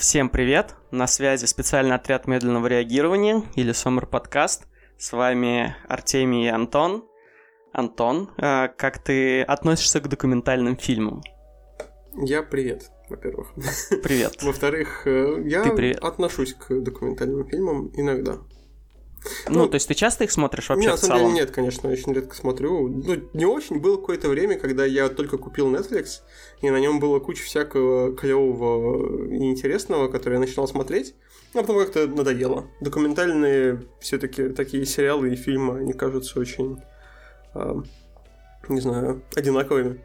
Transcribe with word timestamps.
Всем 0.00 0.30
привет! 0.30 0.76
На 0.90 1.06
связи 1.06 1.44
специальный 1.44 1.94
отряд 1.94 2.26
медленного 2.26 2.68
реагирования 2.68 3.42
или 3.54 3.72
Сомер 3.72 4.06
подкаст. 4.06 4.66
С 4.96 5.12
вами 5.12 5.76
Артемий 5.88 6.46
и 6.46 6.48
Антон. 6.48 7.04
Антон, 7.74 8.30
э, 8.38 8.68
как 8.78 9.04
ты 9.04 9.42
относишься 9.42 10.00
к 10.00 10.08
документальным 10.08 10.78
фильмам? 10.78 11.20
Я 12.14 12.42
привет, 12.42 12.90
во-первых. 13.10 13.52
Привет. 14.02 14.38
Во-вторых, 14.42 15.06
э, 15.06 15.42
я 15.44 15.64
отношусь 16.00 16.54
к 16.54 16.80
документальным 16.80 17.46
фильмам 17.46 17.92
иногда. 17.92 18.38
Ну, 19.48 19.60
Ну, 19.60 19.68
то 19.68 19.74
есть 19.74 19.88
ты 19.88 19.94
часто 19.94 20.24
их 20.24 20.30
смотришь 20.32 20.68
вообще 20.68 20.86
Не, 20.86 20.90
на 20.90 20.96
в 20.96 21.00
самом 21.00 21.12
деле 21.12 21.20
целом? 21.24 21.34
нет, 21.34 21.50
конечно, 21.50 21.90
очень 21.90 22.12
редко 22.14 22.34
смотрю. 22.34 22.88
Ну, 22.88 23.16
не 23.34 23.44
очень. 23.44 23.78
Было 23.78 23.96
какое-то 23.96 24.28
время, 24.28 24.58
когда 24.58 24.84
я 24.84 25.08
только 25.08 25.36
купил 25.38 25.70
Netflix, 25.74 26.20
и 26.62 26.70
на 26.70 26.78
нем 26.80 27.00
было 27.00 27.18
куча 27.20 27.42
всякого 27.44 28.16
клевого 28.16 29.26
и 29.28 29.50
интересного, 29.50 30.08
которое 30.08 30.34
я 30.36 30.40
начинал 30.40 30.66
смотреть, 30.68 31.14
а 31.54 31.58
потом 31.58 31.78
как-то 31.78 32.06
надоело. 32.06 32.66
Документальные 32.80 33.86
все-таки 34.00 34.48
такие 34.48 34.86
сериалы 34.86 35.32
и 35.32 35.36
фильмы, 35.36 35.78
они 35.80 35.92
кажутся 35.92 36.40
очень, 36.40 36.78
а, 37.54 37.82
не 38.68 38.80
знаю, 38.80 39.22
одинаковыми. 39.36 40.00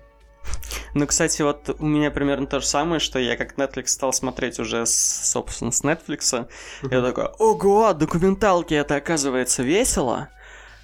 Ну, 0.96 1.06
кстати, 1.08 1.42
вот 1.42 1.76
у 1.78 1.86
меня 1.86 2.10
примерно 2.10 2.48
то 2.48 2.62
же 2.62 2.66
самое, 2.66 3.02
что 3.02 3.20
я 3.20 3.36
как 3.36 3.58
Netflix 3.58 3.88
стал 3.88 4.14
смотреть 4.14 4.60
уже, 4.60 4.86
с, 4.86 5.30
собственно, 5.30 5.74
с 5.74 5.84
Netflix. 5.84 6.48
Я 6.84 7.02
такой, 7.02 7.26
ого, 7.38 7.92
документалки, 7.92 8.74
это 8.74 8.96
оказывается 8.96 9.62
весело. 9.62 10.30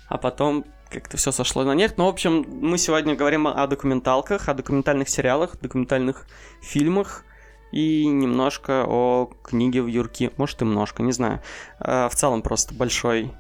А 0.10 0.18
потом 0.18 0.66
как-то 0.90 1.16
все 1.16 1.32
сошло 1.32 1.64
на 1.64 1.74
нет. 1.76 1.94
Ну, 1.96 2.08
в 2.08 2.10
общем, 2.10 2.46
мы 2.46 2.78
сегодня 2.78 3.16
говорим 3.16 3.48
о 3.48 3.66
документалках, 3.68 4.50
о 4.50 4.54
документальных 4.54 5.08
сериалах, 5.08 5.58
документальных 5.62 6.28
фильмах 6.62 7.24
и 7.72 8.06
немножко 8.06 8.84
о 8.86 9.32
книге 9.42 9.82
в 9.82 9.88
Юрке. 9.88 10.32
Может, 10.36 10.62
и 10.62 10.66
немножко, 10.66 11.04
не 11.04 11.14
знаю. 11.14 11.42
А, 11.80 12.10
В 12.10 12.16
целом 12.16 12.42
просто 12.42 12.74
большой 12.74 13.32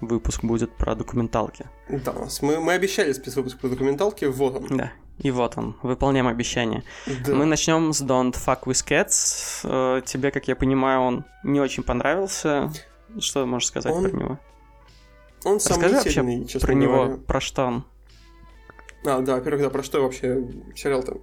выпуск 0.00 0.42
будет 0.42 0.74
про 0.78 0.94
документалки. 0.94 1.66
Да, 1.90 2.14
мы, 2.40 2.58
мы 2.58 2.72
обещали 2.72 3.12
спецвыпуск 3.12 3.58
по 3.58 3.68
документалке, 3.68 4.30
вот 4.30 4.56
он. 4.56 4.78
Да. 4.78 4.92
И 5.18 5.30
вот 5.30 5.56
он, 5.56 5.76
выполняем 5.82 6.28
обещание. 6.28 6.84
Да. 7.06 7.34
Мы 7.34 7.46
начнем 7.46 7.92
с 7.92 8.02
Don't 8.02 8.34
Fuck 8.34 8.64
With 8.64 8.86
Cats. 8.86 9.60
Э, 9.64 10.02
Тебе, 10.04 10.30
как 10.30 10.46
я 10.48 10.56
понимаю, 10.56 11.00
он 11.00 11.24
не 11.42 11.60
очень 11.60 11.82
понравился. 11.82 12.70
Что 13.18 13.42
ты 13.42 13.46
можешь 13.46 13.68
сказать 13.68 13.92
Он 13.92 14.02
про 14.02 14.10
него? 14.10 14.38
Он 15.44 15.56
Расскажи 15.56 15.94
вообще 15.94 16.44
честно 16.46 16.66
про 16.66 16.74
него, 16.74 17.04
говоря. 17.04 17.16
про 17.26 17.40
что 17.40 17.64
он. 17.64 17.84
А, 19.06 19.20
да, 19.20 19.36
во-первых, 19.36 19.62
да, 19.62 19.70
про 19.70 19.82
что 19.82 20.02
вообще 20.02 20.48
сериал-то? 20.74 21.18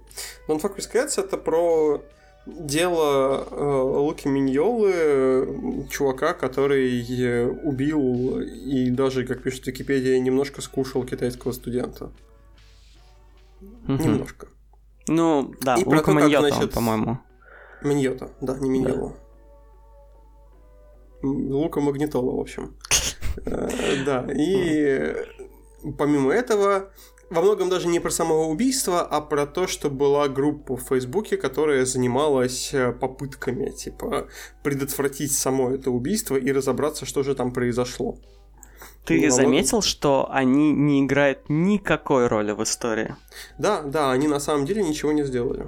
Don't 0.48 0.60
Fuck 0.60 0.76
With 0.76 0.90
Cats 0.92 1.20
это 1.22 1.36
про 1.36 2.02
дело 2.46 3.46
э, 3.50 3.64
Луки 3.64 4.28
Миньолы, 4.28 4.92
э, 4.94 5.46
чувака, 5.90 6.34
который 6.34 7.02
э, 7.02 7.46
убил 7.46 8.40
и 8.40 8.90
даже, 8.90 9.26
как 9.26 9.42
пишет 9.42 9.66
Википедия, 9.66 10.18
немножко 10.18 10.60
скушал 10.60 11.04
китайского 11.04 11.52
студента. 11.52 12.10
Мгм. 13.86 14.02
Немножко. 14.02 14.48
Ну, 15.08 15.52
да, 15.60 15.76
И 15.76 15.84
про 15.84 15.96
Лука 15.98 16.12
как, 16.14 16.22
он, 16.22 16.48
значит, 16.48 16.72
по-моему. 16.72 17.18
Миньота, 17.82 18.30
да, 18.40 18.58
не 18.58 18.70
Миньола. 18.70 19.14
М, 21.22 21.50
Лука 21.52 21.80
Магнитола, 21.80 22.36
в 22.36 22.40
общем. 22.40 22.76
Э, 23.46 23.68
Да, 24.06 24.26
и 24.32 25.12
помимо 25.98 26.32
этого, 26.32 26.92
во 27.30 27.42
многом 27.42 27.68
даже 27.68 27.88
не 27.88 27.98
про 27.98 28.10
самоубийство, 28.10 29.00
а 29.02 29.20
про 29.20 29.44
то, 29.44 29.66
что 29.66 29.90
была 29.90 30.28
группа 30.28 30.76
в 30.76 30.82
Фейсбуке, 30.82 31.36
которая 31.36 31.84
занималась 31.84 32.72
э, 32.72 32.92
попытками, 32.92 33.70
типа, 33.70 34.28
предотвратить 34.62 35.32
само 35.32 35.72
это 35.72 35.90
убийство 35.90 36.36
и 36.36 36.52
разобраться, 36.52 37.06
что 37.06 37.24
же 37.24 37.34
там 37.34 37.52
произошло. 37.52 38.18
Ты 39.04 39.20
Ну, 39.20 39.30
заметил, 39.30 39.82
что 39.82 40.28
они 40.30 40.72
не 40.72 41.04
играют 41.04 41.40
никакой 41.48 42.26
роли 42.26 42.52
в 42.52 42.62
истории? 42.62 43.14
Да, 43.58 43.82
да, 43.82 44.10
они 44.12 44.28
на 44.28 44.40
самом 44.40 44.64
деле 44.64 44.82
ничего 44.82 45.12
не 45.12 45.24
сделали. 45.24 45.66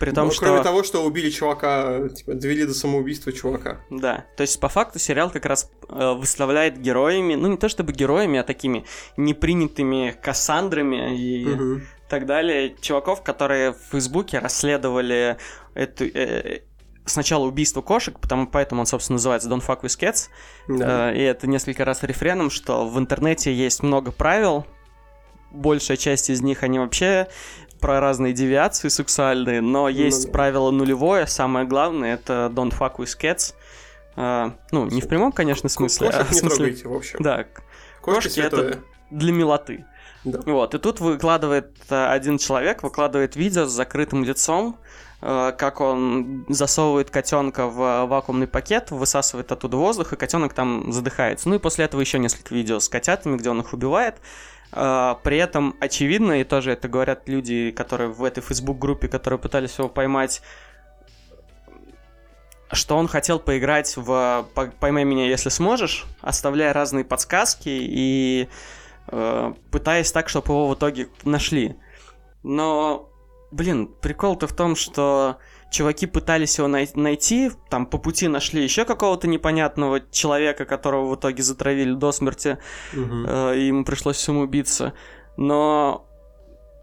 При 0.00 0.10
том, 0.10 0.26
Ну, 0.26 0.32
что... 0.32 0.46
Кроме 0.46 0.62
того, 0.62 0.82
что 0.82 1.04
убили 1.04 1.30
чувака, 1.30 2.08
типа, 2.08 2.34
довели 2.34 2.64
до 2.66 2.74
самоубийства 2.74 3.32
чувака. 3.32 3.80
Да, 3.90 4.24
то 4.36 4.40
есть 4.40 4.58
по 4.58 4.68
факту 4.68 4.98
сериал 4.98 5.30
как 5.30 5.46
раз 5.46 5.70
э, 5.88 6.12
выставляет 6.14 6.78
героями, 6.80 7.34
ну 7.34 7.48
не 7.48 7.56
то 7.56 7.68
чтобы 7.68 7.92
героями, 7.92 8.38
а 8.40 8.42
такими 8.42 8.84
непринятыми 9.16 10.16
Кассандрами 10.20 11.16
и 11.16 11.44
Мгм. 11.46 11.82
так 12.08 12.26
далее, 12.26 12.74
чуваков, 12.80 13.22
которые 13.22 13.72
в 13.72 13.78
Фейсбуке 13.92 14.38
расследовали 14.40 15.36
эту, 15.74 16.04
э, 16.06 16.60
сначала 17.04 17.44
убийство 17.44 17.82
кошек, 17.82 18.18
потому, 18.18 18.46
поэтому 18.46 18.80
он, 18.80 18.86
собственно, 18.86 19.14
называется 19.14 19.48
Don't 19.48 19.64
Fuck 19.66 19.82
With 19.82 19.98
Cats, 19.98 20.28
Да. 20.68 21.12
Э, 21.12 21.16
и 21.16 21.20
это 21.20 21.46
несколько 21.46 21.84
раз 21.84 22.02
рефреном, 22.02 22.50
что 22.50 22.86
в 22.86 22.98
интернете 22.98 23.52
есть 23.52 23.82
много 23.82 24.12
правил, 24.12 24.66
большая 25.50 25.96
часть 25.96 26.30
из 26.30 26.40
них, 26.40 26.62
они 26.62 26.78
вообще 26.78 27.28
про 27.80 28.00
разные 28.00 28.32
девиации 28.32 28.88
сексуальные, 28.88 29.60
но 29.60 29.88
есть 29.88 30.26
да. 30.26 30.32
правило 30.32 30.70
нулевое, 30.70 31.26
самое 31.26 31.66
главное, 31.66 32.14
это 32.14 32.50
Don't 32.54 32.72
Fuck 32.76 32.96
With 32.96 33.18
Cats, 33.20 33.54
Э, 34.16 34.52
ну, 34.70 34.86
не 34.86 35.00
в 35.00 35.08
прямом, 35.08 35.32
конечно, 35.32 35.68
смысле, 35.68 36.08
а 36.08 36.12
Кошек 36.12 36.26
в 36.28 36.32
не 36.32 36.38
смысле... 36.38 36.56
трогайте, 36.56 36.88
в 36.88 36.94
общем. 36.94 37.18
Да, 37.20 37.46
Кошки, 38.00 38.28
кошки 38.28 38.40
это- 38.40 38.80
для 39.10 39.32
милоты. 39.32 39.84
Да. 40.24 40.40
Вот, 40.46 40.74
и 40.74 40.78
тут 40.78 41.00
выкладывает 41.00 41.76
э, 41.90 42.06
один 42.06 42.38
человек, 42.38 42.82
выкладывает 42.82 43.36
видео 43.36 43.66
с 43.66 43.72
закрытым 43.72 44.24
лицом, 44.24 44.78
как 45.56 45.80
он 45.80 46.44
засовывает 46.50 47.08
котенка 47.08 47.66
в 47.66 48.04
вакуумный 48.06 48.46
пакет, 48.46 48.90
высасывает 48.90 49.50
оттуда 49.52 49.78
воздух, 49.78 50.12
и 50.12 50.16
котенок 50.16 50.52
там 50.52 50.92
задыхается. 50.92 51.48
Ну 51.48 51.54
и 51.54 51.58
после 51.58 51.86
этого 51.86 52.02
еще 52.02 52.18
несколько 52.18 52.54
видео 52.54 52.78
с 52.78 52.90
котятами, 52.90 53.38
где 53.38 53.48
он 53.48 53.60
их 53.60 53.72
убивает. 53.72 54.16
Э, 54.72 55.14
При 55.22 55.38
этом 55.38 55.76
очевидно, 55.80 56.40
и 56.40 56.44
тоже 56.44 56.72
это 56.72 56.88
говорят 56.88 57.26
люди, 57.26 57.70
которые 57.70 58.10
в 58.10 58.22
этой 58.22 58.42
фейсбук-группе, 58.42 59.08
которые 59.08 59.38
пытались 59.38 59.78
его 59.78 59.88
поймать, 59.88 60.42
что 62.72 62.96
он 62.96 63.08
хотел 63.08 63.38
поиграть 63.38 63.96
в 63.96 64.46
«По- 64.54 64.72
«Поймай 64.80 65.04
меня, 65.04 65.26
если 65.26 65.48
сможешь», 65.48 66.04
оставляя 66.20 66.72
разные 66.72 67.04
подсказки 67.04 67.68
и 67.70 68.48
э, 69.08 69.52
пытаясь 69.70 70.12
так, 70.12 70.28
чтобы 70.28 70.48
его 70.52 70.68
в 70.68 70.74
итоге 70.74 71.08
нашли. 71.24 71.76
Но, 72.42 73.08
блин, 73.54 73.86
прикол-то 74.00 74.46
в 74.46 74.52
том, 74.52 74.74
что 74.76 75.36
чуваки 75.70 76.06
пытались 76.06 76.58
его 76.58 76.68
най- 76.68 76.90
найти, 76.94 77.50
там 77.70 77.86
по 77.86 77.98
пути 77.98 78.28
нашли 78.28 78.62
еще 78.62 78.84
какого-то 78.84 79.28
непонятного 79.28 80.00
человека, 80.10 80.64
которого 80.64 81.10
в 81.10 81.14
итоге 81.16 81.42
затравили 81.42 81.92
до 81.94 82.12
смерти, 82.12 82.58
Мгм. 82.92 83.26
э, 83.28 83.56
и 83.58 83.66
ему 83.66 83.84
пришлось 83.84 84.18
самоубиться. 84.18 84.92
Но 85.36 86.06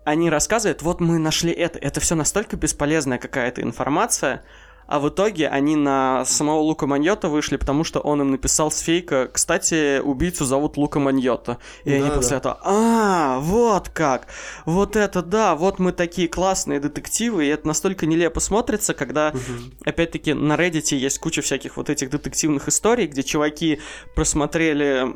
они 0.05 0.29
рассказывают, 0.29 0.81
вот 0.81 0.99
мы 0.99 1.19
нашли 1.19 1.51
это, 1.51 1.77
это 1.79 1.99
все 1.99 2.15
настолько 2.15 2.55
бесполезная 2.57 3.17
какая-то 3.17 3.61
информация, 3.61 4.43
а 4.91 4.99
в 4.99 5.07
итоге 5.07 5.47
они 5.47 5.77
на 5.77 6.25
самого 6.25 6.59
Лука 6.59 6.85
Маньота 6.85 7.29
вышли, 7.29 7.55
потому 7.55 7.85
что 7.85 8.01
он 8.01 8.19
им 8.21 8.31
написал 8.31 8.69
с 8.71 8.81
фейка, 8.81 9.29
кстати, 9.31 9.99
убийцу 10.01 10.43
зовут 10.43 10.75
Лука 10.75 10.99
Маньота. 10.99 11.59
И 11.85 11.93
они 11.93 12.03
Да-да. 12.03 12.15
после 12.15 12.37
этого, 12.37 12.59
а, 12.61 13.39
вот 13.39 13.87
как, 13.87 14.27
вот 14.65 14.97
это 14.97 15.21
да, 15.21 15.55
вот 15.55 15.79
мы 15.79 15.93
такие 15.93 16.27
классные 16.27 16.81
детективы, 16.81 17.45
и 17.45 17.47
это 17.47 17.65
настолько 17.67 18.05
нелепо 18.05 18.41
смотрится, 18.41 18.93
когда 18.93 19.31
Мгм. 19.31 19.71
опять-таки 19.85 20.33
на 20.33 20.55
Reddit 20.57 20.93
есть 20.93 21.19
куча 21.19 21.41
всяких 21.41 21.77
вот 21.77 21.89
этих 21.89 22.09
детективных 22.09 22.67
историй, 22.67 23.07
где 23.07 23.23
чуваки 23.23 23.79
просмотрели 24.13 25.15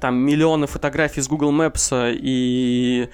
там 0.00 0.16
миллионы 0.16 0.66
фотографий 0.66 1.20
с 1.20 1.28
Google 1.28 1.52
Maps 1.52 2.12
и 2.20 3.08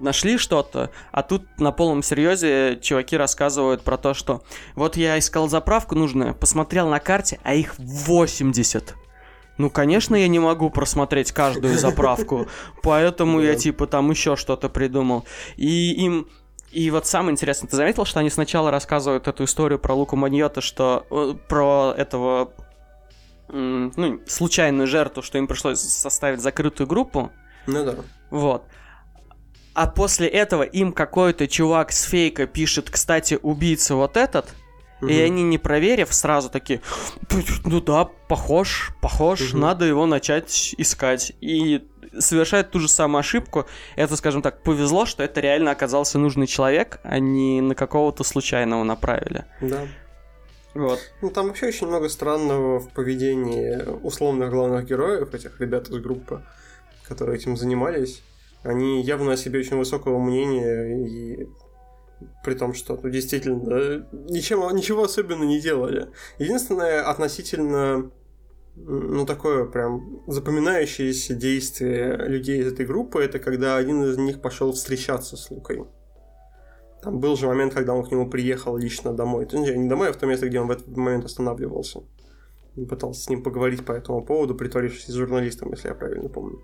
нашли 0.00 0.38
что-то, 0.38 0.90
а 1.12 1.22
тут 1.22 1.44
на 1.58 1.72
полном 1.72 2.02
серьезе 2.02 2.78
чуваки 2.80 3.16
рассказывают 3.16 3.82
про 3.82 3.96
то, 3.96 4.14
что 4.14 4.42
вот 4.74 4.96
я 4.96 5.18
искал 5.18 5.48
заправку 5.48 5.94
нужную, 5.94 6.34
посмотрел 6.34 6.88
на 6.88 7.00
карте, 7.00 7.38
а 7.42 7.54
их 7.54 7.74
80. 7.78 8.94
Ну, 9.58 9.68
конечно, 9.68 10.16
я 10.16 10.28
не 10.28 10.38
могу 10.38 10.70
просмотреть 10.70 11.32
каждую 11.32 11.78
заправку, 11.78 12.46
поэтому 12.82 13.40
я 13.40 13.54
типа 13.54 13.86
там 13.86 14.10
еще 14.10 14.36
что-то 14.36 14.68
придумал. 14.68 15.24
И 15.56 15.92
им 15.92 16.28
и 16.72 16.90
вот 16.92 17.06
самое 17.06 17.32
интересное, 17.32 17.68
ты 17.68 17.76
заметил, 17.76 18.04
что 18.04 18.20
они 18.20 18.30
сначала 18.30 18.70
рассказывают 18.70 19.26
эту 19.26 19.42
историю 19.42 19.80
про 19.80 19.92
Луку 19.92 20.14
Маньота, 20.14 20.60
что 20.60 21.04
э, 21.10 21.34
про 21.48 21.92
этого 21.96 22.52
ну, 23.52 24.20
случайную 24.26 24.86
жертву, 24.86 25.22
что 25.22 25.38
им 25.38 25.46
пришлось 25.46 25.80
составить 25.80 26.40
закрытую 26.40 26.86
группу, 26.86 27.30
Ну 27.66 27.84
да. 27.84 27.96
вот. 28.30 28.64
А 29.74 29.86
после 29.86 30.26
этого 30.26 30.62
им 30.62 30.92
какой-то 30.92 31.46
чувак 31.46 31.92
с 31.92 32.04
фейка 32.04 32.46
пишет, 32.46 32.90
кстати, 32.90 33.38
убийца 33.40 33.94
вот 33.94 34.16
этот, 34.16 34.46
и 35.00 35.04
Мгм. 35.04 35.24
они, 35.24 35.42
не 35.44 35.58
проверив, 35.58 36.12
сразу 36.12 36.50
такие, 36.50 36.80
ну 37.64 37.80
да, 37.80 38.04
похож, 38.04 38.92
похож, 39.00 39.52
Мгм. 39.52 39.60
надо 39.60 39.84
его 39.86 40.06
начать 40.06 40.74
искать. 40.76 41.32
И 41.40 41.86
совершают 42.18 42.70
ту 42.72 42.80
же 42.80 42.88
самую 42.88 43.20
ошибку. 43.20 43.66
Это, 43.96 44.16
скажем 44.16 44.42
так, 44.42 44.62
повезло, 44.62 45.06
что 45.06 45.22
это 45.22 45.40
реально 45.40 45.70
оказался 45.70 46.18
нужный 46.18 46.46
человек, 46.48 46.98
а 47.04 47.18
не 47.18 47.60
на 47.60 47.74
какого-то 47.74 48.24
случайного 48.24 48.82
направили. 48.84 49.44
Да. 49.60 49.86
Вот. 50.74 51.00
Ну, 51.22 51.30
там 51.30 51.46
вообще 51.48 51.68
очень 51.68 51.86
много 51.86 52.08
странного 52.08 52.80
в 52.80 52.90
поведении 52.90 53.80
условных 54.02 54.50
главных 54.50 54.84
героев, 54.86 55.32
этих 55.34 55.60
ребят 55.60 55.88
из 55.88 55.96
группы, 55.98 56.42
которые 57.08 57.36
этим 57.38 57.56
занимались. 57.56 58.22
Они 58.62 59.02
явно 59.02 59.32
о 59.32 59.36
себе 59.36 59.60
очень 59.60 59.76
высокого 59.76 60.18
мнения 60.18 61.06
и 61.06 61.48
при 62.44 62.54
том, 62.54 62.74
что 62.74 62.98
ну, 63.02 63.08
действительно 63.08 64.06
ничем, 64.28 64.60
ничего 64.74 65.04
особенно 65.04 65.44
не 65.44 65.60
делали. 65.60 66.08
Единственное, 66.38 67.02
относительно 67.02 68.10
ну, 68.76 69.26
такое 69.26 69.64
прям 69.64 70.22
запоминающееся 70.26 71.34
действие 71.34 72.16
людей 72.28 72.60
из 72.60 72.72
этой 72.72 72.86
группы, 72.86 73.22
это 73.22 73.38
когда 73.38 73.76
один 73.76 74.04
из 74.04 74.16
них 74.18 74.40
пошел 74.40 74.72
встречаться 74.72 75.36
с 75.36 75.50
Лукой. 75.50 75.84
Там 77.02 77.18
был 77.18 77.36
же 77.36 77.46
момент, 77.46 77.72
когда 77.72 77.94
он 77.94 78.04
к 78.04 78.10
нему 78.10 78.28
приехал 78.28 78.76
лично 78.76 79.14
домой. 79.14 79.46
То 79.46 79.56
есть, 79.56 79.74
не 79.74 79.88
домой, 79.88 80.10
а 80.10 80.12
в 80.12 80.16
то 80.16 80.26
место, 80.26 80.48
где 80.48 80.60
он 80.60 80.68
в 80.68 80.70
этот 80.70 80.94
момент 80.96 81.24
останавливался. 81.24 82.02
Пытался 82.88 83.22
с 83.22 83.28
ним 83.30 83.42
поговорить 83.42 83.84
по 83.84 83.92
этому 83.92 84.24
поводу, 84.24 84.54
притворившись 84.54 85.14
журналистом, 85.14 85.70
если 85.70 85.88
я 85.88 85.94
правильно 85.94 86.28
помню. 86.28 86.60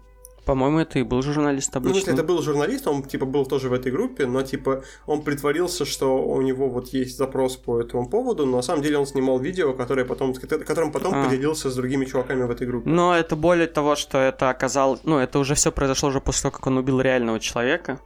По-моему, 0.47 0.79
это 0.79 1.01
и 1.01 1.03
был 1.03 1.23
журналист 1.23 1.75
обычно. 1.75 1.91
Ну, 1.91 1.97
если 1.97 2.15
это 2.15 2.23
был 2.23 2.41
журналист, 2.41 2.87
он, 2.87 3.03
типа, 3.03 3.27
был 3.27 3.47
тоже 3.47 3.69
в 3.69 3.73
этой 3.73 3.91
группе, 3.91 4.27
но, 4.27 4.43
типа, 4.43 4.85
он 5.05 5.23
притворился, 5.23 5.85
что 5.85 6.25
у 6.25 6.41
него 6.41 6.69
вот 6.69 6.91
есть 6.91 7.19
запрос 7.19 7.57
по 7.57 7.81
этому 7.81 8.09
поводу, 8.09 8.47
но 8.47 8.59
на 8.59 8.63
самом 8.63 8.83
деле 8.83 8.97
он 8.97 9.07
снимал 9.07 9.41
видео, 9.41 9.73
которое 9.73 10.05
потом, 10.05 10.35
которым 10.35 10.93
потом 10.93 11.15
а. 11.15 11.25
поделился 11.25 11.69
с 11.69 11.75
другими 11.75 12.05
чуваками 12.05 12.45
в 12.45 12.51
этой 12.53 12.65
группе. 12.69 12.89
Но 12.89 13.13
это 13.13 13.35
более 13.35 13.67
того, 13.67 13.97
что 13.97 14.19
это 14.19 14.49
оказалось... 14.49 15.01
Ну, 15.03 15.19
это 15.19 15.41
уже 15.41 15.57
все 15.57 15.73
произошло 15.73 16.11
уже 16.11 16.21
после 16.21 16.43
того, 16.43 16.53
как 16.53 16.67
он 16.69 16.79
убил 16.79 17.01
реального 17.01 17.41
человека. 17.41 17.99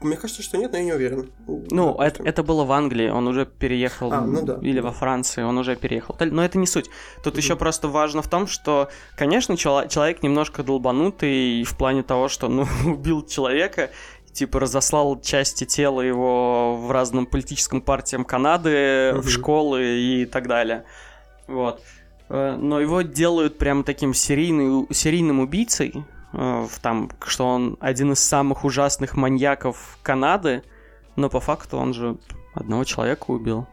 Мне 0.00 0.16
кажется, 0.16 0.42
что 0.42 0.56
нет, 0.56 0.72
но 0.72 0.78
я 0.78 0.84
не 0.84 0.92
уверен. 0.92 1.30
Ну, 1.46 1.94
это, 1.96 2.22
это 2.22 2.42
было 2.42 2.64
в 2.64 2.72
Англии, 2.72 3.08
он 3.08 3.28
уже 3.28 3.44
переехал. 3.44 4.12
А, 4.12 4.22
ну 4.22 4.42
да. 4.42 4.58
Или 4.62 4.80
во 4.80 4.92
Франции, 4.92 5.42
он 5.42 5.58
уже 5.58 5.76
переехал. 5.76 6.16
Но 6.18 6.44
это 6.44 6.58
не 6.58 6.66
суть. 6.66 6.90
Тут 7.22 7.34
mm-hmm. 7.34 7.38
еще 7.38 7.56
просто 7.56 7.88
важно 7.88 8.22
в 8.22 8.28
том, 8.28 8.46
что, 8.46 8.88
конечно, 9.16 9.56
человек 9.56 10.22
немножко 10.22 10.62
долбанутый 10.62 11.64
в 11.64 11.76
плане 11.76 12.02
того, 12.02 12.28
что, 12.28 12.48
ну, 12.48 12.66
убил 12.86 13.26
человека, 13.26 13.90
типа 14.32 14.60
разослал 14.60 15.20
части 15.20 15.64
тела 15.64 16.00
его 16.00 16.76
в 16.76 16.90
разным 16.90 17.26
политическим 17.26 17.80
партиям 17.80 18.24
Канады, 18.24 18.70
mm-hmm. 18.70 19.20
в 19.20 19.28
школы 19.28 19.82
и 19.84 20.24
так 20.24 20.48
далее. 20.48 20.84
Вот. 21.46 21.82
Э, 22.30 22.56
но 22.56 22.80
его 22.80 23.02
делают 23.02 23.58
прям 23.58 23.84
таким 23.84 24.14
серийный, 24.14 24.86
серийным 24.92 25.40
убийцей, 25.40 26.04
в 26.32 26.70
там, 26.80 27.10
что 27.26 27.46
он 27.46 27.76
один 27.80 28.12
из 28.12 28.20
самых 28.20 28.64
ужасных 28.64 29.16
маньяков 29.16 29.98
Канады, 30.02 30.62
но 31.16 31.28
по 31.28 31.40
факту 31.40 31.76
он 31.76 31.94
же 31.94 32.16
одного 32.54 32.84
человека 32.84 33.24
убил. 33.28 33.66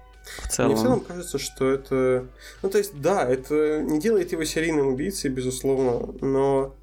В 0.43 0.49
целом. 0.49 0.71
Мне 0.71 0.79
в 0.79 0.83
целом 0.83 0.99
кажется, 1.01 1.39
что 1.39 1.69
это... 1.69 2.27
Ну, 2.61 2.69
то 2.69 2.77
есть, 2.77 2.99
да, 2.99 3.23
это 3.25 3.81
не 3.81 3.99
делает 3.99 4.33
его 4.33 4.43
серийным 4.43 4.87
убийцей, 4.87 5.29
безусловно, 5.29 6.13
но 6.19 6.75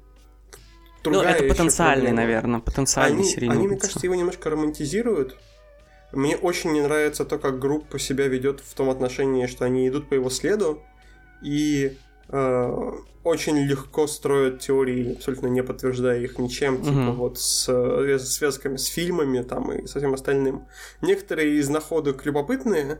ну, 1.03 1.21
это 1.21 1.43
потенциальный, 1.43 2.07
проблема. 2.07 2.21
наверное, 2.21 2.59
потенциальный 2.59 3.19
они, 3.19 3.29
серийный 3.29 3.55
Они, 3.55 3.67
убийца. 3.67 3.73
мне 3.73 3.81
кажется, 3.81 4.05
его 4.07 4.15
немножко 4.15 4.49
романтизируют. 4.49 5.37
Мне 6.11 6.37
очень 6.37 6.71
не 6.71 6.81
нравится 6.81 7.23
то, 7.23 7.37
как 7.37 7.59
группа 7.59 7.99
себя 7.99 8.27
ведет 8.27 8.61
в 8.61 8.73
том 8.73 8.89
отношении, 8.89 9.45
что 9.45 9.65
они 9.65 9.87
идут 9.87 10.09
по 10.09 10.15
его 10.15 10.31
следу, 10.31 10.81
и 11.43 11.95
Э, 11.95 12.04
очень 13.23 13.57
легко 13.57 14.05
строят 14.05 14.59
теории, 14.59 15.15
абсолютно 15.15 15.47
не 15.47 15.63
подтверждая 15.63 16.19
их 16.21 16.37
ничем, 16.37 16.81
типа 16.81 16.93
mm-hmm. 16.93 17.15
вот 17.15 17.39
с 17.39 17.67
э, 17.67 18.19
связками 18.19 18.77
с 18.77 18.85
фильмами 18.85 19.41
там 19.41 19.71
и 19.71 19.87
со 19.87 19.97
всем 19.97 20.13
остальным. 20.13 20.67
Некоторые 21.01 21.55
из 21.55 21.67
находок 21.67 22.25
любопытные, 22.25 22.99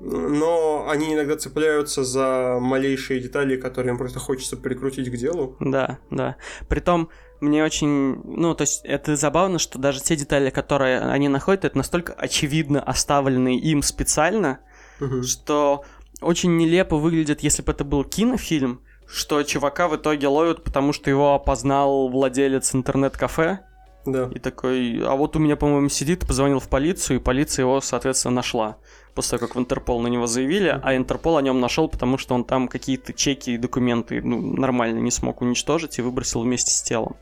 но 0.00 0.86
они 0.88 1.14
иногда 1.14 1.36
цепляются 1.36 2.04
за 2.04 2.58
малейшие 2.60 3.20
детали, 3.20 3.56
которые 3.56 3.92
им 3.92 3.98
просто 3.98 4.18
хочется 4.20 4.56
прикрутить 4.56 5.10
к 5.10 5.16
делу. 5.16 5.56
Да, 5.60 5.98
да. 6.10 6.36
Притом, 6.68 7.08
мне 7.40 7.64
очень... 7.64 8.20
Ну, 8.22 8.54
то 8.54 8.62
есть, 8.62 8.82
это 8.84 9.16
забавно, 9.16 9.58
что 9.58 9.78
даже 9.78 10.00
те 10.00 10.14
детали, 10.14 10.50
которые 10.50 11.00
они 11.00 11.28
находят, 11.28 11.64
это 11.64 11.76
настолько 11.76 12.12
очевидно 12.12 12.80
оставленные 12.82 13.58
им 13.58 13.82
специально, 13.82 14.60
угу. 15.00 15.22
что 15.22 15.84
очень 16.20 16.56
нелепо 16.56 16.96
выглядит, 16.96 17.42
если 17.42 17.62
бы 17.62 17.72
это 17.72 17.84
был 17.84 18.04
кинофильм, 18.04 18.80
что 19.06 19.42
чувака 19.42 19.88
в 19.88 19.96
итоге 19.96 20.28
ловят, 20.28 20.62
потому 20.64 20.92
что 20.92 21.10
его 21.10 21.34
опознал 21.34 22.08
владелец 22.08 22.74
интернет-кафе. 22.74 23.60
Да. 24.06 24.30
И 24.34 24.38
такой, 24.38 25.02
а 25.04 25.14
вот 25.16 25.36
у 25.36 25.38
меня, 25.38 25.56
по-моему, 25.56 25.88
сидит, 25.88 26.26
позвонил 26.26 26.60
в 26.60 26.68
полицию, 26.68 27.18
и 27.18 27.22
полиция 27.22 27.64
его, 27.64 27.80
соответственно, 27.80 28.36
нашла. 28.36 28.76
После 29.14 29.38
того, 29.38 29.48
как 29.48 29.56
в 29.56 29.60
Интерпол 29.60 30.00
на 30.00 30.08
него 30.08 30.26
заявили, 30.26 30.78
а 30.82 30.96
Интерпол 30.96 31.36
о 31.36 31.42
нем 31.42 31.60
нашел, 31.60 31.88
потому 31.88 32.16
что 32.16 32.34
он 32.34 32.44
там 32.44 32.68
какие-то 32.68 33.12
чеки 33.12 33.50
и 33.50 33.58
документы 33.58 34.22
ну, 34.22 34.40
нормально 34.56 34.98
не 35.00 35.10
смог 35.10 35.42
уничтожить 35.42 35.98
и 35.98 36.02
выбросил 36.02 36.42
вместе 36.42 36.70
с 36.70 36.82
телом. 36.82 37.16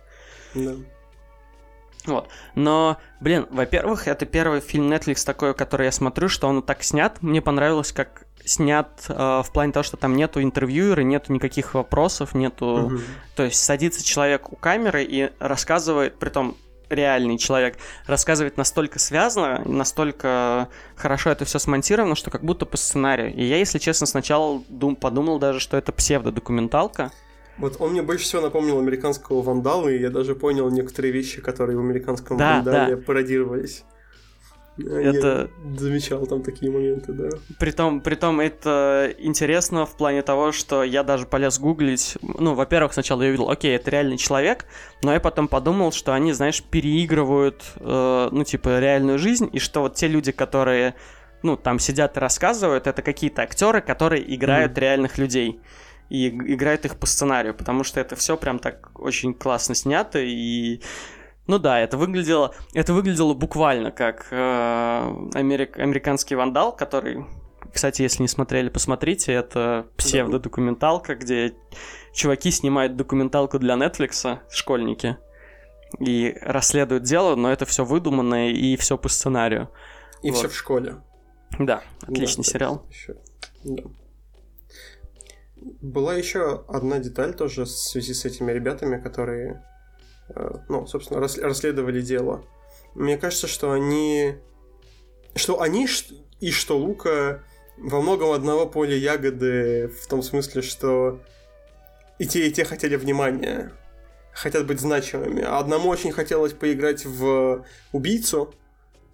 Да. 0.55 0.75
Вот. 2.07 2.29
Но, 2.55 2.99
блин, 3.21 3.47
во-первых, 3.51 4.09
это 4.09 4.27
первый 4.27 4.61
фильм 4.61 4.91
Netflix 4.93 5.25
такой, 5.25 5.55
который 5.55 5.87
я 5.87 5.93
смотрю, 5.93 6.29
что 6.29 6.49
он 6.49 6.63
так 6.63 6.83
снят. 6.83 7.21
Мне 7.23 7.43
понравилось, 7.43 7.93
как 7.93 8.27
снят 8.45 9.05
э, 9.09 9.43
в 9.45 9.51
плане 9.53 9.73
того, 9.73 9.83
что 9.83 9.97
там 9.97 10.17
нету 10.17 10.41
интервьюера, 10.41 11.01
нету 11.01 11.33
никаких 11.33 11.75
вопросов, 11.75 12.35
нету... 12.35 12.67
Угу. 12.67 13.01
То 13.35 13.43
есть 13.45 13.63
садится 13.63 14.05
человек 14.05 14.53
у 14.53 14.57
камеры 14.57 15.05
и 15.05 15.31
рассказывает, 15.41 16.19
при 16.19 16.29
том 16.29 16.57
реальный 16.89 17.39
человек, 17.39 17.77
рассказывает 18.07 18.57
настолько 18.57 18.99
связано, 18.99 19.63
настолько 19.65 20.69
хорошо 20.95 21.31
это 21.31 21.45
все 21.45 21.59
смонтировано, 21.59 22.15
что 22.15 22.31
как 22.31 22.45
будто 22.45 22.65
по 22.67 22.77
сценарию. 22.77 23.35
И 23.35 23.45
я, 23.45 23.59
если 23.59 23.79
честно, 23.79 24.07
сначала 24.07 24.63
дум, 24.69 24.95
подумал 24.97 25.39
даже, 25.39 25.61
что 25.61 25.77
это 25.77 25.93
псевдодокументалка. 25.93 27.11
Вот 27.59 27.81
он 27.81 27.93
мне 27.93 28.03
больше 28.03 28.25
всего 28.25 28.43
напомнил 28.43 28.79
американского 28.79 29.43
вандала, 29.43 29.89
и 29.89 29.99
я 29.99 30.11
даже 30.11 30.35
понял 30.35 30.69
некоторые 30.71 31.13
вещи, 31.13 31.41
которые 31.41 31.77
в 31.77 31.81
американском 31.81 32.37
да, 32.37 32.57
вандале 32.57 32.97
да. 32.97 33.03
пародировались. 33.03 33.85
Это... 34.79 35.49
Я 35.65 35.79
замечал 35.79 36.27
там 36.27 36.43
такие 36.43 36.71
моменты, 36.71 37.13
да. 37.13 37.31
Притом, 37.59 38.03
притом 38.03 38.41
это 38.41 39.15
интересно 39.19 39.87
в 39.87 39.97
плане 39.97 40.21
того, 40.21 40.53
что 40.53 40.85
я 40.85 41.03
даже 41.03 41.25
полез 41.25 41.59
гуглить. 41.59 42.19
Ну, 42.21 42.55
во-первых, 42.55 42.93
сначала 42.93 43.23
я 43.23 43.29
увидел, 43.31 43.49
окей, 43.49 43.75
это 43.75 43.91
реальный 43.91 44.19
человек, 44.19 44.67
но 45.03 45.15
я 45.15 45.21
потом 45.21 45.49
подумал, 45.49 45.93
что 45.93 46.13
они, 46.13 46.33
знаешь, 46.33 46.63
переигрывают, 46.63 47.65
э, 47.77 48.29
ну, 48.31 48.45
типа, 48.45 48.79
реальную 48.79 49.19
жизнь, 49.19 49.49
и 49.51 49.59
что 49.59 49.81
вот 49.81 49.95
те 49.95 50.09
люди, 50.09 50.31
которые, 50.31 50.95
ну, 51.43 51.57
там 51.57 51.79
сидят 51.79 52.19
и 52.19 52.21
рассказывают, 52.21 52.87
это 52.87 53.01
какие-то 53.01 53.43
актеры, 53.43 53.81
которые 53.81 54.35
играют 54.35 54.73
mm-hmm. 54.73 54.81
реальных 54.81 55.17
людей 55.17 55.59
и 56.09 56.29
играют 56.29 56.85
их 56.85 56.99
по 56.99 57.07
сценарию, 57.07 57.55
потому 57.55 57.85
что 57.85 58.01
это 58.01 58.17
все 58.17 58.37
прям 58.37 58.59
так 58.59 58.91
очень 58.99 59.35
классно 59.35 59.75
снято 59.75 60.19
и 60.21 60.81
ну 61.47 61.59
да, 61.59 61.79
это 61.79 61.97
выглядело, 61.97 62.55
это 62.75 62.93
выглядело 62.93 63.33
буквально 63.33 63.93
как 63.93 64.27
э, 64.31 65.29
америк, 65.35 65.79
американский 65.79 66.35
вандал, 66.35 66.75
который, 66.75 67.25
кстати, 67.73 68.03
если 68.03 68.23
не 68.23 68.29
смотрели, 68.29 68.69
посмотрите, 68.69 69.33
это 69.33 69.87
псевдодокументалка, 69.97 71.15
где 71.15 71.55
чуваки 72.13 72.51
снимают 72.51 72.97
документалку 72.97 73.61
для 73.61 73.75
Netflix, 73.75 74.41
школьники, 74.51 75.19
и 76.01 76.37
расследуют 76.43 77.05
дело, 77.05 77.37
но 77.37 77.53
это 77.53 77.65
все 77.65 77.85
выдуманное 77.85 78.51
и 78.51 78.77
все 78.77 78.99
по 78.99 79.09
сценарию. 79.09 79.71
И 80.23 80.31
вот. 80.31 80.39
все 80.39 80.49
в 80.49 80.57
школе. 80.57 80.97
Да, 81.61 81.83
отличный 82.03 82.45
да, 82.45 82.51
сериал. 82.51 82.87
Еще... 82.91 83.17
Да. 83.63 83.85
Была 85.81 86.15
еще 86.15 86.65
одна 86.69 86.99
деталь 86.99 87.35
тоже 87.35 87.65
в 87.65 87.69
связи 87.69 88.15
с 88.15 88.25
этими 88.25 88.53
ребятами, 88.53 89.01
которые 89.01 89.63
Э, 90.29 90.59
ну, 90.69 90.87
собственно, 90.87 91.21
расследовали 91.21 92.01
дело. 92.01 92.45
Мне 92.95 93.17
кажется, 93.17 93.47
что 93.47 93.73
они... 93.73 94.37
Что 95.35 95.61
они 95.61 95.87
и 96.41 96.51
что 96.51 96.79
Лука 96.79 97.43
во 97.77 98.01
многом 98.01 98.33
одного 98.33 98.67
поля 98.67 98.97
ягоды 98.97 99.89
в 99.89 100.07
том 100.07 100.23
смысле, 100.23 100.63
что 100.63 101.21
и 102.19 102.27
те, 102.27 102.49
и 102.49 102.51
те 102.51 102.65
хотели 102.65 102.97
внимания, 102.97 103.73
хотят 104.33 104.67
быть 104.67 104.81
значимыми. 104.81 105.43
А 105.43 105.59
одному 105.59 105.91
очень 105.91 106.13
хотелось 106.13 106.55
поиграть 106.55 107.05
в 107.05 107.67
убийцу 107.93 108.55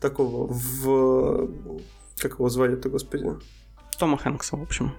такого, 0.01 0.47
в... 0.49 1.51
Как 2.19 2.35
его 2.35 2.49
звали-то, 2.49 2.89
господи? 2.89 3.27
Тома 3.99 4.17
Хэнкса, 4.17 4.57
в 4.57 4.63
общем. 4.63 4.95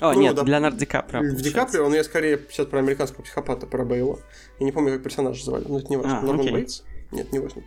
О, 0.00 0.12
ну, 0.12 0.20
нет, 0.20 0.34
да, 0.34 0.44
Леонард 0.44 0.76
Ди 0.76 0.86
Каприо. 0.86 1.22
В 1.22 1.42
Ди 1.42 1.50
Каприо, 1.50 1.84
он 1.84 1.94
я 1.94 2.04
скорее 2.04 2.40
сейчас 2.50 2.66
про 2.66 2.78
американского 2.78 3.22
психопата, 3.22 3.66
про 3.66 3.84
Бейла. 3.84 4.20
Я 4.58 4.66
не 4.66 4.72
помню, 4.72 4.92
как 4.92 5.02
персонажа 5.02 5.44
звали, 5.44 5.64
но 5.66 5.78
это 5.78 5.88
не 5.88 5.96
важно. 5.96 6.18
А, 6.18 6.22
Норман 6.22 6.40
окей. 6.40 6.52
Бейтс? 6.52 6.82
Нет, 7.10 7.32
не 7.32 7.40
важно. 7.40 7.62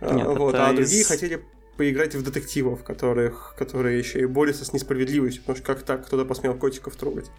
А, 0.00 0.14
нет, 0.14 0.26
вот, 0.26 0.54
а 0.54 0.72
из... 0.72 0.76
другие 0.76 1.04
хотели 1.04 1.44
поиграть 1.76 2.14
в 2.14 2.22
детективов, 2.22 2.82
которых, 2.82 3.54
которые 3.58 3.98
еще 3.98 4.20
и 4.20 4.26
борются 4.26 4.64
с 4.64 4.72
несправедливостью, 4.72 5.42
потому 5.42 5.56
что 5.56 5.66
как 5.66 5.82
так 5.82 6.06
кто-то 6.06 6.24
посмел 6.24 6.54
котиков 6.54 6.96
трогать. 6.96 7.30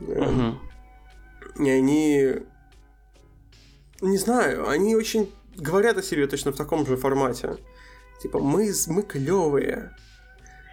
Угу. 0.00 1.64
И 1.64 1.70
они... 1.70 2.34
Не 4.00 4.16
знаю, 4.16 4.68
они 4.68 4.94
очень 4.94 5.30
говорят 5.56 5.98
о 5.98 6.02
себе 6.02 6.26
точно 6.26 6.52
в 6.52 6.56
таком 6.56 6.86
же 6.86 6.96
формате. 6.96 7.56
Типа, 8.22 8.38
мы, 8.38 8.72
мы 8.86 9.02
клевые, 9.02 9.90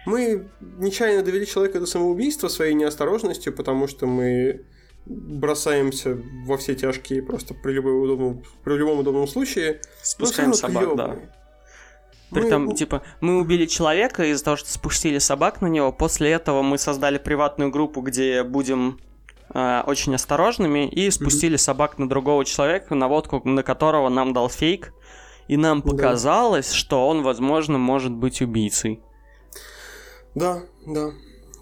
Мы 0.08 0.48
нечаянно 0.78 1.22
довели 1.22 1.46
человека 1.46 1.80
до 1.80 1.86
самоубийства 1.86 2.48
своей 2.48 2.72
неосторожностью, 2.72 3.52
потому 3.52 3.86
что 3.86 4.06
мы 4.06 4.64
бросаемся 5.04 6.18
во 6.46 6.56
все 6.56 6.74
тяжкие 6.74 7.22
просто 7.22 7.52
при, 7.52 7.72
любом 7.72 8.00
удобном, 8.00 8.42
при 8.64 8.74
любом 8.74 9.00
удобном 9.00 9.26
случае. 9.26 9.82
Спускаем 10.02 10.54
собак, 10.54 10.96
да. 10.96 11.16
При 12.30 12.42
мы... 12.42 12.48
том, 12.48 12.74
типа, 12.74 13.02
мы 13.20 13.38
убили 13.38 13.66
человека 13.66 14.24
из-за 14.24 14.44
того, 14.44 14.56
что 14.56 14.70
спустили 14.70 15.18
собак 15.18 15.60
на 15.60 15.66
него. 15.66 15.92
После 15.92 16.30
этого 16.30 16.62
мы 16.62 16.78
создали 16.78 17.18
приватную 17.18 17.70
группу, 17.70 18.00
где 18.00 18.44
будем 18.44 18.98
э, 19.52 19.82
очень 19.86 20.14
осторожными 20.14 20.88
и 20.88 21.10
спустили 21.10 21.56
mm-hmm. 21.56 21.58
собак 21.58 21.98
на 21.98 22.08
другого 22.08 22.46
человека, 22.46 22.94
наводку 22.94 23.42
на 23.46 23.62
которого 23.62 24.08
нам 24.08 24.32
дал 24.32 24.48
фейк. 24.48 24.94
И 25.48 25.58
нам 25.58 25.82
показалось, 25.82 26.70
да. 26.70 26.74
что 26.74 27.08
он, 27.08 27.22
возможно, 27.22 27.76
может 27.76 28.12
быть 28.12 28.40
убийцей. 28.40 29.02
Да, 30.38 30.60
да, 30.86 31.10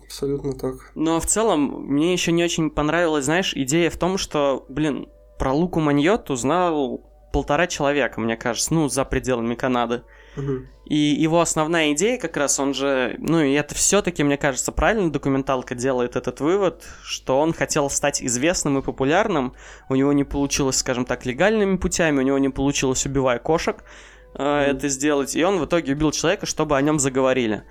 абсолютно 0.05 0.53
так. 0.53 0.93
Но 0.95 1.19
в 1.19 1.27
целом 1.27 1.87
мне 1.87 2.13
еще 2.13 2.31
не 2.33 2.45
очень 2.45 2.71
понравилась, 2.71 3.25
знаешь, 3.25 3.55
идея 3.55 3.89
в 3.91 3.97
том, 3.97 4.19
что, 4.19 4.67
блин, 4.69 5.09
про 5.39 5.53
Луку 5.53 5.81
Маньоту 5.81 6.37
знал 6.37 7.01
полтора 7.33 7.67
человека, 7.67 8.21
мне 8.21 8.37
кажется, 8.37 8.75
ну, 8.75 8.89
за 8.89 9.05
пределами 9.05 9.55
Канады. 9.55 10.03
И 10.85 10.97
его 10.97 11.41
основная 11.41 11.93
идея 11.93 12.19
как 12.19 12.37
раз, 12.37 12.61
он 12.61 12.75
же, 12.75 13.17
ну 13.19 13.41
и 13.41 13.53
это 13.55 13.75
все-таки, 13.75 14.23
мне 14.23 14.37
кажется, 14.37 14.71
правильно 14.71 15.11
документалка 15.11 15.75
делает 15.75 16.15
этот 16.15 16.41
вывод, 16.41 16.85
что 17.03 17.41
он 17.41 17.55
хотел 17.55 17.89
стать 17.89 18.23
известным 18.23 18.79
и 18.79 18.83
популярным, 18.83 19.55
у 19.89 19.97
него 19.97 20.13
не 20.13 20.25
получилось, 20.25 20.77
скажем 20.77 21.07
так, 21.07 21.25
легальными 21.25 21.79
путями, 21.79 22.19
у 22.19 22.23
него 22.23 22.39
не 22.39 22.51
получилось, 22.51 23.07
убивая 23.07 23.39
кошек, 23.39 23.83
э, 24.35 24.39
mm 24.39 24.77
это 24.77 24.89
сделать, 24.89 25.35
и 25.35 25.43
он 25.43 25.59
в 25.59 25.65
итоге 25.65 25.95
убил 25.95 26.13
человека, 26.13 26.45
чтобы 26.45 26.77
о 26.77 26.83
нем 26.83 26.99
заговорили. 26.99 27.65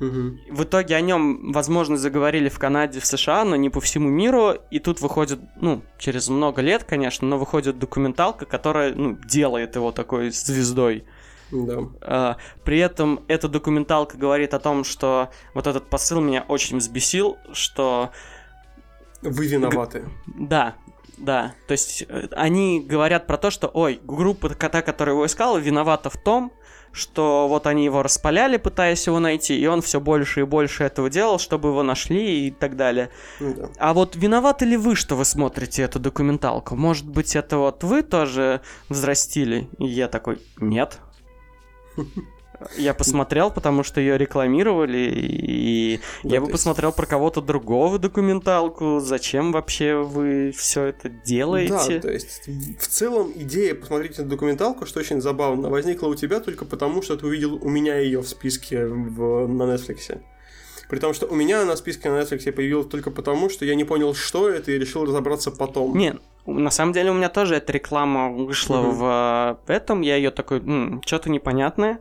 Угу. 0.00 0.54
В 0.54 0.62
итоге 0.62 0.96
о 0.96 1.00
нем, 1.00 1.52
возможно, 1.52 1.96
заговорили 1.96 2.48
в 2.48 2.58
Канаде, 2.58 3.00
в 3.00 3.06
США, 3.06 3.44
но 3.44 3.56
не 3.56 3.68
по 3.70 3.80
всему 3.80 4.08
миру. 4.08 4.54
И 4.70 4.78
тут 4.78 5.00
выходит, 5.00 5.40
ну, 5.60 5.82
через 5.98 6.28
много 6.28 6.62
лет, 6.62 6.84
конечно, 6.84 7.26
но 7.26 7.38
выходит 7.38 7.78
документалка, 7.78 8.46
которая, 8.46 8.94
ну, 8.94 9.18
делает 9.28 9.74
его 9.74 9.90
такой 9.92 10.30
звездой. 10.30 11.04
Да. 11.50 11.78
А, 12.02 12.36
при 12.64 12.78
этом 12.78 13.20
эта 13.26 13.48
документалка 13.48 14.16
говорит 14.16 14.54
о 14.54 14.58
том, 14.58 14.84
что 14.84 15.30
вот 15.54 15.66
этот 15.66 15.88
посыл 15.88 16.20
меня 16.20 16.44
очень 16.46 16.78
взбесил, 16.78 17.38
что... 17.52 18.10
Вы 19.22 19.46
виноваты. 19.48 20.04
Да, 20.26 20.74
да. 21.16 21.54
То 21.66 21.72
есть 21.72 22.04
э, 22.08 22.28
они 22.32 22.80
говорят 22.80 23.26
про 23.26 23.36
то, 23.36 23.50
что, 23.50 23.68
ой, 23.68 24.00
группа 24.04 24.50
кота, 24.50 24.82
которая 24.82 25.16
его 25.16 25.26
искала, 25.26 25.58
виновата 25.58 26.10
в 26.10 26.16
том, 26.16 26.52
что 26.92 27.48
вот 27.48 27.66
они 27.66 27.84
его 27.84 28.02
распаляли, 28.02 28.56
пытаясь 28.56 29.06
его 29.06 29.18
найти, 29.18 29.58
и 29.58 29.66
он 29.66 29.82
все 29.82 30.00
больше 30.00 30.40
и 30.40 30.44
больше 30.44 30.84
этого 30.84 31.10
делал, 31.10 31.38
чтобы 31.38 31.68
его 31.68 31.82
нашли 31.82 32.48
и 32.48 32.50
так 32.50 32.76
далее. 32.76 33.10
Ну, 33.40 33.54
да. 33.54 33.68
А 33.78 33.94
вот 33.94 34.16
виноваты 34.16 34.64
ли 34.64 34.76
вы, 34.76 34.96
что 34.96 35.16
вы 35.16 35.24
смотрите 35.24 35.82
эту 35.82 35.98
документалку? 35.98 36.76
Может 36.76 37.08
быть, 37.08 37.36
это 37.36 37.58
вот 37.58 37.84
вы 37.84 38.02
тоже 38.02 38.60
взрастили? 38.88 39.68
И 39.78 39.86
я 39.86 40.08
такой, 40.08 40.40
нет. 40.58 40.98
Я 42.76 42.94
посмотрел, 42.94 43.50
потому 43.50 43.82
что 43.82 44.00
ее 44.00 44.18
рекламировали, 44.18 45.10
и 45.12 46.00
да, 46.24 46.34
я 46.34 46.40
бы 46.40 46.46
есть... 46.46 46.52
посмотрел 46.52 46.92
про 46.92 47.06
кого-то 47.06 47.40
другого 47.40 47.98
документалку. 47.98 49.00
Зачем 49.00 49.52
вообще 49.52 49.94
вы 49.94 50.52
все 50.56 50.86
это 50.86 51.08
делаете? 51.08 51.94
Да, 51.94 52.00
то 52.00 52.12
есть 52.12 52.48
в 52.80 52.86
целом 52.86 53.32
идея 53.34 53.74
посмотреть 53.74 54.18
эту 54.18 54.28
документалку, 54.28 54.86
что 54.86 55.00
очень 55.00 55.20
забавно, 55.20 55.70
возникла 55.70 56.08
у 56.08 56.14
тебя 56.14 56.40
только 56.40 56.64
потому, 56.64 57.02
что 57.02 57.16
ты 57.16 57.26
увидел 57.26 57.54
у 57.62 57.68
меня 57.68 57.98
ее 57.98 58.20
в 58.20 58.28
списке 58.28 58.86
в, 58.86 59.46
на 59.46 59.62
Netflix. 59.62 60.20
При 60.88 60.98
том, 60.98 61.12
что 61.12 61.26
у 61.26 61.34
меня 61.34 61.64
на 61.64 61.76
списке 61.76 62.10
на 62.10 62.20
Netflix 62.20 62.50
появилась 62.50 62.86
только 62.86 63.10
потому, 63.10 63.50
что 63.50 63.64
я 63.64 63.74
не 63.74 63.84
понял, 63.84 64.14
что 64.14 64.48
это, 64.48 64.72
и 64.72 64.78
решил 64.78 65.04
разобраться 65.04 65.50
потом. 65.50 65.96
Не, 65.96 66.14
на 66.46 66.70
самом 66.70 66.92
деле 66.92 67.10
у 67.10 67.14
меня 67.14 67.28
тоже 67.28 67.56
эта 67.56 67.72
реклама 67.72 68.30
вышла 68.30 68.76
mm-hmm. 68.76 68.90
в 68.92 69.60
э, 69.68 69.72
этом, 69.74 70.00
я 70.00 70.16
ее 70.16 70.30
такой, 70.30 70.62
что-то 71.04 71.30
непонятное. 71.30 72.00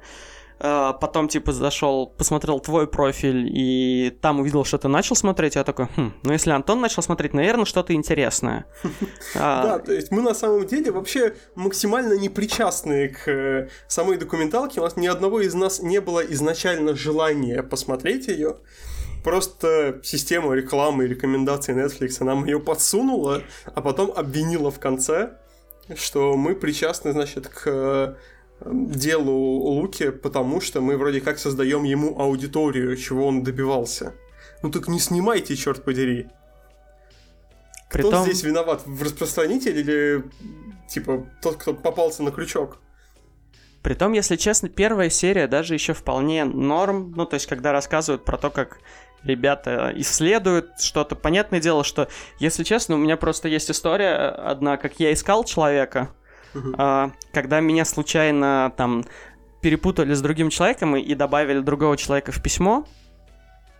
Э, 0.59 0.93
потом, 0.99 1.27
типа, 1.27 1.51
зашел, 1.51 2.07
посмотрел 2.07 2.59
твой 2.59 2.87
профиль, 2.87 3.49
и 3.53 4.17
там 4.21 4.39
увидел, 4.39 4.65
что 4.65 4.77
ты 4.77 4.87
начал 4.87 5.15
смотреть, 5.15 5.55
я 5.55 5.63
такой, 5.63 5.87
хм, 5.95 6.13
ну 6.23 6.33
если 6.33 6.51
Антон 6.51 6.81
начал 6.81 7.03
смотреть, 7.03 7.33
наверное, 7.33 7.65
что-то 7.65 7.93
интересное. 7.93 8.65
А, 9.35 9.63
да, 9.63 9.79
то 9.79 9.93
есть 9.93 10.11
мы 10.11 10.21
на 10.21 10.33
самом 10.33 10.65
деле 10.65 10.91
вообще 10.91 11.35
максимально 11.55 12.13
непричастные 12.13 13.09
к 13.09 13.27
э, 13.27 13.69
самой 13.87 14.17
документалке, 14.17 14.79
у 14.79 14.83
нас 14.83 14.95
ни 14.95 15.05
одного 15.05 15.41
из 15.41 15.53
нас 15.53 15.79
не 15.81 16.01
было 16.01 16.21
изначально 16.21 16.95
желания 16.95 17.61
посмотреть 17.61 18.27
ее. 18.27 18.57
Просто 19.23 19.99
система 20.03 20.53
рекламы 20.53 21.05
и 21.05 21.07
рекомендаций 21.07 21.75
Netflix 21.75 22.23
нам 22.23 22.45
ее 22.45 22.59
подсунула, 22.59 23.43
а 23.65 23.81
потом 23.81 24.11
обвинила 24.15 24.71
в 24.71 24.79
конце, 24.79 25.33
что 25.95 26.35
мы 26.35 26.55
причастны, 26.55 27.11
значит, 27.11 27.47
к 27.47 28.17
делу 28.71 29.31
Луки, 29.31 30.11
потому 30.11 30.61
что 30.61 30.81
мы 30.81 30.97
вроде 30.97 31.21
как 31.21 31.39
создаем 31.39 31.83
ему 31.83 32.19
аудиторию, 32.19 32.95
чего 32.95 33.27
он 33.27 33.43
добивался. 33.43 34.13
Ну 34.63 34.71
так 34.71 34.87
не 34.87 34.99
снимайте, 34.99 35.55
черт 35.55 35.83
подери. 35.83 36.27
Притом... 37.91 38.11
Кто 38.11 38.23
здесь 38.25 38.43
виноват? 38.43 38.81
В 38.85 39.01
распространитель 39.03 39.77
или 39.77 40.23
типа 40.89 41.25
тот, 41.41 41.57
кто 41.57 41.73
попался 41.73 42.23
на 42.23 42.31
крючок? 42.31 42.77
Притом, 43.83 44.11
если 44.13 44.35
честно, 44.35 44.67
первая 44.67 45.09
серия 45.09 45.47
даже 45.47 45.73
еще 45.73 45.93
вполне 45.93 46.43
норм. 46.43 47.13
Ну, 47.15 47.25
то 47.25 47.35
есть, 47.35 47.45
когда 47.45 47.71
рассказывают 47.71 48.25
про 48.25 48.37
то, 48.37 48.49
как 48.49 48.79
ребята 49.23 49.93
исследуют 49.95 50.79
что-то. 50.79 51.15
Понятное 51.15 51.59
дело, 51.59 51.83
что, 51.83 52.09
если 52.39 52.63
честно, 52.63 52.95
у 52.95 52.97
меня 52.97 53.17
просто 53.17 53.47
есть 53.47 53.71
история 53.71 54.29
одна, 54.29 54.77
как 54.77 54.99
я 54.99 55.13
искал 55.13 55.43
человека, 55.43 56.09
Uh-huh. 56.53 57.11
когда 57.33 57.59
меня 57.59 57.85
случайно 57.85 58.73
там 58.77 59.03
перепутали 59.61 60.13
с 60.13 60.21
другим 60.21 60.49
человеком 60.49 60.95
и, 60.95 61.13
добавили 61.13 61.59
другого 61.59 61.97
человека 61.97 62.31
в 62.31 62.41
письмо, 62.41 62.85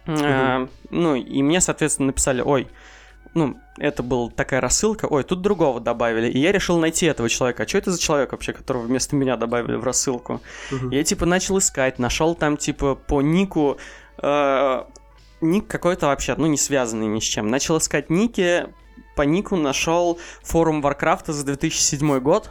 uh-huh. 0.05 0.69
ну, 0.89 1.15
и 1.15 1.41
мне, 1.41 1.61
соответственно, 1.61 2.07
написали, 2.07 2.41
ой, 2.41 2.67
ну, 3.33 3.57
это 3.77 4.03
была 4.03 4.29
такая 4.29 4.61
рассылка, 4.61 5.05
ой, 5.05 5.23
тут 5.23 5.41
другого 5.41 5.79
добавили, 5.79 6.29
и 6.29 6.39
я 6.39 6.51
решил 6.51 6.79
найти 6.79 7.05
этого 7.05 7.29
человека. 7.29 7.63
А 7.63 7.67
что 7.67 7.77
это 7.77 7.91
за 7.91 7.99
человек 7.99 8.31
вообще, 8.31 8.53
которого 8.53 8.83
вместо 8.83 9.15
меня 9.15 9.37
добавили 9.37 9.75
в 9.75 9.83
рассылку? 9.83 10.41
Я, 10.91 11.03
типа, 11.03 11.25
начал 11.25 11.57
искать, 11.59 11.99
нашел 11.99 12.35
там, 12.35 12.57
типа, 12.57 12.95
по 12.95 13.21
нику, 13.21 13.77
э, 14.21 14.83
ник 15.41 15.67
какой-то 15.67 16.07
вообще, 16.07 16.35
ну, 16.37 16.47
не 16.47 16.57
связанный 16.57 17.07
ни 17.07 17.19
с 17.19 17.23
чем. 17.23 17.47
Начал 17.47 17.77
искать 17.77 18.09
ники, 18.09 18.67
по 19.15 19.21
нику 19.21 19.55
нашел 19.55 20.19
форум 20.41 20.81
Варкрафта 20.81 21.33
за 21.33 21.45
2007 21.45 22.19
год, 22.19 22.49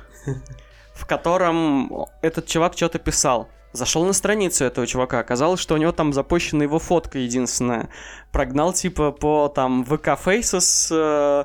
в 0.95 1.07
котором 1.07 2.07
этот 2.23 2.47
чувак 2.47 2.75
что-то 2.75 2.99
писал. 2.99 3.49
Зашел 3.73 4.05
на 4.07 4.15
страницу 4.15 4.65
этого 4.65 4.87
чувака, 4.87 5.19
оказалось, 5.19 5.61
что 5.61 5.75
у 5.75 5.77
него 5.77 5.93
там 5.93 6.13
запущена 6.13 6.65
его 6.65 6.79
фотка 6.79 7.19
единственная. 7.19 7.91
Прогнал 8.33 8.73
типа 8.73 9.13
по 9.13 9.49
там 9.49 9.85
ВК 9.85 10.09
Faces, 10.25 10.89
э, 10.91 11.45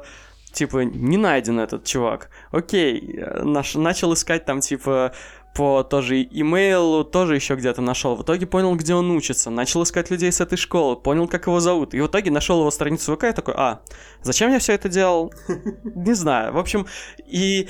типа 0.53 0.85
не 0.85 1.17
найден 1.17 1.59
этот 1.59 1.83
чувак. 1.83 2.29
Окей, 2.51 3.17
э, 3.17 3.43
наш, 3.43 3.75
начал 3.75 4.13
искать 4.13 4.45
там 4.45 4.61
типа 4.61 5.11
по 5.53 5.83
тоже 5.83 6.23
имейлу, 6.23 7.03
тоже 7.03 7.35
еще 7.35 7.55
где-то 7.55 7.81
нашел. 7.81 8.15
В 8.15 8.23
итоге 8.23 8.45
понял, 8.45 8.73
где 8.75 8.93
он 8.93 9.11
учится. 9.11 9.49
Начал 9.49 9.83
искать 9.83 10.09
людей 10.09 10.31
с 10.31 10.39
этой 10.39 10.57
школы, 10.57 10.95
понял, 10.95 11.27
как 11.27 11.47
его 11.47 11.59
зовут. 11.59 11.93
И 11.93 11.99
в 11.99 12.07
итоге 12.07 12.31
нашел 12.31 12.59
его 12.61 12.71
страницу 12.71 13.15
ВК 13.15 13.25
и 13.25 13.31
такой, 13.33 13.53
а, 13.57 13.81
зачем 14.21 14.51
я 14.51 14.59
все 14.59 14.73
это 14.73 14.87
делал? 14.87 15.33
Не 15.83 16.13
знаю. 16.13 16.53
В 16.53 16.57
общем, 16.57 16.87
и 17.27 17.67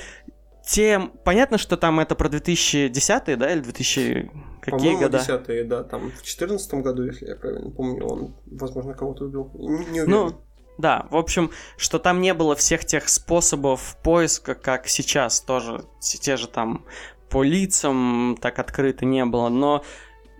тем... 0.66 1.12
Понятно, 1.24 1.58
что 1.58 1.76
там 1.76 2.00
это 2.00 2.14
про 2.14 2.28
2010 2.28 3.38
да, 3.38 3.52
или 3.52 3.60
2000... 3.60 4.30
Какие 4.60 4.96
года? 4.96 5.18
10 5.18 5.68
да, 5.68 5.82
там 5.82 6.02
в 6.02 6.14
2014 6.14 6.74
году, 6.74 7.04
если 7.04 7.26
я 7.26 7.36
правильно 7.36 7.70
помню, 7.70 8.06
он, 8.06 8.34
возможно, 8.46 8.94
кого-то 8.94 9.24
убил. 9.24 9.50
Не, 9.54 9.68
не 9.68 10.00
уверен. 10.02 10.10
Ну, 10.10 10.32
да, 10.78 11.06
в 11.10 11.16
общем, 11.16 11.50
что 11.76 11.98
там 11.98 12.20
не 12.20 12.32
было 12.32 12.54
всех 12.54 12.84
тех 12.84 13.08
способов 13.08 13.96
поиска, 14.02 14.54
как 14.54 14.88
сейчас 14.88 15.40
тоже, 15.40 15.84
те 16.00 16.36
же 16.36 16.48
там 16.48 16.84
по 17.28 17.42
лицам 17.42 18.36
так 18.40 18.58
открыто 18.58 19.04
не 19.04 19.24
было, 19.24 19.48
но 19.48 19.82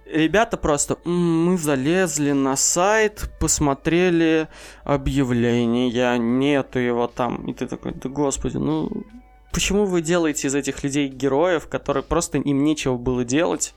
ребята 0.07 0.57
просто, 0.57 0.99
мы 1.05 1.57
залезли 1.59 2.33
на 2.33 2.57
сайт, 2.57 3.31
посмотрели 3.41 4.49
объявление, 4.85 6.19
нету 6.19 6.79
его 6.79 7.07
там, 7.07 7.47
и 7.47 7.55
ты 7.55 7.67
такой, 7.67 7.93
да 7.93 8.09
господи, 8.09 8.57
ну 8.57 9.05
почему 9.53 9.85
вы 9.85 10.03
делаете 10.03 10.49
из 10.49 10.55
этих 10.55 10.83
людей 10.83 11.09
героев, 11.09 11.69
которые 11.69 12.03
просто 12.03 12.39
им 12.39 12.65
нечего 12.65 12.97
было 12.97 13.25
делать? 13.25 13.75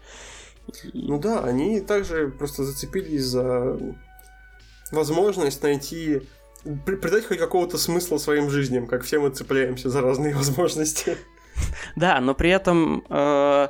Ну 0.94 1.20
да, 1.20 1.44
они 1.44 1.80
также 1.82 2.30
просто 2.30 2.64
зацепились 2.64 3.24
за 3.24 3.78
возможность 4.92 5.62
найти 5.62 6.22
придать 6.86 7.26
хоть 7.26 7.38
какого-то 7.38 7.78
смысла 7.78 8.18
своим 8.18 8.50
жизням, 8.50 8.88
как 8.88 9.04
все 9.04 9.20
мы 9.20 9.30
цепляемся 9.30 9.90
за 9.90 10.02
разные 10.02 10.34
возможности. 10.36 11.18
Да, 11.96 12.20
но 12.20 12.34
при 12.34 12.50
этом 12.50 13.06
э, 13.10 13.68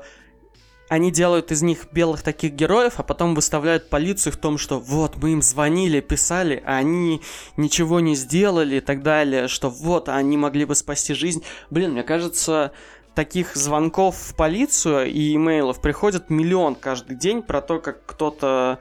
они 0.95 1.11
делают 1.11 1.51
из 1.51 1.61
них 1.61 1.87
белых 1.91 2.23
таких 2.23 2.53
героев, 2.53 2.93
а 2.97 3.03
потом 3.03 3.35
выставляют 3.35 3.89
полицию 3.89 4.31
в 4.31 4.37
том, 4.37 4.57
что 4.57 4.79
вот, 4.79 5.17
мы 5.17 5.33
им 5.33 5.41
звонили, 5.41 5.99
писали, 5.99 6.63
а 6.65 6.77
они 6.77 7.21
ничего 7.57 7.99
не 7.99 8.15
сделали 8.15 8.77
и 8.77 8.79
так 8.79 9.03
далее, 9.03 9.47
что 9.49 9.69
вот, 9.69 10.07
они 10.07 10.37
могли 10.37 10.63
бы 10.63 10.73
спасти 10.73 11.13
жизнь. 11.13 11.43
Блин, 11.69 11.91
мне 11.91 12.03
кажется, 12.03 12.71
таких 13.13 13.55
звонков 13.55 14.15
в 14.15 14.35
полицию 14.35 15.11
и 15.11 15.35
имейлов 15.35 15.81
приходит 15.81 16.29
миллион 16.29 16.75
каждый 16.75 17.17
день 17.17 17.41
про 17.41 17.61
то, 17.61 17.79
как 17.79 18.05
кто-то 18.05 18.79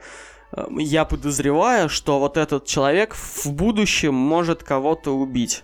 э, 0.53 0.67
я 0.77 1.03
подозреваю, 1.03 1.89
что 1.89 2.19
вот 2.19 2.37
этот 2.37 2.65
человек 2.65 3.13
в 3.13 3.47
будущем 3.47 4.13
может 4.13 4.63
кого-то 4.63 5.11
убить. 5.11 5.63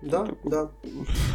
Да, 0.00 0.28
да. 0.44 0.70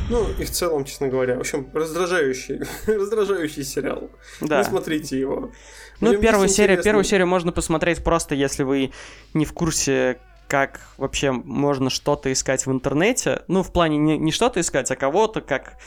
Ну, 0.10 0.26
и 0.40 0.46
в 0.46 0.52
целом, 0.52 0.86
честно 0.86 1.10
говоря, 1.10 1.36
в 1.36 1.42
общем, 1.42 1.70
раздражающий, 1.74 2.62
раздражающий 2.88 3.64
сериал. 3.64 4.10
Да. 4.40 4.60
Не 4.60 4.64
смотрите 4.64 5.20
его. 5.20 5.52
Ну, 6.00 6.18
первую 6.18 6.48
серию, 6.48 6.82
первую 6.82 7.04
серию 7.04 7.28
можно 7.28 7.52
посмотреть 7.52 8.04
просто, 8.04 8.36
если 8.36 8.64
вы 8.64 8.92
не 9.34 9.46
в 9.46 9.54
курсе, 9.54 10.20
как 10.48 10.82
вообще 10.98 11.32
можно 11.32 11.90
что-то 11.90 12.32
искать 12.32 12.66
в 12.66 12.72
интернете. 12.72 13.44
Ну, 13.48 13.64
в 13.64 13.72
плане 13.72 13.98
не, 13.98 14.18
не 14.18 14.32
что-то 14.32 14.60
искать, 14.60 14.90
а 14.92 14.96
кого-то, 14.96 15.42
как... 15.42 15.78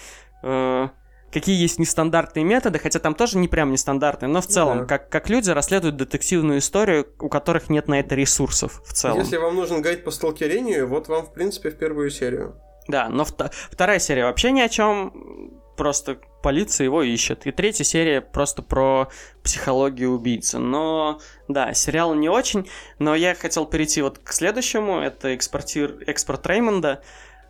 Э, 0.43 0.89
какие 1.33 1.61
есть 1.61 1.79
нестандартные 1.79 2.45
методы, 2.45 2.79
хотя 2.79 2.99
там 2.99 3.15
тоже 3.15 3.39
не 3.39 3.49
прям 3.49 3.71
нестандартные, 3.71 4.29
но 4.29 4.41
в 4.41 4.47
целом, 4.47 4.81
да. 4.81 4.85
как, 4.87 5.09
как 5.11 5.29
люди 5.29 5.51
расследуют 5.51 5.97
детективную 5.97 6.59
историю, 6.61 7.07
у 7.21 7.29
которых 7.29 7.69
нет 7.69 7.89
на 7.89 8.01
это 8.01 8.15
ресурсов 8.15 8.81
в 8.87 8.93
целом. 8.93 9.19
Если 9.19 9.37
вам 9.37 9.55
нужен 9.55 9.83
гайд 9.83 10.05
по 10.05 10.11
сталкерению, 10.11 10.87
вот 10.87 11.09
вам, 11.09 11.27
в 11.27 11.33
принципе, 11.33 11.71
в 11.71 11.77
первую 11.77 12.11
серию. 12.11 12.57
Да, 12.89 13.09
но 13.09 13.25
вто- 13.25 13.51
вторая 13.71 13.99
серия 13.99 14.25
вообще 14.25 14.53
ни 14.53 14.61
о 14.61 14.69
чем, 14.69 15.53
просто 15.77 16.19
полиция 16.43 16.85
его 16.85 17.03
ищет. 17.03 17.47
И 17.47 17.53
третья 17.53 17.85
серия 17.85 18.21
просто 18.21 18.63
про 18.63 19.09
психологию 19.43 20.11
убийцы. 20.11 20.59
Но, 20.59 21.21
да, 21.49 21.75
сериал 21.75 22.15
не 22.15 22.29
очень, 22.29 22.69
но 22.99 23.15
я 23.15 23.35
хотел 23.35 23.67
перейти 23.67 24.03
вот 24.03 24.19
к 24.19 24.33
следующему, 24.33 25.01
это 25.01 25.35
экспортир, 25.35 25.99
экспорт 26.07 26.47
Реймонда. 26.47 27.03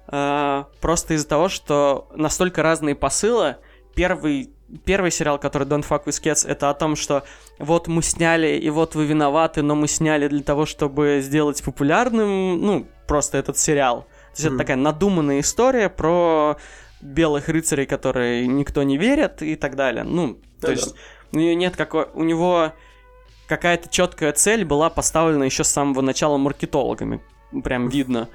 Э, 0.08 0.64
просто 0.80 1.14
из-за 1.14 1.28
того, 1.28 1.48
что 1.48 2.08
настолько 2.14 2.62
разные 2.62 2.94
посылы, 2.94 3.56
первый 3.94 4.50
первый 4.84 5.10
сериал, 5.10 5.38
который 5.38 5.66
Don't 5.66 5.86
Fuck 5.88 6.06
With 6.06 6.22
Cats, 6.22 6.48
это 6.48 6.70
о 6.70 6.74
том, 6.74 6.96
что 6.96 7.24
вот 7.58 7.86
мы 7.86 8.02
сняли, 8.02 8.58
и 8.58 8.68
вот 8.70 8.94
вы 8.94 9.06
виноваты, 9.06 9.62
но 9.62 9.74
мы 9.74 9.86
сняли 9.88 10.26
для 10.28 10.42
того, 10.42 10.66
чтобы 10.66 11.20
сделать 11.22 11.62
популярным, 11.62 12.60
ну, 12.60 12.86
просто 13.06 13.38
этот 13.38 13.58
сериал. 13.58 14.06
То 14.36 14.42
есть 14.42 14.44
mm-hmm. 14.44 14.48
это 14.48 14.58
такая 14.58 14.76
надуманная 14.76 15.40
история 15.40 15.88
про 15.88 16.58
белых 17.00 17.48
рыцарей, 17.48 17.86
которые 17.86 18.46
никто 18.46 18.82
не 18.82 18.98
верит 18.98 19.40
и 19.40 19.56
так 19.56 19.76
далее. 19.76 20.04
Ну, 20.04 20.38
то 20.60 20.72
есть 20.72 20.94
у 21.32 21.38
нее 21.38 21.54
нет 21.54 21.74
какой... 21.74 22.06
У 22.12 22.22
него 22.22 22.72
какая-то 23.48 23.88
четкая 23.88 24.32
цель 24.32 24.64
была 24.64 24.90
поставлена 24.90 25.44
еще 25.44 25.64
с 25.64 25.68
самого 25.68 26.02
начала 26.02 26.36
маркетологами. 26.36 27.22
Прям 27.64 27.88
видно. 27.88 28.28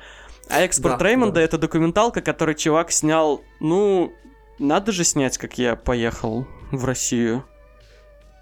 А 0.49 0.61
экспорт 0.61 0.97
да, 0.97 1.05
Реймонда 1.05 1.35
да. 1.35 1.41
это 1.41 1.57
документалка, 1.59 2.21
который 2.21 2.55
чувак 2.55 2.91
снял, 2.91 3.41
ну, 3.59 4.11
надо 4.57 4.91
же 4.91 5.03
снять, 5.03 5.37
как 5.37 5.57
я 5.59 5.75
поехал 5.75 6.47
в 6.71 6.83
Россию. 6.85 7.45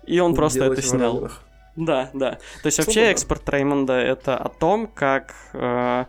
И 0.08 0.20
он 0.20 0.34
просто 0.34 0.64
это 0.64 0.82
снял. 0.82 1.30
Да, 1.76 2.10
да. 2.14 2.32
То 2.62 2.68
есть 2.68 2.78
вообще 2.78 3.12
экспорт 3.12 3.48
Реймонда 3.50 3.94
это 3.94 4.38
о 4.38 4.50
том, 4.50 4.88
как 4.88 5.36
э, 5.54 6.06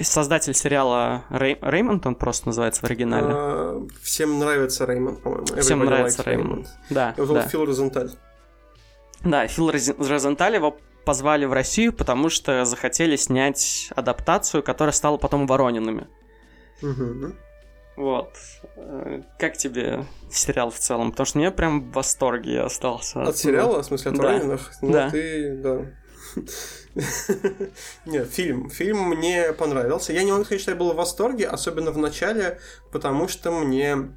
Создатель 0.00 0.54
сериала 0.54 1.24
Рей... 1.30 1.58
Реймонд, 1.60 2.06
он 2.06 2.16
просто 2.16 2.48
называется 2.48 2.80
в 2.80 2.84
оригинале. 2.84 3.26
А, 3.30 3.86
всем 4.02 4.38
нравится 4.38 4.84
Реймонд, 4.84 5.22
по-моему. 5.22 5.46
Всем 5.60 5.84
нравится 5.84 6.22
Реймонд. 6.24 6.68
Да. 6.90 7.14
Его 7.16 7.26
зовут 7.26 7.42
да. 7.42 7.48
Фил 7.48 7.64
Розенталь. 7.64 8.10
Да, 9.24 9.46
Фил 9.46 9.70
Розенталь 9.70 10.54
его 10.54 10.76
позвали 11.04 11.44
в 11.44 11.52
Россию, 11.52 11.92
потому 11.92 12.28
что 12.28 12.64
захотели 12.64 13.16
снять 13.16 13.90
адаптацию, 13.94 14.62
которая 14.62 14.92
стала 14.92 15.16
потом 15.18 15.46
Воронинами. 15.46 16.08
Угу. 16.82 17.32
Вот. 17.96 18.32
Э, 18.76 19.22
как 19.38 19.56
тебе 19.56 20.04
сериал 20.30 20.70
в 20.70 20.78
целом? 20.78 21.12
Потому 21.12 21.26
что 21.26 21.38
мне 21.38 21.50
прям 21.50 21.90
в 21.90 21.94
восторге 21.94 22.60
остался. 22.60 23.22
От 23.22 23.36
сериала? 23.38 23.82
В 23.82 23.86
смысле, 23.86 24.10
от 24.10 24.16
да. 24.16 24.22
Воронинах? 24.22 24.72
Ну, 24.82 24.92
да. 24.92 25.10
ты, 25.10 25.56
да. 25.56 25.80
Нет, 28.06 28.28
фильм. 28.28 28.70
Фильм 28.70 29.08
мне 29.08 29.52
понравился. 29.52 30.12
Я 30.12 30.24
не 30.24 30.32
могу 30.32 30.44
сказать, 30.44 30.62
что 30.62 30.70
я 30.72 30.76
был 30.76 30.92
в 30.92 30.96
восторге, 30.96 31.46
особенно 31.46 31.90
в 31.90 31.98
начале, 31.98 32.60
потому 32.92 33.28
что 33.28 33.50
мне... 33.52 34.10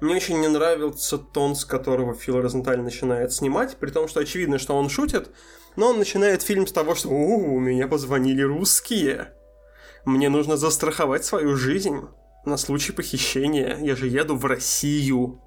Мне 0.00 0.16
очень 0.16 0.40
не 0.40 0.48
нравился 0.48 1.16
тон, 1.16 1.54
с 1.54 1.64
которого 1.64 2.14
Фил 2.14 2.40
Розенталь 2.40 2.80
начинает 2.80 3.32
снимать, 3.32 3.76
при 3.76 3.90
том, 3.90 4.08
что 4.08 4.20
очевидно, 4.20 4.58
что 4.58 4.74
он 4.74 4.88
шутит, 4.88 5.30
но 5.76 5.90
он 5.90 5.98
начинает 5.98 6.42
фильм 6.42 6.66
с 6.66 6.72
того, 6.72 6.96
что 6.96 7.08
«У, 7.08 7.54
у 7.54 7.60
меня 7.60 7.86
позвонили 7.86 8.42
русские. 8.42 9.32
Мне 10.04 10.28
нужно 10.28 10.56
застраховать 10.56 11.24
свою 11.24 11.56
жизнь 11.56 12.00
на 12.44 12.56
случай 12.56 12.92
похищения. 12.92 13.78
Я 13.80 13.94
же 13.94 14.08
еду 14.08 14.34
в 14.34 14.44
Россию». 14.44 15.40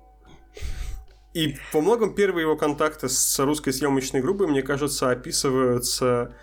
И 1.36 1.58
по 1.74 1.82
многом 1.82 2.16
первые 2.16 2.44
его 2.44 2.56
контакты 2.56 3.10
с 3.10 3.40
русской 3.40 3.74
съемочной 3.74 4.22
группой, 4.22 4.48
мне 4.48 4.62
кажется, 4.62 5.12
описываются 5.12 6.34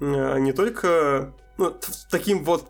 э, 0.00 0.38
не 0.38 0.54
только 0.54 1.34
ну, 1.58 1.76
таким 2.10 2.42
вот 2.44 2.66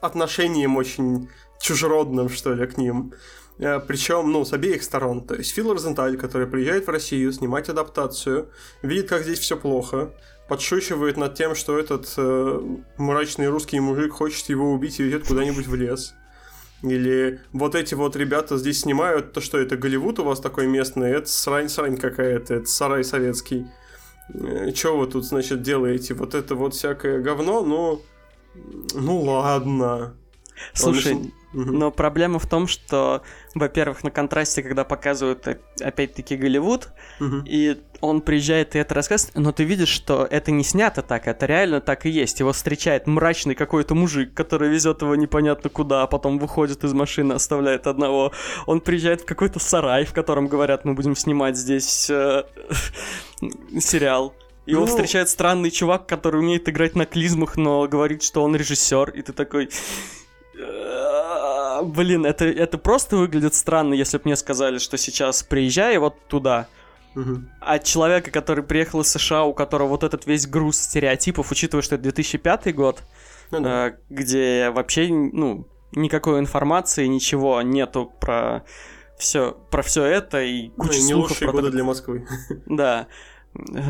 отношением 0.00 0.76
очень 0.76 1.30
чужеродным, 1.60 2.28
что 2.28 2.52
ли, 2.52 2.66
к 2.66 2.76
ним. 2.76 3.14
Э, 3.60 3.78
Причем, 3.78 4.32
ну, 4.32 4.44
с 4.44 4.52
обеих 4.52 4.82
сторон. 4.82 5.24
То 5.24 5.36
есть 5.36 5.54
Фил 5.54 5.72
Розенталь, 5.72 6.16
который 6.16 6.48
приезжает 6.48 6.88
в 6.88 6.90
Россию 6.90 7.32
снимать 7.32 7.68
адаптацию, 7.68 8.50
видит, 8.82 9.08
как 9.08 9.22
здесь 9.22 9.38
все 9.38 9.56
плохо, 9.56 10.10
подшучивает 10.48 11.16
над 11.16 11.36
тем, 11.36 11.54
что 11.54 11.78
этот 11.78 12.12
э, 12.16 12.60
мрачный 12.98 13.46
русский 13.46 13.78
мужик 13.78 14.14
хочет 14.14 14.48
его 14.48 14.72
убить 14.72 14.98
и 14.98 15.04
ведет 15.04 15.28
куда-нибудь 15.28 15.68
в 15.68 15.76
лес. 15.76 16.16
Или 16.84 17.40
вот 17.52 17.74
эти 17.74 17.94
вот 17.94 18.14
ребята 18.16 18.58
здесь 18.58 18.80
снимают, 18.80 19.32
то 19.32 19.40
что 19.40 19.58
это 19.58 19.76
Голливуд 19.76 20.18
у 20.18 20.24
вас 20.24 20.40
такой 20.40 20.66
местный, 20.66 21.10
это 21.12 21.28
срань-срань 21.28 21.96
какая-то, 21.96 22.54
это 22.54 22.66
сарай 22.66 23.04
советский. 23.04 23.66
Э, 24.32 24.70
Что 24.74 24.98
вы 24.98 25.06
тут, 25.06 25.24
значит, 25.24 25.62
делаете? 25.62 26.14
Вот 26.14 26.34
это 26.34 26.54
вот 26.54 26.74
всякое 26.74 27.20
говно, 27.20 27.62
ну... 27.62 28.02
Ну 28.94 29.20
ладно. 29.22 30.14
Слушай, 30.74 31.32
но 31.52 31.90
проблема 31.90 32.38
в 32.38 32.46
том, 32.48 32.66
что, 32.66 33.22
во-первых, 33.54 34.04
на 34.04 34.10
контрасте, 34.10 34.62
когда 34.62 34.84
показывают 34.84 35.46
э, 35.46 35.58
опять-таки 35.80 36.36
Голливуд, 36.36 36.88
угу. 37.20 37.42
и 37.44 37.80
он 38.06 38.20
приезжает 38.20 38.74
и 38.74 38.78
это 38.78 38.94
рассказывает, 38.94 39.36
но 39.36 39.52
ты 39.52 39.64
видишь, 39.64 39.88
что 39.88 40.26
это 40.30 40.50
не 40.50 40.64
снято 40.64 41.02
так, 41.02 41.26
это 41.26 41.46
реально 41.46 41.80
так 41.80 42.06
и 42.06 42.10
есть. 42.10 42.40
Его 42.40 42.52
встречает 42.52 43.06
мрачный 43.06 43.54
какой-то 43.54 43.94
мужик, 43.94 44.34
который 44.34 44.68
везет 44.68 45.02
его 45.02 45.14
непонятно 45.14 45.70
куда, 45.70 46.02
а 46.02 46.06
потом 46.06 46.38
выходит 46.38 46.84
из 46.84 46.92
машины, 46.92 47.32
оставляет 47.32 47.86
одного. 47.86 48.32
Он 48.66 48.80
приезжает 48.80 49.22
в 49.22 49.24
какой-то 49.24 49.58
сарай, 49.58 50.04
в 50.04 50.12
котором 50.12 50.48
говорят, 50.48 50.84
мы 50.84 50.94
будем 50.94 51.16
снимать 51.16 51.56
здесь 51.56 52.08
э, 52.10 52.44
сериал. 53.80 54.34
Его 54.66 54.82
ну... 54.82 54.86
встречает 54.86 55.28
странный 55.28 55.70
чувак, 55.70 56.06
который 56.06 56.40
умеет 56.40 56.68
играть 56.68 56.94
на 56.94 57.06
клизмах, 57.06 57.56
но 57.56 57.86
говорит, 57.86 58.22
что 58.22 58.42
он 58.42 58.56
режиссер, 58.56 59.10
и 59.10 59.22
ты 59.22 59.32
такой 59.32 59.68
блин, 61.82 62.26
это, 62.26 62.44
это 62.44 62.78
просто 62.78 63.16
выглядит 63.16 63.54
странно, 63.54 63.94
если 63.94 64.18
бы 64.18 64.22
мне 64.26 64.36
сказали, 64.36 64.78
что 64.78 64.96
сейчас 64.96 65.42
приезжай 65.42 65.98
вот 65.98 66.14
туда. 66.28 66.68
Угу. 67.14 67.42
А 67.60 67.78
человека, 67.78 68.30
который 68.30 68.64
приехал 68.64 69.00
из 69.00 69.08
США, 69.08 69.44
у 69.44 69.54
которого 69.54 69.88
вот 69.88 70.04
этот 70.04 70.26
весь 70.26 70.46
груз 70.46 70.78
стереотипов, 70.78 71.50
учитывая, 71.50 71.82
что 71.82 71.94
это 71.94 72.04
2005 72.04 72.74
год, 72.74 73.02
ну, 73.50 73.60
да. 73.60 73.88
э, 73.88 73.94
где 74.10 74.70
вообще, 74.70 75.08
ну, 75.08 75.66
никакой 75.92 76.40
информации, 76.40 77.06
ничего 77.06 77.62
нету 77.62 78.12
про 78.20 78.64
все, 79.18 79.52
про 79.70 79.82
все 79.82 80.04
это 80.04 80.42
и 80.42 80.70
куча 80.70 80.98
ну, 80.98 80.98
и 80.98 81.02
не 81.02 81.14
лучшие 81.14 81.48
про 81.48 81.52
годы 81.52 81.70
для 81.70 81.84
Москвы. 81.84 82.26
Да. 82.66 83.06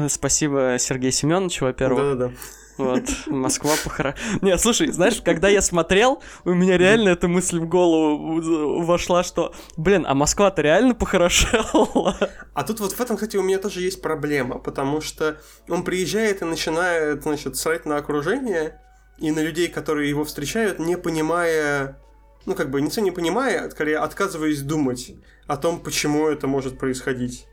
Спасибо 0.09 0.77
Сергею 0.79 1.13
Семеновичу, 1.13 1.65
во-первых. 1.65 2.19
Да-да-да. 2.19 2.35
Вот, 2.77 3.05
Москва 3.27 3.73
похоронила. 3.83 4.19
Не, 4.43 4.59
слушай, 4.59 4.91
знаешь, 4.91 5.21
когда 5.23 5.49
я 5.49 5.63
смотрел, 5.63 6.23
у 6.45 6.55
меня 6.55 6.77
реально 6.77 7.11
эта 7.11 7.29
мысль 7.29 7.59
в 7.61 7.69
голову 7.69 8.83
вошла, 8.83 9.23
что, 9.23 9.55
блин, 9.77 10.05
а 10.09 10.15
Москва-то 10.15 10.63
реально 10.63 10.95
похорошела. 10.95 12.17
А 12.53 12.65
тут 12.65 12.81
вот 12.81 12.93
в 12.93 13.01
этом, 13.01 13.17
кстати, 13.17 13.37
у 13.37 13.43
меня 13.43 13.59
тоже 13.59 13.81
есть 13.81 14.03
проблема, 14.03 14.59
потому 14.59 15.01
что 15.01 15.39
он 15.69 15.85
приезжает 15.85 16.43
и 16.43 16.45
начинает, 16.45 17.23
значит, 17.23 17.57
срать 17.57 17.87
на 17.87 17.97
окружение 17.97 18.81
и 19.19 19.31
на 19.31 19.41
людей, 19.41 19.69
которые 19.69 20.09
его 20.09 20.25
встречают, 20.25 20.79
не 20.79 20.97
понимая, 20.97 21.99
ну, 22.47 22.55
как 22.55 22.71
бы, 22.71 22.81
не 22.81 22.91
не 23.01 23.11
понимая, 23.11 23.67
а 23.67 23.71
скорее 23.71 23.99
отказываясь 23.99 24.63
думать 24.63 25.13
о 25.47 25.57
том, 25.57 25.81
почему 25.81 26.29
это 26.29 26.47
может 26.47 26.79
происходить. 26.79 27.47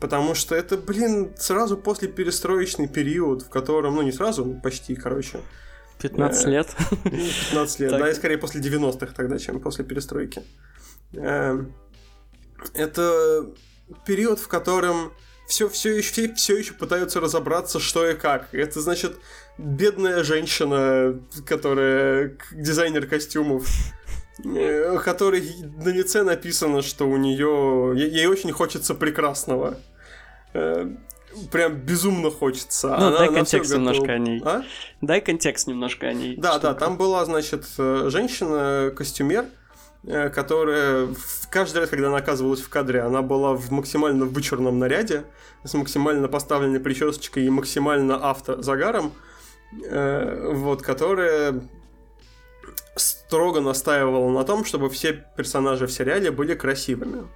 Потому 0.00 0.34
что 0.34 0.54
это, 0.54 0.76
блин, 0.76 1.32
сразу 1.38 1.76
после 1.76 2.08
перестроечный 2.08 2.88
период, 2.88 3.42
в 3.42 3.48
котором, 3.48 3.96
ну 3.96 4.02
не 4.02 4.12
сразу, 4.12 4.58
почти, 4.62 4.94
короче. 4.94 5.40
15 6.00 6.46
э, 6.46 6.50
лет. 6.50 6.68
15 7.04 7.80
лет, 7.80 7.90
да, 7.98 8.10
и 8.10 8.14
скорее 8.14 8.38
после 8.38 8.60
90-х 8.60 9.12
тогда, 9.14 9.38
чем 9.38 9.60
после 9.60 9.84
перестройки. 9.84 10.42
Э, 11.14 11.64
это 12.74 13.46
период, 14.04 14.38
в 14.38 14.48
котором 14.48 15.12
все, 15.46 15.68
все, 15.68 15.96
еще, 15.96 16.12
все, 16.12 16.34
все 16.34 16.56
еще 16.56 16.74
пытаются 16.74 17.20
разобраться, 17.20 17.78
что 17.80 18.08
и 18.08 18.14
как. 18.14 18.52
Это 18.52 18.80
значит 18.80 19.16
бедная 19.58 20.24
женщина, 20.24 21.20
которая 21.46 22.36
дизайнер 22.52 23.06
костюмов, 23.06 23.66
который 25.02 25.42
на 25.82 25.88
лице 25.88 26.22
написано, 26.22 26.82
что 26.82 27.08
у 27.08 27.16
нее 27.16 27.92
ей 27.96 28.26
очень 28.26 28.52
хочется 28.52 28.94
прекрасного. 28.94 29.78
Э, 30.52 30.88
прям 31.50 31.74
безумно 31.74 32.30
хочется. 32.30 32.88
Ну, 32.88 32.94
она, 32.94 33.18
дай 33.18 33.32
контекст 33.32 33.74
немножко 33.74 34.12
о 34.12 34.18
ней. 34.18 34.42
А? 34.44 34.62
Дай 35.00 35.20
контекст 35.20 35.66
немножко 35.66 36.06
о 36.06 36.12
ней. 36.12 36.36
Да, 36.36 36.58
да, 36.58 36.74
там 36.74 36.96
была, 36.96 37.24
значит, 37.24 37.64
э, 37.78 38.08
женщина-костюмер, 38.10 39.46
Э, 40.08 40.30
которая 40.30 41.08
каждый 41.50 41.78
раз, 41.78 41.90
когда 41.90 42.08
она 42.08 42.18
оказывалась 42.18 42.60
в 42.60 42.68
кадре, 42.68 43.00
она 43.00 43.22
была 43.22 43.54
в 43.54 43.72
максимально 43.72 44.24
вычурном 44.24 44.78
наряде, 44.78 45.24
с 45.64 45.74
максимально 45.74 46.28
поставленной 46.28 46.78
причесочкой 46.78 47.44
и 47.44 47.50
максимально 47.50 48.30
автозагаром, 48.30 49.12
э, 49.84 50.52
вот, 50.54 50.82
которая 50.82 51.60
строго 52.96 53.60
настаивала 53.60 54.30
на 54.30 54.44
том, 54.44 54.64
чтобы 54.64 54.90
все 54.90 55.24
персонажи 55.36 55.86
в 55.86 55.92
сериале 55.92 56.30
были 56.30 56.54
красивыми. 56.54 57.28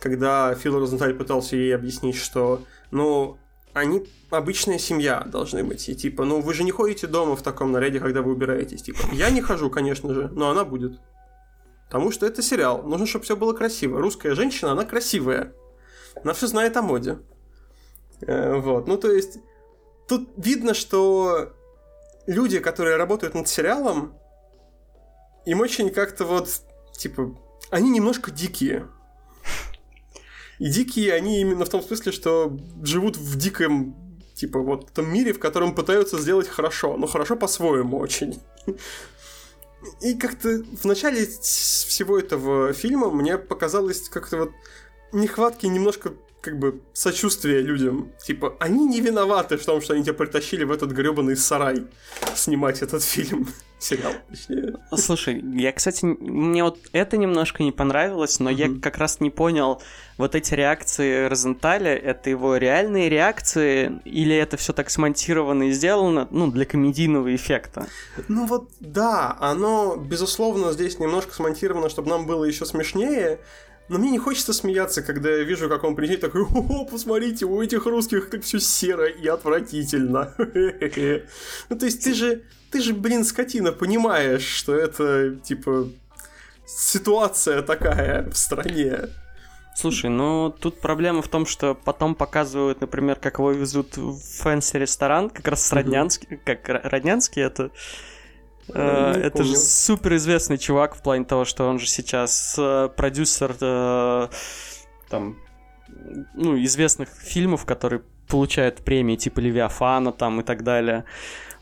Когда 0.00 0.54
Фил 0.54 0.78
Розенталь 0.78 1.14
пытался 1.14 1.56
ей 1.56 1.74
объяснить, 1.74 2.16
что, 2.16 2.62
ну, 2.90 3.38
они 3.72 4.06
обычная 4.30 4.78
семья 4.78 5.20
должны 5.20 5.64
быть. 5.64 5.88
И 5.88 5.94
типа, 5.94 6.24
ну 6.24 6.40
вы 6.40 6.52
же 6.52 6.64
не 6.64 6.72
ходите 6.72 7.06
дома 7.06 7.36
в 7.36 7.42
таком 7.42 7.72
наряде, 7.72 8.00
когда 8.00 8.22
вы 8.22 8.32
убираетесь. 8.32 8.82
Типа, 8.82 8.98
я 9.12 9.30
не 9.30 9.40
хожу, 9.40 9.70
конечно 9.70 10.12
же, 10.12 10.28
но 10.32 10.50
она 10.50 10.64
будет. 10.64 11.00
Потому 11.86 12.10
что 12.10 12.26
это 12.26 12.42
сериал. 12.42 12.82
Нужно, 12.82 13.06
чтобы 13.06 13.24
все 13.24 13.36
было 13.36 13.52
красиво. 13.52 14.00
Русская 14.00 14.34
женщина, 14.34 14.72
она 14.72 14.84
красивая. 14.84 15.52
Она 16.22 16.32
все 16.32 16.46
знает 16.46 16.76
о 16.76 16.82
моде. 16.82 17.18
Э, 18.20 18.56
вот. 18.56 18.88
Ну, 18.88 18.96
то 18.96 19.12
есть, 19.12 19.38
тут 20.08 20.28
видно, 20.36 20.74
что 20.74 21.52
люди, 22.26 22.58
которые 22.58 22.96
работают 22.96 23.34
над 23.34 23.48
сериалом, 23.48 24.16
им 25.46 25.60
очень 25.60 25.90
как-то 25.90 26.24
вот, 26.24 26.48
типа, 26.96 27.36
они 27.70 27.90
немножко 27.90 28.30
дикие. 28.30 28.88
И 30.58 30.68
дикие 30.68 31.12
они 31.12 31.40
именно 31.40 31.64
в 31.64 31.68
том 31.68 31.82
смысле, 31.82 32.12
что 32.12 32.56
живут 32.82 33.16
в 33.16 33.36
диком, 33.36 33.96
типа, 34.34 34.60
вот 34.60 34.92
том 34.92 35.12
мире, 35.12 35.32
в 35.32 35.38
котором 35.38 35.74
пытаются 35.74 36.18
сделать 36.18 36.48
хорошо, 36.48 36.96
но 36.96 37.06
хорошо 37.06 37.36
по-своему 37.36 37.98
очень. 37.98 38.40
И 40.00 40.14
как-то 40.14 40.62
в 40.80 40.84
начале 40.84 41.26
всего 41.26 42.18
этого 42.18 42.72
фильма 42.72 43.10
мне 43.10 43.36
показалось 43.36 44.08
как-то 44.08 44.38
вот 44.38 44.52
нехватки 45.12 45.66
немножко 45.66 46.14
как 46.44 46.58
бы 46.58 46.82
сочувствия 46.92 47.62
людям. 47.62 48.12
Типа, 48.22 48.54
они 48.60 48.84
не 48.86 49.00
виноваты 49.00 49.56
в 49.56 49.64
том, 49.64 49.80
что 49.80 49.94
они 49.94 50.02
тебя 50.02 50.12
притащили 50.12 50.64
в 50.64 50.70
этот 50.70 50.90
гребаный 50.92 51.36
сарай 51.36 51.86
снимать 52.34 52.82
этот 52.82 53.02
фильм. 53.02 53.48
Сериал, 53.78 54.12
точнее. 54.30 54.76
Слушай, 54.96 55.42
я, 55.56 55.72
кстати, 55.72 56.04
мне 56.04 56.64
вот 56.64 56.78
это 56.92 57.16
немножко 57.16 57.62
не 57.62 57.72
понравилось, 57.72 58.40
но 58.40 58.50
mm-hmm. 58.50 58.74
я 58.74 58.80
как 58.80 58.96
раз 58.98 59.20
не 59.20 59.30
понял, 59.30 59.82
вот 60.16 60.34
эти 60.34 60.54
реакции 60.54 61.26
Розенталя, 61.26 61.94
это 61.94 62.30
его 62.30 62.56
реальные 62.56 63.08
реакции, 63.10 64.00
или 64.04 64.34
это 64.34 64.56
все 64.56 64.72
так 64.72 64.88
смонтировано 64.88 65.64
и 65.64 65.72
сделано, 65.72 66.28
ну, 66.30 66.50
для 66.50 66.64
комедийного 66.64 67.34
эффекта? 67.34 67.86
Ну 68.28 68.46
вот, 68.46 68.70
да, 68.80 69.36
оно, 69.40 69.96
безусловно, 69.96 70.72
здесь 70.72 70.98
немножко 70.98 71.34
смонтировано, 71.34 71.88
чтобы 71.90 72.08
нам 72.08 72.26
было 72.26 72.44
еще 72.44 72.64
смешнее, 72.64 73.40
но 73.88 73.98
мне 73.98 74.10
не 74.10 74.18
хочется 74.18 74.52
смеяться, 74.52 75.02
когда 75.02 75.30
я 75.30 75.42
вижу, 75.42 75.68
как 75.68 75.84
он 75.84 75.94
приезжает 75.94 76.22
такой, 76.22 76.42
о, 76.42 76.84
посмотрите, 76.84 77.44
у 77.44 77.62
этих 77.62 77.84
русских 77.86 78.30
так 78.30 78.42
все 78.42 78.58
серо 78.58 79.06
и 79.06 79.26
отвратительно. 79.26 80.34
Ну, 81.68 81.78
то 81.78 81.84
есть 81.86 82.02
ты 82.04 82.14
же, 82.14 82.42
ты 82.70 82.80
же, 82.80 82.94
блин, 82.94 83.24
скотина, 83.24 83.72
понимаешь, 83.72 84.42
что 84.42 84.74
это, 84.74 85.36
типа, 85.42 85.88
ситуация 86.66 87.62
такая 87.62 88.28
в 88.30 88.36
стране. 88.36 89.08
Слушай, 89.76 90.08
ну 90.08 90.54
тут 90.56 90.80
проблема 90.80 91.20
в 91.20 91.28
том, 91.28 91.46
что 91.46 91.74
потом 91.74 92.14
показывают, 92.14 92.80
например, 92.80 93.16
как 93.16 93.38
его 93.38 93.50
везут 93.50 93.96
в 93.96 94.18
fancy 94.42 94.73
ресторан, 94.73 95.30
как 95.30 95.48
раз 95.48 95.66
с 95.66 95.72
Роднянский, 95.72 96.40
как 96.44 96.68
Роднянский 96.68 97.42
это 97.42 97.70
Э, 98.68 99.12
это 99.12 99.38
помню. 99.38 99.52
же 99.52 99.56
супер 99.56 100.16
известный 100.16 100.58
чувак 100.58 100.94
в 100.94 101.02
плане 101.02 101.24
того, 101.24 101.44
что 101.44 101.68
он 101.68 101.78
же 101.78 101.86
сейчас 101.86 102.56
э, 102.58 102.88
продюсер 102.96 103.56
э, 103.60 104.28
там 105.08 105.38
ну, 106.34 106.62
известных 106.62 107.08
фильмов, 107.08 107.64
которые 107.64 108.02
получают 108.28 108.78
премии 108.78 109.16
типа 109.16 109.40
Левиафана 109.40 110.12
там 110.12 110.40
и 110.40 110.44
так 110.44 110.62
далее. 110.62 111.04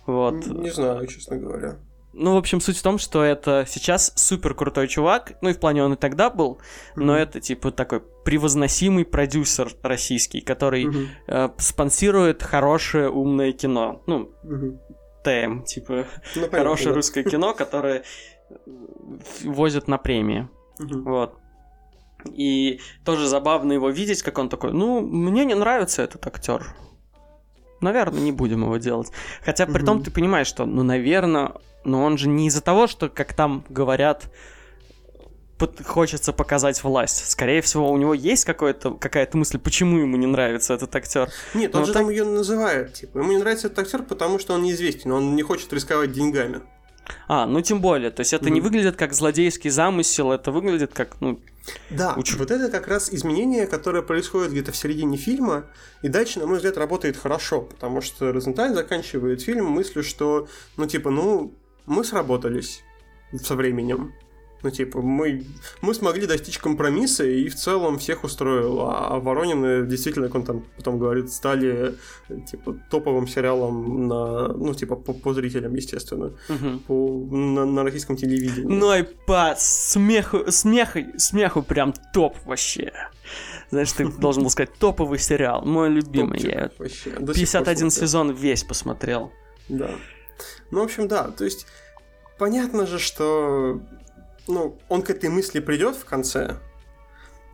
Вот. 0.06 0.46
Не 0.46 0.70
знаю, 0.70 1.06
честно 1.06 1.36
говоря. 1.36 1.76
Ну, 2.14 2.34
в 2.34 2.36
общем, 2.36 2.60
суть 2.60 2.76
в 2.76 2.82
том, 2.82 2.98
что 2.98 3.24
это 3.24 3.64
сейчас 3.66 4.12
супер 4.16 4.54
крутой 4.54 4.86
чувак, 4.86 5.32
ну 5.40 5.48
и 5.48 5.54
в 5.54 5.58
плане 5.58 5.82
он 5.82 5.94
и 5.94 5.96
тогда 5.96 6.28
был, 6.28 6.58
mm-hmm. 6.94 7.02
но 7.02 7.16
это 7.16 7.40
типа 7.40 7.70
такой 7.70 8.02
превозносимый 8.24 9.06
продюсер 9.06 9.72
российский, 9.82 10.42
который 10.42 10.84
mm-hmm. 10.84 11.06
э, 11.28 11.48
спонсирует 11.56 12.42
хорошее 12.42 13.08
умное 13.08 13.52
кино. 13.52 14.02
Ну, 14.06 14.30
mm-hmm. 14.44 14.78
ТМ, 15.22 15.62
типа 15.62 16.06
ну, 16.36 16.50
хорошее 16.50 16.90
да. 16.90 16.94
русское 16.96 17.22
кино, 17.24 17.54
которое 17.54 18.02
возят 19.44 19.88
на 19.88 19.98
премии. 19.98 20.48
Угу. 20.78 21.00
Вот. 21.02 21.38
И 22.32 22.80
тоже 23.04 23.26
забавно 23.26 23.72
его 23.72 23.90
видеть, 23.90 24.22
как 24.22 24.38
он 24.38 24.48
такой, 24.48 24.72
ну, 24.72 25.00
мне 25.00 25.44
не 25.44 25.54
нравится 25.54 26.02
этот 26.02 26.26
актер. 26.26 26.74
Наверное, 27.80 28.20
не 28.20 28.30
будем 28.30 28.62
его 28.62 28.76
делать. 28.76 29.10
Хотя 29.44 29.66
при 29.66 29.84
том 29.84 30.04
ты 30.04 30.12
понимаешь, 30.12 30.46
что, 30.46 30.66
ну, 30.66 30.84
наверное, 30.84 31.54
но 31.84 32.04
он 32.04 32.16
же 32.16 32.28
не 32.28 32.46
из-за 32.46 32.62
того, 32.62 32.86
что, 32.86 33.08
как 33.08 33.34
там 33.34 33.64
говорят, 33.68 34.30
хочется 35.84 36.32
показать 36.32 36.82
власть. 36.82 37.30
Скорее 37.30 37.62
всего, 37.62 37.90
у 37.90 37.96
него 37.96 38.14
есть 38.14 38.44
какая-то 38.44 39.36
мысль, 39.36 39.58
почему 39.58 39.98
ему 39.98 40.16
не 40.16 40.26
нравится 40.26 40.74
этот 40.74 40.94
актер. 40.94 41.30
Нет, 41.54 41.74
он 41.74 41.80
Но 41.80 41.86
же 41.86 41.92
так... 41.92 42.02
там 42.02 42.10
ее 42.10 42.24
называет. 42.24 42.94
Типа, 42.94 43.18
ему 43.18 43.32
не 43.32 43.38
нравится 43.38 43.68
этот 43.68 43.80
актер, 43.80 44.02
потому 44.02 44.38
что 44.38 44.54
он 44.54 44.62
неизвестен, 44.62 45.12
он 45.12 45.34
не 45.36 45.42
хочет 45.42 45.72
рисковать 45.72 46.12
деньгами. 46.12 46.62
А, 47.28 47.46
ну 47.46 47.60
тем 47.60 47.80
более, 47.80 48.10
то 48.10 48.20
есть 48.20 48.32
это 48.32 48.46
mm. 48.46 48.50
не 48.50 48.60
выглядит 48.60 48.96
как 48.96 49.12
злодейский 49.12 49.70
замысел, 49.70 50.32
это 50.32 50.52
выглядит 50.52 50.92
как, 50.94 51.20
ну... 51.20 51.40
Да, 51.90 52.14
уч... 52.16 52.34
вот 52.34 52.50
это 52.50 52.70
как 52.70 52.88
раз 52.88 53.12
изменение, 53.12 53.66
которое 53.66 54.02
происходит 54.02 54.52
где-то 54.52 54.72
в 54.72 54.76
середине 54.76 55.16
фильма, 55.16 55.66
и 56.02 56.08
дальше, 56.08 56.38
на 56.38 56.46
мой 56.46 56.56
взгляд, 56.56 56.76
работает 56.76 57.16
хорошо, 57.16 57.62
потому 57.62 58.00
что 58.00 58.32
Розенталь 58.32 58.72
заканчивает 58.74 59.42
фильм 59.42 59.66
мыслью, 59.66 60.04
что, 60.04 60.48
ну 60.76 60.86
типа, 60.86 61.10
ну, 61.10 61.54
мы 61.86 62.04
сработались 62.04 62.82
со 63.42 63.56
временем, 63.56 64.12
ну, 64.62 64.70
типа, 64.70 65.02
мы, 65.02 65.44
мы 65.80 65.94
смогли 65.94 66.26
достичь 66.26 66.58
компромисса, 66.58 67.24
и 67.24 67.48
в 67.48 67.54
целом 67.54 67.98
всех 67.98 68.24
устроил. 68.24 68.80
А 68.82 69.18
Воронины 69.18 69.86
действительно, 69.86 70.26
как 70.26 70.36
он 70.36 70.44
там 70.44 70.64
потом 70.76 70.98
говорит, 70.98 71.32
стали, 71.32 71.94
типа, 72.50 72.76
топовым 72.90 73.26
сериалом 73.26 74.06
на, 74.06 74.48
ну, 74.48 74.72
типа, 74.74 74.96
по, 74.96 75.12
по 75.12 75.34
зрителям, 75.34 75.74
естественно. 75.74 76.32
Угу. 76.48 76.78
По, 76.86 77.34
на, 77.34 77.64
на 77.64 77.82
российском 77.82 78.16
телевидении. 78.16 78.72
Ну, 78.72 78.88
айпад, 78.88 79.60
смеху, 79.60 80.50
смех, 80.50 80.96
смеху 81.16 81.62
прям 81.62 81.92
топ 82.12 82.36
вообще. 82.44 82.92
Знаешь, 83.70 83.92
ты 83.92 84.06
должен 84.06 84.42
был 84.42 84.50
сказать 84.50 84.74
топовый 84.78 85.18
сериал, 85.18 85.64
мой 85.64 85.88
любимый. 85.88 86.38
Топчик, 86.38 86.54
я 86.54 86.70
вообще. 86.78 87.10
51 87.34 87.90
сезон 87.90 88.30
весь 88.32 88.62
посмотрел. 88.62 89.32
Да. 89.68 89.90
Ну, 90.70 90.80
в 90.80 90.84
общем, 90.84 91.08
да, 91.08 91.24
то 91.28 91.44
есть 91.44 91.66
понятно 92.38 92.86
же, 92.86 92.98
что 92.98 93.80
ну, 94.48 94.78
он 94.88 95.02
к 95.02 95.10
этой 95.10 95.30
мысли 95.30 95.60
придет 95.60 95.96
в 95.96 96.04
конце, 96.04 96.58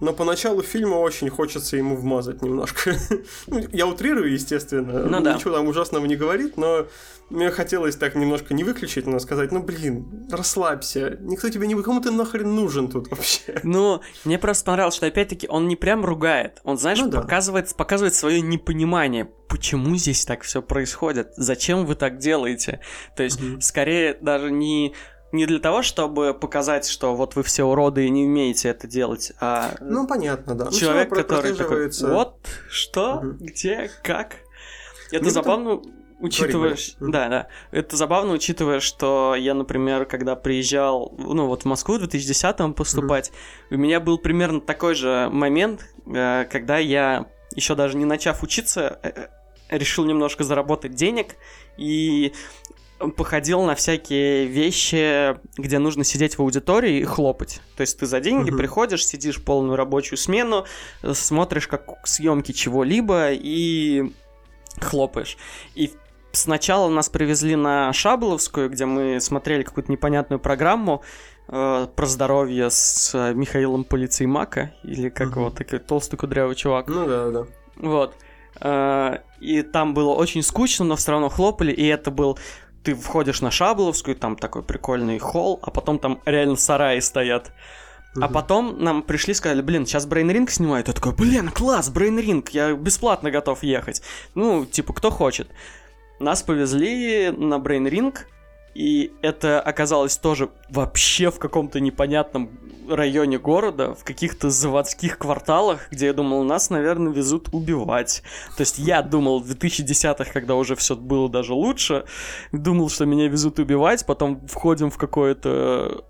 но 0.01 0.13
поначалу 0.13 0.63
фильма 0.63 0.97
очень 0.97 1.29
хочется 1.29 1.77
ему 1.77 1.97
вмазать 1.97 2.41
немножко. 2.43 2.97
ну, 3.49 3.61
я 3.73 3.87
утрирую, 3.87 4.33
естественно. 4.33 5.05
Ну, 5.05 5.21
да. 5.21 5.35
Ничего 5.35 5.55
там 5.55 5.67
ужасного 5.67 6.07
не 6.07 6.15
говорит, 6.15 6.57
но 6.57 6.87
мне 7.31 7.51
хотелось 7.51 7.97
так 7.97 8.15
немножко 8.15 8.55
не 8.55 8.63
выключить, 8.63 9.07
но 9.07 9.19
сказать, 9.19 9.51
ну 9.51 9.61
блин, 9.61 10.29
расслабься. 10.31 11.19
Никто 11.21 11.49
тебе 11.49 11.67
не... 11.67 11.81
Кому 11.83 12.01
ты 12.01 12.11
нахрен 12.11 12.55
нужен 12.55 12.89
тут 12.89 13.11
вообще? 13.11 13.61
Ну, 13.65 14.01
мне 14.25 14.39
просто 14.39 14.65
понравилось, 14.65 14.95
что 14.95 15.07
опять-таки 15.07 15.49
он 15.49 15.69
не 15.69 15.77
прям 15.77 16.05
ругает. 16.05 16.61
Он, 16.65 16.79
знаешь, 16.79 17.01
ну, 17.01 17.09
да. 17.09 17.21
показывает, 17.21 17.75
показывает 17.75 18.15
свое 18.15 18.41
непонимание. 18.41 19.29
Почему 19.49 19.97
здесь 19.97 20.25
так 20.25 20.43
все 20.43 20.63
происходит? 20.63 21.33
Зачем 21.37 21.87
вы 21.87 21.97
так 21.97 22.19
делаете? 22.19 22.81
То 23.17 23.25
есть, 23.25 23.43
угу. 23.43 23.61
скорее 23.61 24.17
даже 24.21 24.51
не 24.51 24.95
не 25.33 25.47
для 25.47 25.59
того, 25.59 25.83
чтобы 25.83 26.35
показать, 26.35 26.89
что 26.89 27.15
вот 27.15 27.37
вы 27.37 27.43
все 27.43 27.65
уроды 27.65 28.07
и 28.07 28.11
не 28.11 28.25
умеете 28.25 28.69
это 28.69 28.87
делать, 28.87 29.33
а... 29.41 29.75
Ну, 29.81 30.07
понятно, 30.07 30.55
да. 30.55 30.67
Ну, 30.67 30.71
человек, 30.71 31.11
который 31.11 31.55
такой, 31.55 31.91
вот, 31.91 32.39
что, 32.71 33.17
угу. 33.17 33.37
где, 33.41 33.91
как. 34.03 34.37
Это 35.11 35.25
ну, 35.25 35.31
забавно, 35.31 35.83
учитывая... 36.21 36.77
Да, 37.01 37.29
да. 37.29 37.49
Это 37.71 37.97
забавно, 37.97 38.33
учитывая, 38.33 38.81
что 38.81 39.35
я, 39.37 39.55
например, 39.55 40.07
когда 40.07 40.37
приезжал, 40.37 41.15
ну, 41.19 41.47
вот 41.47 41.63
в 41.63 41.65
Москву 41.67 41.99
в 41.99 42.03
2010-м 42.03 42.75
поступать, 42.75 43.31
mm-hmm. 43.31 43.75
у 43.75 43.79
меня 43.79 44.01
был 44.01 44.19
примерно 44.19 44.61
такой 44.61 44.95
же 44.95 45.29
момент, 45.31 45.87
э, 46.07 46.47
когда 46.51 46.79
я, 46.79 47.27
еще 47.55 47.75
даже 47.75 47.97
не 47.97 48.05
начав 48.05 48.43
учиться, 48.43 48.99
э, 49.03 49.11
э, 49.71 49.79
решил 49.79 50.05
немножко 50.05 50.45
заработать 50.45 50.95
денег 50.95 51.37
и 51.77 52.33
походил 53.17 53.63
на 53.63 53.75
всякие 53.75 54.47
вещи, 54.47 55.39
где 55.57 55.79
нужно 55.79 56.05
сидеть 56.05 56.37
в 56.37 56.43
аудитории 56.43 56.99
и 56.99 57.05
хлопать. 57.05 57.61
То 57.77 57.83
есть 57.83 57.99
ты 57.99 58.07
за 58.07 58.21
деньги 58.21 58.51
uh-huh. 58.51 58.57
приходишь, 58.57 59.07
сидишь 59.07 59.43
полную 59.43 59.77
рабочую 59.77 60.19
смену, 60.19 60.65
смотришь 61.13 61.69
как 61.69 61.85
съемки 62.05 62.53
чего-либо 62.53 63.31
и 63.33 64.13
хлопаешь. 64.81 65.37
И 65.75 65.93
сначала 66.33 66.89
нас 66.89 67.09
привезли 67.09 67.57
на 67.57 67.93
Шабловскую, 67.93 68.69
где 68.71 68.85
мы 68.85 69.21
смотрели 69.21 69.63
какую-то 69.63 69.93
непонятную 69.93 70.41
программу 70.41 71.03
э, 71.49 71.87
про 71.95 72.07
здоровье 72.07 72.71
с 72.71 73.33
Михаилом 73.35 73.85
Полицеймака, 73.85 74.73
или 74.83 75.09
как 75.09 75.29
uh-huh. 75.29 75.39
его, 75.39 75.51
такой 75.51 75.79
толстый 75.79 76.17
кудрявый 76.17 76.57
чувак. 76.57 76.89
Ну 76.89 77.07
да, 77.07 77.31
да. 77.31 77.47
Вот. 77.77 78.15
Э, 78.61 79.19
и 79.41 79.63
там 79.63 79.95
было 79.95 80.15
очень 80.15 80.43
скучно, 80.43 80.85
но 80.85 80.97
все 80.97 81.13
равно 81.13 81.29
хлопали, 81.29 81.73
и 81.73 81.87
это 81.87 82.11
был 82.11 82.39
ты 82.83 82.95
входишь 82.95 83.41
на 83.41 83.51
Шабловскую, 83.51 84.17
там 84.17 84.37
такой 84.37 84.63
прикольный 84.63 85.19
холл, 85.19 85.59
а 85.63 85.71
потом 85.71 85.99
там 85.99 86.21
реально 86.25 86.57
сараи 86.57 87.01
стоят. 87.01 87.53
Uh-huh. 88.17 88.25
А 88.25 88.29
потом 88.29 88.83
нам 88.83 89.03
пришли, 89.03 89.35
сказали, 89.35 89.61
блин, 89.61 89.87
сейчас 89.87 90.07
Брейнринг 90.07 90.51
снимают. 90.51 90.89
Я 90.89 90.95
такой, 90.95 91.13
блин, 91.13 91.51
класс, 91.51 91.91
Брейнринг, 91.91 92.51
я 92.51 92.73
бесплатно 92.73 93.31
готов 93.31 93.63
ехать. 93.63 94.03
Ну, 94.35 94.65
типа, 94.65 94.93
кто 94.93 95.11
хочет. 95.11 95.51
Нас 96.19 96.43
повезли 96.43 97.31
на 97.31 97.59
Брейнринг, 97.59 98.27
и 98.75 99.13
это 99.23 99.61
оказалось 99.61 100.17
тоже 100.17 100.51
вообще 100.71 101.31
в 101.31 101.39
каком-то 101.39 101.81
непонятном 101.81 102.51
районе 102.89 103.39
города, 103.39 103.95
в 103.95 104.05
каких-то 104.05 104.51
заводских 104.51 105.19
кварталах, 105.19 105.89
где 105.91 106.07
я 106.07 106.13
думал, 106.13 106.43
нас, 106.45 106.71
наверное, 106.71 107.13
везут 107.13 107.49
убивать. 107.53 108.23
То 108.57 108.63
есть 108.63 108.79
я 108.79 109.03
думал 109.03 109.41
в 109.41 109.51
2010-х, 109.51 110.33
когда 110.33 110.55
уже 110.55 110.75
все 110.75 110.97
было 110.97 111.29
даже 111.29 111.55
лучше, 111.55 112.05
думал, 112.53 112.89
что 112.89 113.05
меня 113.05 113.29
везут 113.29 113.59
убивать, 113.59 114.07
потом 114.07 114.47
входим 114.47 114.91
в 114.91 114.97
какое-то 114.97 116.05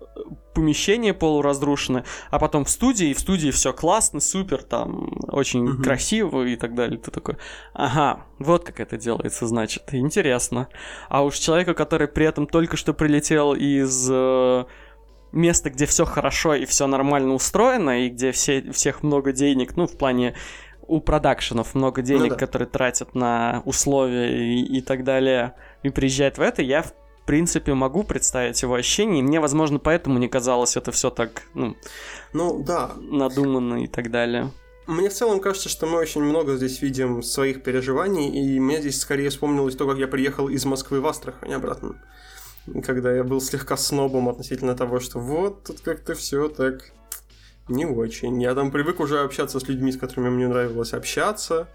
помещение 0.59 1.13
полуразрушенное, 1.13 2.03
а 2.31 2.37
потом 2.37 2.65
в 2.65 2.69
студии, 2.69 3.11
и 3.11 3.13
в 3.13 3.19
студии 3.19 3.49
все 3.49 3.71
классно, 3.71 4.19
супер, 4.19 4.61
там 4.61 5.09
очень 5.29 5.69
угу. 5.69 5.81
красиво 5.81 6.43
и 6.43 6.57
так 6.57 6.75
далее. 6.75 6.99
Ты 6.99 7.11
такой, 7.11 7.37
ага, 7.73 8.25
вот 8.39 8.65
как 8.65 8.81
это 8.81 8.97
делается, 8.97 9.47
значит, 9.47 9.83
интересно. 9.93 10.67
А 11.07 11.23
уж 11.23 11.37
человеку, 11.37 11.73
который 11.73 12.09
при 12.09 12.25
этом 12.25 12.45
только 12.45 12.75
что 12.75 12.93
прилетел 12.93 13.53
из 13.53 14.09
э, 14.11 14.65
места, 15.31 15.69
где 15.69 15.85
все 15.85 16.03
хорошо 16.03 16.55
и 16.55 16.65
все 16.65 16.87
нормально 16.87 17.35
устроено, 17.35 18.05
и 18.05 18.09
где 18.09 18.33
все, 18.33 18.69
всех 18.73 19.01
много 19.01 19.31
денег, 19.31 19.77
ну, 19.77 19.87
в 19.87 19.97
плане 19.97 20.35
у 20.81 20.99
продакшенов 20.99 21.73
много 21.73 22.01
денег, 22.01 22.23
ну, 22.23 22.29
да. 22.31 22.35
которые 22.35 22.67
тратят 22.67 23.15
на 23.15 23.61
условия 23.63 24.55
и, 24.55 24.77
и 24.77 24.81
так 24.81 25.05
далее, 25.05 25.53
и 25.83 25.89
приезжает 25.89 26.37
в 26.37 26.41
это, 26.41 26.61
я 26.61 26.83
принципе 27.29 27.75
могу 27.75 28.01
представить 28.01 28.59
его 28.63 28.73
ощущения, 28.73 29.19
и 29.19 29.21
мне, 29.21 29.39
возможно, 29.39 29.77
поэтому 29.77 30.17
не 30.17 30.27
казалось 30.27 30.75
это 30.75 30.91
все 30.91 31.11
так, 31.11 31.43
ну, 31.53 31.75
ну 32.33 32.63
да, 32.63 32.93
надуманно 32.97 33.83
и 33.83 33.87
так 33.87 34.09
далее. 34.09 34.51
Мне 34.87 35.09
в 35.09 35.13
целом 35.13 35.39
кажется, 35.39 35.69
что 35.69 35.85
мы 35.85 35.99
очень 35.99 36.23
много 36.23 36.55
здесь 36.55 36.81
видим 36.81 37.21
своих 37.21 37.61
переживаний, 37.61 38.29
и 38.29 38.59
мне 38.59 38.79
здесь 38.79 38.99
скорее 38.99 39.29
вспомнилось 39.29 39.75
то, 39.75 39.87
как 39.87 39.99
я 39.99 40.07
приехал 40.07 40.49
из 40.49 40.65
Москвы 40.65 41.01
в 41.01 41.05
Астрахань 41.05 41.53
обратно 41.53 42.01
когда 42.85 43.11
я 43.11 43.23
был 43.23 43.41
слегка 43.41 43.77
снобом 43.77 44.29
относительно 44.29 44.75
того, 44.75 44.99
что 44.99 45.17
вот 45.19 45.63
тут 45.63 45.79
как-то 45.79 46.13
все 46.13 46.49
так 46.49 46.91
не 47.67 47.85
очень. 47.85 48.39
Я 48.41 48.53
там 48.53 48.69
привык 48.69 48.99
уже 48.99 49.21
общаться 49.21 49.59
с 49.59 49.67
людьми, 49.67 49.91
с 49.91 49.97
которыми 49.97 50.29
мне 50.29 50.47
нравилось 50.47 50.93
общаться. 50.93 51.67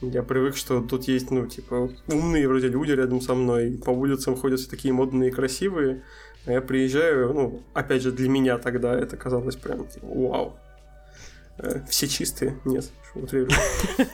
Я 0.00 0.22
привык, 0.22 0.56
что 0.56 0.80
тут 0.82 1.04
есть, 1.04 1.30
ну, 1.30 1.46
типа, 1.46 1.90
умные 2.08 2.48
вроде 2.48 2.68
люди 2.68 2.92
рядом 2.92 3.20
со 3.20 3.34
мной. 3.34 3.80
По 3.84 3.90
улицам 3.90 4.36
ходят 4.36 4.60
все 4.60 4.68
такие 4.68 4.92
модные 4.92 5.30
и 5.30 5.32
красивые. 5.32 6.02
А 6.44 6.52
я 6.52 6.60
приезжаю, 6.60 7.32
ну, 7.32 7.62
опять 7.74 8.02
же, 8.02 8.12
для 8.12 8.28
меня 8.28 8.58
тогда 8.58 8.94
это 8.94 9.16
казалось 9.16 9.56
прям, 9.56 9.88
типа, 9.88 10.06
вау. 10.06 10.56
Э, 11.58 11.80
все 11.88 12.06
чистые? 12.08 12.58
Нет, 12.64 12.90
утрирую. 13.14 13.50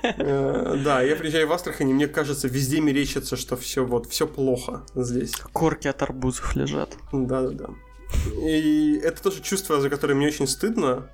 Э, 0.02 0.76
да, 0.84 1.02
я 1.02 1.16
приезжаю 1.16 1.48
в 1.48 1.52
Астрахань, 1.52 1.90
и 1.90 1.94
мне 1.94 2.06
кажется, 2.06 2.46
везде 2.46 2.80
мерещится, 2.80 3.36
что 3.36 3.56
все 3.56 3.84
вот, 3.84 4.06
все 4.06 4.26
плохо 4.26 4.84
здесь. 4.94 5.32
Корки 5.52 5.88
от 5.88 6.02
арбузов 6.02 6.54
лежат. 6.54 6.96
Да-да-да. 7.12 7.70
И 8.42 9.00
это 9.02 9.22
тоже 9.22 9.42
чувство, 9.42 9.80
за 9.80 9.90
которое 9.90 10.14
мне 10.14 10.28
очень 10.28 10.46
стыдно. 10.46 11.08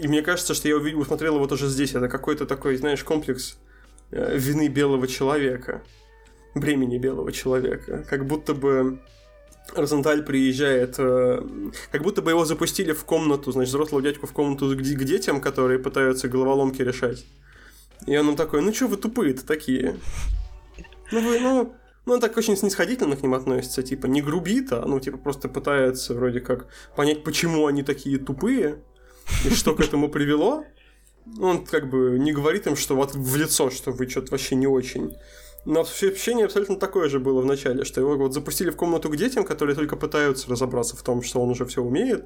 И 0.00 0.08
мне 0.08 0.22
кажется, 0.22 0.54
что 0.54 0.66
я 0.66 0.76
усмотрел 0.76 1.34
его 1.34 1.46
тоже 1.46 1.68
здесь. 1.68 1.94
Это 1.94 2.08
какой-то 2.08 2.46
такой, 2.46 2.76
знаешь, 2.76 3.04
комплекс 3.04 3.58
э, 4.10 4.38
вины 4.38 4.68
белого 4.68 5.06
человека. 5.06 5.82
Бремени 6.54 6.96
белого 6.96 7.32
человека. 7.32 8.06
Как 8.08 8.26
будто 8.26 8.54
бы 8.54 8.98
Розенталь 9.74 10.24
приезжает, 10.24 10.94
э, 10.96 11.42
как 11.92 12.02
будто 12.02 12.22
бы 12.22 12.30
его 12.30 12.46
запустили 12.46 12.92
в 12.92 13.04
комнату, 13.04 13.52
значит, 13.52 13.68
взрослого 13.68 14.00
дядьку 14.00 14.26
в 14.26 14.32
комнату 14.32 14.74
к, 14.74 14.80
детям, 14.80 15.42
которые 15.42 15.78
пытаются 15.78 16.28
головоломки 16.28 16.80
решать. 16.80 17.26
И 18.06 18.16
он 18.16 18.36
такой, 18.36 18.62
ну 18.62 18.72
что 18.72 18.86
вы 18.86 18.96
тупые-то 18.96 19.46
такие? 19.46 19.96
Ну 21.12 21.20
вы, 21.20 21.40
ну, 21.40 21.74
ну, 22.06 22.14
он 22.14 22.20
так 22.20 22.38
очень 22.38 22.56
снисходительно 22.56 23.16
к 23.16 23.22
ним 23.22 23.34
относится, 23.34 23.82
типа, 23.82 24.06
не 24.06 24.22
грубит, 24.22 24.72
а, 24.72 24.86
ну, 24.86 24.98
типа, 24.98 25.18
просто 25.18 25.50
пытается 25.50 26.14
вроде 26.14 26.40
как 26.40 26.68
понять, 26.96 27.22
почему 27.22 27.66
они 27.66 27.82
такие 27.82 28.18
тупые, 28.18 28.78
и 29.44 29.50
что 29.50 29.74
к 29.74 29.80
этому 29.80 30.08
привело. 30.08 30.64
Он 31.40 31.64
как 31.64 31.88
бы 31.90 32.18
не 32.18 32.32
говорит 32.32 32.66
им, 32.66 32.76
что 32.76 32.96
вот 32.96 33.14
в 33.14 33.36
лицо, 33.36 33.70
что 33.70 33.92
вы 33.92 34.08
что-то 34.08 34.32
вообще 34.32 34.54
не 34.54 34.66
очень. 34.66 35.14
Но 35.66 35.82
ощущение 35.82 36.46
абсолютно 36.46 36.76
такое 36.76 37.08
же 37.08 37.20
было 37.20 37.42
в 37.42 37.44
начале, 37.44 37.84
что 37.84 38.00
его 38.00 38.16
вот 38.16 38.32
запустили 38.32 38.70
в 38.70 38.76
комнату 38.76 39.10
к 39.10 39.16
детям, 39.16 39.44
которые 39.44 39.76
только 39.76 39.96
пытаются 39.96 40.50
разобраться 40.50 40.96
в 40.96 41.02
том, 41.02 41.22
что 41.22 41.40
он 41.40 41.50
уже 41.50 41.66
все 41.66 41.82
умеет, 41.82 42.24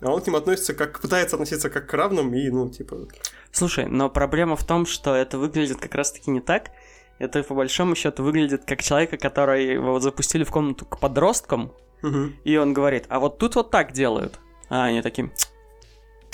а 0.00 0.12
он 0.12 0.20
к 0.20 0.26
ним 0.26 0.36
относится 0.36 0.72
как 0.72 1.00
пытается 1.00 1.34
относиться 1.34 1.68
как 1.68 1.88
к 1.88 1.94
равным 1.94 2.32
и, 2.32 2.48
ну, 2.48 2.70
типа. 2.70 3.08
Слушай, 3.50 3.86
но 3.86 4.08
проблема 4.08 4.54
в 4.54 4.64
том, 4.64 4.86
что 4.86 5.14
это 5.14 5.36
выглядит 5.36 5.78
как 5.78 5.94
раз-таки 5.94 6.30
не 6.30 6.40
так. 6.40 6.70
Это 7.18 7.42
по 7.42 7.54
большому 7.54 7.96
счету 7.96 8.22
выглядит 8.22 8.64
как 8.64 8.82
человека, 8.82 9.16
который 9.16 9.72
его 9.72 9.98
запустили 9.98 10.44
в 10.44 10.50
комнату 10.50 10.84
к 10.84 11.00
подросткам, 11.00 11.72
угу. 12.02 12.32
и 12.44 12.56
он 12.56 12.72
говорит: 12.72 13.06
а 13.08 13.18
вот 13.18 13.38
тут 13.38 13.56
вот 13.56 13.70
так 13.70 13.92
делают. 13.92 14.38
А 14.68 14.84
они 14.84 15.02
такие: 15.02 15.32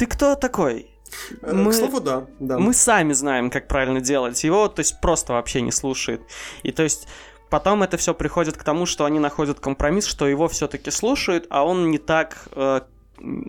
ты 0.03 0.07
кто 0.07 0.35
такой? 0.35 0.91
Э, 1.43 1.53
мы, 1.53 1.71
К 1.71 1.75
слову, 1.75 2.01
да, 2.01 2.27
да. 2.41 2.59
Мы 2.59 2.75
сами 2.75 3.13
знаем, 3.13 3.51
как 3.51 3.69
правильно 3.69 4.01
делать. 4.01 4.43
Его, 4.43 4.67
то 4.67 4.81
есть, 4.81 5.01
просто 5.01 5.35
вообще 5.35 5.61
не 5.61 5.71
слушает. 5.71 6.23
И 6.65 6.73
то 6.73 6.83
есть 6.83 7.07
потом 7.51 7.85
это 7.85 7.97
все 7.99 8.13
приходит 8.13 8.57
к 8.57 8.65
тому, 8.65 8.85
что 8.85 9.05
они 9.05 9.21
находят 9.21 9.61
компромисс, 9.61 10.07
что 10.07 10.27
его 10.27 10.49
все-таки 10.49 10.91
слушают, 10.91 11.47
а 11.51 11.65
он 11.65 11.93
не 11.93 11.99
так 11.99 12.49
э, 12.51 12.81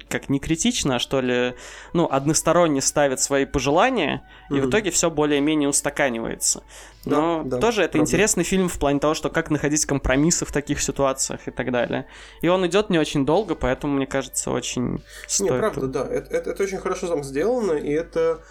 как 0.10 0.30
не 0.30 0.40
критично, 0.40 0.96
а 0.96 1.00
что 1.00 1.22
ли, 1.22 1.56
ну, 1.94 2.08
односторонне 2.10 2.82
ставит 2.82 3.20
свои 3.20 3.46
пожелания, 3.46 4.28
mm-hmm. 4.50 4.58
и 4.58 4.62
в 4.62 4.70
итоге 4.70 4.92
все 4.92 5.10
более-менее 5.10 5.70
устаканивается. 5.70 6.64
Но 7.06 7.44
да, 7.44 7.58
да, 7.58 7.58
тоже 7.60 7.82
это 7.82 7.94
правда. 7.94 8.10
интересный 8.10 8.44
фильм 8.44 8.70
в 8.70 8.80
плане 8.80 9.00
того, 9.00 9.14
что 9.14 9.30
как 9.30 9.50
находить 9.50 9.86
компромиссы 9.86 10.46
в 10.46 10.52
таких 10.52 10.82
ситуациях 10.82 11.48
и 11.48 11.52
так 11.52 11.72
далее. 11.72 12.06
И 12.42 12.48
он 12.48 12.66
идет 12.66 12.90
не 12.90 12.98
очень 12.98 13.26
долго, 13.26 13.56
поэтому, 13.56 13.96
мне 13.96 14.08
кажется, 14.08 14.52
очень 14.52 15.04
стоит... 15.28 15.52
Не, 15.52 15.58
правда, 15.58 15.88
да. 15.88 16.08
Это, 16.08 16.34
это, 16.34 16.52
это 16.52 16.64
очень 16.64 16.78
хорошо 16.78 17.08
там 17.08 17.24
сделано, 17.24 17.74
и 17.74 17.92
это 17.92 18.42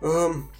эм, 0.00 0.50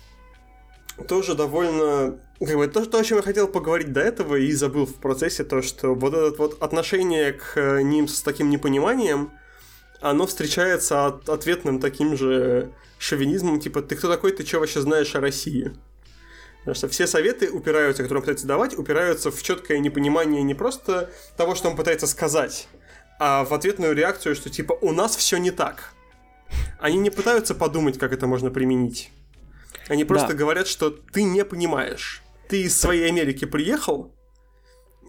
тоже 1.07 1.35
довольно... 1.35 2.19
Как 2.39 2.57
бы, 2.57 2.69
то, 2.69 2.85
то, 2.87 2.99
о 2.99 3.05
чем 3.05 3.17
я 3.17 3.23
хотел 3.23 3.49
поговорить 3.49 3.93
до 3.93 4.01
этого 4.01 4.37
и 4.37 4.53
забыл 4.53 4.87
в 4.87 4.95
процессе, 4.95 5.43
то, 5.43 5.61
что 5.61 5.95
вот 5.95 6.15
это 6.15 6.39
вот 6.39 6.63
отношение 6.63 7.33
к 7.33 7.83
ним 7.83 8.07
с 8.07 8.23
таким 8.23 8.49
непониманием, 8.49 9.33
оно 10.01 10.27
встречается 10.27 11.07
от, 11.07 11.29
ответным 11.29 11.81
таким 11.81 12.17
же 12.17 12.73
шовинизмом, 12.99 13.61
типа, 13.61 13.83
ты 13.83 13.97
кто 13.97 14.09
такой, 14.09 14.33
ты 14.33 14.45
что 14.45 14.61
вообще 14.61 14.81
знаешь 14.81 15.15
о 15.15 15.21
России? 15.21 15.73
Потому 16.61 16.75
что 16.75 16.89
все 16.89 17.07
советы 17.07 17.51
упираются, 17.51 18.03
которые 18.03 18.21
он 18.21 18.23
пытается 18.23 18.47
давать, 18.47 18.77
упираются 18.77 19.31
в 19.31 19.43
четкое 19.43 19.79
непонимание 19.79 20.43
не 20.43 20.55
просто 20.55 21.11
того, 21.37 21.55
что 21.55 21.71
он 21.71 21.77
пытается 21.77 22.07
сказать, 22.07 22.69
а 23.19 23.45
в 23.45 23.55
ответную 23.55 23.95
реакцию, 23.95 24.35
что 24.35 24.51
типа 24.51 24.73
у 24.81 24.93
нас 24.93 25.17
все 25.17 25.39
не 25.39 25.51
так. 25.51 25.93
Они 26.79 26.97
не 26.99 27.11
пытаются 27.11 27.55
подумать, 27.55 27.99
как 27.99 28.13
это 28.13 28.27
можно 28.27 28.51
применить. 28.51 29.11
Они 29.89 30.05
просто 30.05 30.29
да. 30.29 30.35
говорят, 30.35 30.67
что 30.67 30.91
ты 30.91 31.23
не 31.23 31.45
понимаешь. 31.45 32.23
Ты 32.49 32.63
из 32.63 32.79
своей 32.79 33.09
Америки 33.09 33.45
приехал, 33.45 34.15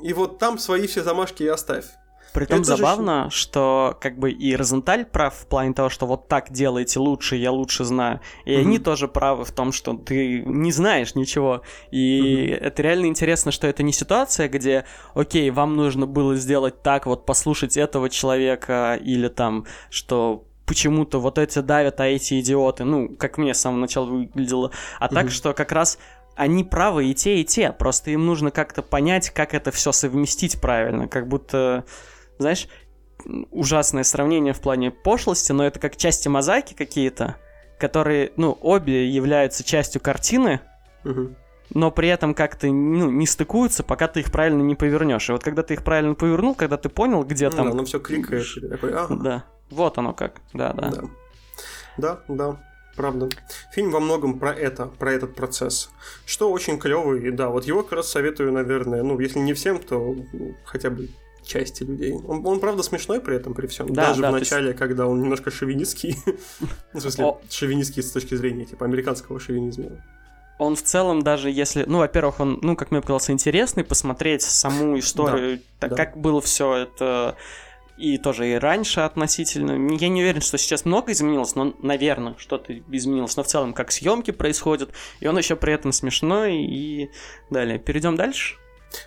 и 0.02 0.14
вот 0.14 0.40
там 0.40 0.58
свои 0.58 0.88
все 0.88 1.04
замашки 1.04 1.44
и 1.44 1.48
оставь. 1.48 1.86
Притом 2.34 2.64
забавно, 2.64 3.30
же... 3.30 3.38
что 3.38 3.98
как 4.00 4.18
бы 4.18 4.32
и 4.32 4.56
Розенталь 4.56 5.06
прав 5.06 5.36
в 5.36 5.48
плане 5.48 5.74
того, 5.74 5.90
что 5.90 6.06
вот 6.06 6.28
так 6.28 6.52
делаете 6.52 7.00
лучше, 7.00 7.36
я 7.36 7.52
лучше 7.52 7.84
знаю. 7.84 8.22
И 8.46 8.52
mm-hmm. 8.52 8.60
они 8.60 8.80
тоже 8.80 9.08
правы 9.08 9.46
в 9.46 9.52
том, 9.52 9.72
что 9.72 9.94
ты 9.94 10.44
не 10.46 10.72
знаешь 10.72 11.16
ничего. 11.16 11.62
И 11.92 12.48
mm-hmm. 12.50 12.58
это 12.58 12.82
реально 12.82 13.06
интересно, 13.08 13.52
что 13.52 13.68
это 13.68 13.84
не 13.84 13.94
ситуация, 13.94 14.48
где, 14.48 14.86
окей, 15.14 15.50
вам 15.50 15.76
нужно 15.76 16.06
было 16.08 16.36
сделать 16.36 16.82
так, 16.82 17.06
вот 17.06 17.26
послушать 17.26 17.78
этого 17.78 18.10
человека, 18.10 19.00
или 19.02 19.28
там, 19.28 19.66
что 19.90 20.46
почему-то 20.66 21.20
вот 21.20 21.40
эти 21.40 21.60
давят, 21.60 22.00
а 22.00 22.06
эти 22.06 22.40
идиоты. 22.40 22.84
Ну, 22.84 23.10
как 23.16 23.38
мне 23.40 23.54
с 23.54 23.62
самого 23.62 23.80
начала 23.80 24.06
выглядело. 24.06 24.72
А 25.00 25.08
mm-hmm. 25.08 25.14
так, 25.14 25.32
что 25.32 25.54
как 25.54 25.72
раз 25.72 25.98
они 26.36 26.64
правы 26.64 27.08
и 27.08 27.14
те, 27.14 27.42
и 27.42 27.44
те. 27.44 27.74
Просто 27.74 28.12
им 28.12 28.26
нужно 28.26 28.50
как-то 28.50 28.82
понять, 28.82 29.30
как 29.30 29.54
это 29.54 29.72
все 29.72 29.92
совместить 29.92 30.62
правильно. 30.62 31.08
Как 31.10 31.28
будто 31.28 31.84
знаешь, 32.40 32.68
ужасное 33.52 34.04
сравнение 34.04 34.54
в 34.54 34.62
плане 34.62 34.92
пошлости, 34.92 35.52
но 35.52 35.66
это 35.66 35.80
как 35.80 35.98
части 35.98 36.28
мозаики 36.28 36.74
какие-то, 36.74 37.36
которые, 37.78 38.32
ну, 38.38 38.58
обе 38.62 39.08
являются 39.08 39.64
частью 39.64 40.02
картины, 40.02 40.62
угу. 41.04 41.36
но 41.74 41.92
при 41.92 42.08
этом 42.10 42.34
как-то 42.34 42.68
ну, 42.68 43.12
не 43.12 43.28
стыкуются, 43.28 43.84
пока 43.84 44.08
ты 44.08 44.22
их 44.22 44.32
правильно 44.32 44.62
не 44.62 44.76
повернешь. 44.76 45.30
И 45.30 45.32
вот 45.32 45.44
когда 45.44 45.64
ты 45.64 45.76
их 45.76 45.84
правильно 45.84 46.16
повернул, 46.16 46.56
когда 46.56 46.78
ты 46.78 46.90
понял, 46.90 47.24
где 47.24 47.50
ну, 47.50 47.56
там... 47.56 47.66
Да, 47.68 47.72
оно 47.74 47.86
все 47.86 48.00
кликает. 48.00 48.46
Такой, 48.70 48.94
ага. 48.94 49.16
Да, 49.16 49.44
вот 49.70 49.98
оно 49.98 50.14
как, 50.14 50.42
да, 50.54 50.74
да. 50.74 50.90
Да, 50.90 51.08
да, 51.98 52.22
да 52.28 52.60
правда. 53.00 53.30
Фильм 53.72 53.92
во 53.92 54.02
многом 54.02 54.40
про 54.40 54.52
это, 54.52 54.88
про 54.88 55.14
этот 55.14 55.34
процесс. 55.34 55.90
Что 56.26 56.52
очень 56.52 56.78
клевый, 56.78 57.26
и 57.26 57.32
да, 57.32 57.48
вот 57.50 57.64
его 57.64 57.82
как 57.82 57.94
раз 57.94 58.10
советую, 58.10 58.52
наверное, 58.52 59.04
ну, 59.04 59.18
если 59.20 59.40
не 59.40 59.54
всем, 59.54 59.80
то 59.80 60.18
хотя 60.66 60.90
бы 60.90 61.08
части 61.50 61.84
людей. 61.84 62.14
Он, 62.14 62.46
он 62.46 62.60
правда 62.60 62.84
смешной 62.84 63.20
при 63.20 63.36
этом, 63.36 63.54
при 63.54 63.68
всем. 63.68 63.92
Да, 63.92 64.10
Даже 64.10 64.22
да, 64.22 64.32
в 64.32 64.34
начале, 64.34 64.68
есть... 64.68 64.80
когда 64.80 65.08
он 65.08 65.22
немножко 65.22 65.52
шовинистский. 65.52 66.16
в 66.94 67.00
смысле, 67.00 67.26
О... 67.26 67.42
шовинистский 67.50 68.04
с 68.04 68.12
точки 68.12 68.36
зрения, 68.36 68.66
типа, 68.66 68.86
американского 68.86 69.40
шовинизма. 69.40 70.04
Он 70.60 70.76
в 70.76 70.84
целом 70.84 71.22
даже 71.22 71.50
если, 71.50 71.86
ну, 71.88 72.00
во-первых, 72.00 72.40
он, 72.40 72.60
ну, 72.62 72.76
как 72.76 72.92
мне 72.92 73.02
показался, 73.02 73.32
интересный, 73.32 73.84
посмотреть 73.84 74.42
саму 74.42 75.00
историю, 75.00 75.58
да, 75.58 75.64
так, 75.80 75.90
да. 75.92 75.96
как 75.96 76.18
было 76.18 76.42
все 76.42 76.76
это 76.76 77.38
и 77.98 78.18
тоже 78.18 78.50
и 78.50 78.56
раньше 78.56 79.02
относительно. 79.02 79.72
Я 79.96 80.10
не 80.10 80.22
уверен, 80.22 80.42
что 80.42 80.58
сейчас 80.58 80.86
много 80.86 81.12
изменилось, 81.12 81.56
но, 81.56 81.74
наверное, 81.82 82.36
что-то 82.38 82.78
изменилось. 82.78 83.36
Но 83.38 83.44
в 83.44 83.48
целом, 83.48 83.74
как 83.74 83.92
съемки 83.92 84.32
происходят, 84.32 84.92
и 85.20 85.28
он 85.28 85.38
еще 85.38 85.56
при 85.56 85.74
этом 85.74 85.92
смешной 85.92 86.58
и 86.58 87.10
далее. 87.50 87.80
Перейдем 87.80 88.16
дальше. 88.16 88.56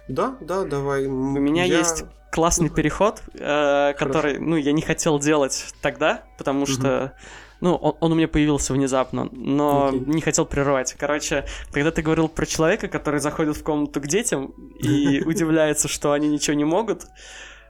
Да, 0.09 0.37
да, 0.41 0.65
давай. 0.65 1.07
У 1.07 1.11
меня 1.11 1.65
я... 1.65 1.79
есть 1.79 2.05
классный 2.33 2.71
переход, 2.71 3.23
э, 3.35 3.93
который, 3.99 4.39
ну, 4.39 4.57
я 4.57 4.73
не 4.73 4.81
хотел 4.81 5.19
делать 5.19 5.75
тогда, 5.83 6.23
потому 6.39 6.65
что, 6.65 7.13
ну, 7.61 7.75
он, 7.75 7.95
он 8.01 8.13
у 8.13 8.15
меня 8.15 8.27
появился 8.27 8.73
внезапно, 8.73 9.29
но 9.33 9.91
okay. 9.93 10.07
не 10.07 10.23
хотел 10.23 10.47
прерывать. 10.47 10.95
Короче, 10.99 11.45
когда 11.73 11.91
ты 11.91 12.01
говорил 12.01 12.29
про 12.29 12.47
человека, 12.47 12.89
который 12.89 13.21
заходит 13.21 13.59
в 13.59 13.63
комнату 13.63 14.01
к 14.01 14.07
детям 14.07 14.55
и 14.79 15.23
удивляется, 15.27 15.89
что 15.89 16.13
они 16.13 16.29
ничего 16.29 16.55
не 16.55 16.65
могут, 16.65 17.05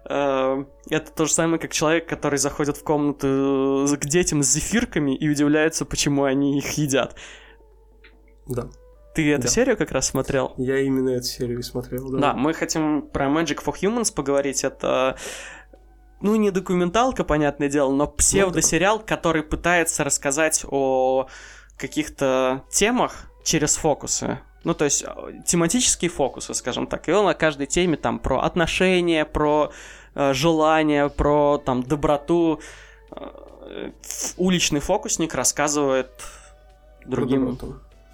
э, 0.09 0.64
это 0.88 1.11
то 1.11 1.25
же 1.25 1.33
самое, 1.33 1.59
как 1.59 1.72
человек, 1.72 2.07
который 2.07 2.38
заходит 2.38 2.77
в 2.77 2.85
комнату 2.85 3.88
к 4.01 4.05
детям 4.07 4.44
с 4.44 4.46
зефирками 4.46 5.16
и 5.16 5.29
удивляется, 5.29 5.85
почему 5.85 6.22
они 6.22 6.57
их 6.57 6.70
едят. 6.79 7.16
Да. 8.46 8.68
Ты 9.14 9.31
эту 9.31 9.42
да. 9.42 9.48
серию 9.48 9.77
как 9.77 9.92
раз 9.92 10.09
смотрел? 10.09 10.55
Я 10.57 10.79
именно 10.79 11.11
эту 11.11 11.27
серию 11.27 11.62
смотрел, 11.62 12.11
да. 12.11 12.18
Да, 12.18 12.35
мы 12.35 12.55
хотим 12.55 13.03
про 13.03 13.27
Magic 13.27 13.62
for 13.62 13.75
Humans 13.75 14.14
поговорить. 14.14 14.64
Это 14.64 15.16
ну, 16.22 16.37
не 16.37 16.51
документалка, 16.51 17.25
понятное 17.25 17.68
дело, 17.68 17.92
но 17.92 18.07
псевдосериал, 18.07 18.96
ну, 18.96 19.03
да. 19.03 19.16
который 19.16 19.42
пытается 19.42 20.05
рассказать 20.05 20.64
о 20.68 21.27
каких-то 21.77 22.64
темах 22.70 23.29
через 23.44 23.77
фокусы. 23.77 24.38
Ну, 24.64 24.75
то 24.75 24.85
есть 24.85 25.05
э, 25.05 25.42
тематические 25.44 26.11
фокусы, 26.11 26.55
скажем 26.55 26.87
так. 26.87 27.09
И 27.09 27.12
он 27.12 27.27
о 27.27 27.35
каждой 27.35 27.66
теме 27.66 27.96
там 27.96 28.20
про 28.20 28.40
отношения, 28.42 29.25
про 29.25 29.72
э, 30.14 30.33
желание, 30.33 31.11
про 31.11 31.59
там 31.59 31.83
доброту. 31.83 32.61
Э, 33.11 33.90
уличный 34.37 34.81
фокусник 34.81 35.35
рассказывает 35.35 36.11
другим 37.05 37.59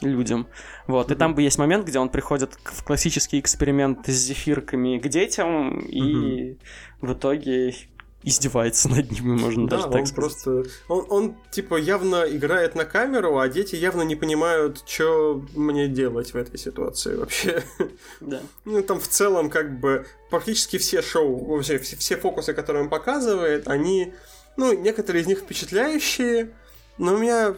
людям. 0.00 0.46
Вот. 0.86 1.10
Mm-hmm. 1.10 1.14
И 1.14 1.18
там 1.18 1.34
бы 1.34 1.42
есть 1.42 1.58
момент, 1.58 1.86
где 1.86 1.98
он 1.98 2.08
приходит 2.08 2.58
в 2.64 2.84
классический 2.84 3.40
эксперимент 3.40 4.06
с 4.06 4.12
зефирками 4.12 4.98
к 4.98 5.08
детям, 5.08 5.78
mm-hmm. 5.78 5.88
и 5.88 6.58
в 7.00 7.12
итоге 7.12 7.74
издевается 8.22 8.88
над 8.88 9.10
ними, 9.10 9.36
можно 9.36 9.68
да, 9.68 9.76
даже 9.76 9.88
так 9.88 10.00
он 10.00 10.06
сказать. 10.06 10.42
Просто... 10.42 10.64
Он, 10.88 11.06
он, 11.08 11.36
типа, 11.50 11.76
явно 11.76 12.24
играет 12.28 12.74
на 12.74 12.84
камеру, 12.84 13.38
а 13.38 13.48
дети 13.48 13.76
явно 13.76 14.02
не 14.02 14.16
понимают, 14.16 14.82
что 14.86 15.44
мне 15.54 15.86
делать 15.86 16.34
в 16.34 16.36
этой 16.36 16.58
ситуации 16.58 17.14
вообще. 17.14 17.62
Да. 18.20 18.40
Ну, 18.64 18.82
там 18.82 18.98
в 18.98 19.06
целом, 19.08 19.50
как 19.50 19.78
бы, 19.78 20.04
практически 20.30 20.78
все 20.78 21.00
шоу, 21.00 21.44
вообще, 21.44 21.78
все, 21.78 21.96
все 21.96 22.16
фокусы, 22.16 22.54
которые 22.54 22.82
он 22.82 22.90
показывает, 22.90 23.68
они, 23.68 24.12
ну, 24.56 24.72
некоторые 24.72 25.22
из 25.22 25.28
них 25.28 25.38
впечатляющие, 25.38 26.50
но 26.98 27.14
у 27.14 27.18
меня 27.18 27.54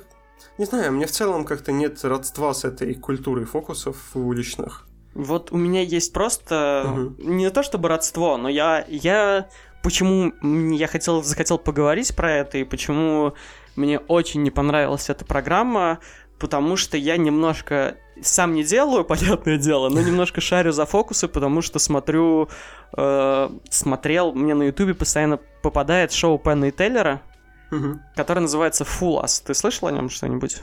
не 0.59 0.65
знаю, 0.65 0.93
мне 0.93 1.07
в 1.07 1.11
целом 1.11 1.45
как-то 1.45 1.73
нет 1.73 2.05
родства 2.05 2.55
с 2.55 2.65
этой 2.65 2.95
культурой 2.95 3.45
фокусов 3.45 3.97
уличных. 4.15 4.87
Вот 5.15 5.51
у 5.51 5.57
меня 5.57 5.83
есть 5.83 6.13
просто 6.13 6.87
угу. 6.87 7.15
не 7.19 7.51
то 7.51 7.63
чтобы 7.63 7.89
родство, 7.89 8.37
но 8.37 8.49
я 8.49 8.85
я 8.89 9.49
почему 9.83 10.33
я 10.75 10.87
хотел 10.87 11.23
захотел 11.23 11.59
поговорить 11.59 12.15
про 12.15 12.33
это 12.33 12.59
и 12.59 12.65
почему 12.65 13.35
мне 13.77 13.99
очень 13.99 14.43
не 14.43 14.51
понравилась 14.51 15.11
эта 15.11 15.25
программа, 15.25 15.99
потому 16.39 16.77
что 16.77 16.97
я 16.97 17.17
немножко 17.17 17.97
сам 18.23 18.55
не 18.55 18.63
делаю, 18.63 19.05
понятное 19.07 19.59
дело, 19.59 19.89
но 19.89 20.01
немножко 20.01 20.41
шарю 20.41 20.73
за 20.73 20.87
фокусы, 20.87 21.29
потому 21.29 21.63
что 21.63 21.79
смотрю, 21.79 22.49
э, 22.97 23.51
смотрел, 23.71 24.33
мне 24.33 24.55
на 24.55 24.65
Ютубе 24.65 24.95
постоянно 24.95 25.39
попадает 25.63 26.13
шоу 26.13 26.39
Пенна 26.39 26.67
и 26.67 26.71
Теллера, 26.71 27.23
угу. 27.71 28.01
который 28.15 28.41
называется 28.41 28.85
Full 28.85 29.23
Us. 29.23 29.43
Ты 29.45 29.55
слышал 29.55 29.89
о 29.89 29.93
нем 29.93 30.09
что-нибудь? 30.09 30.63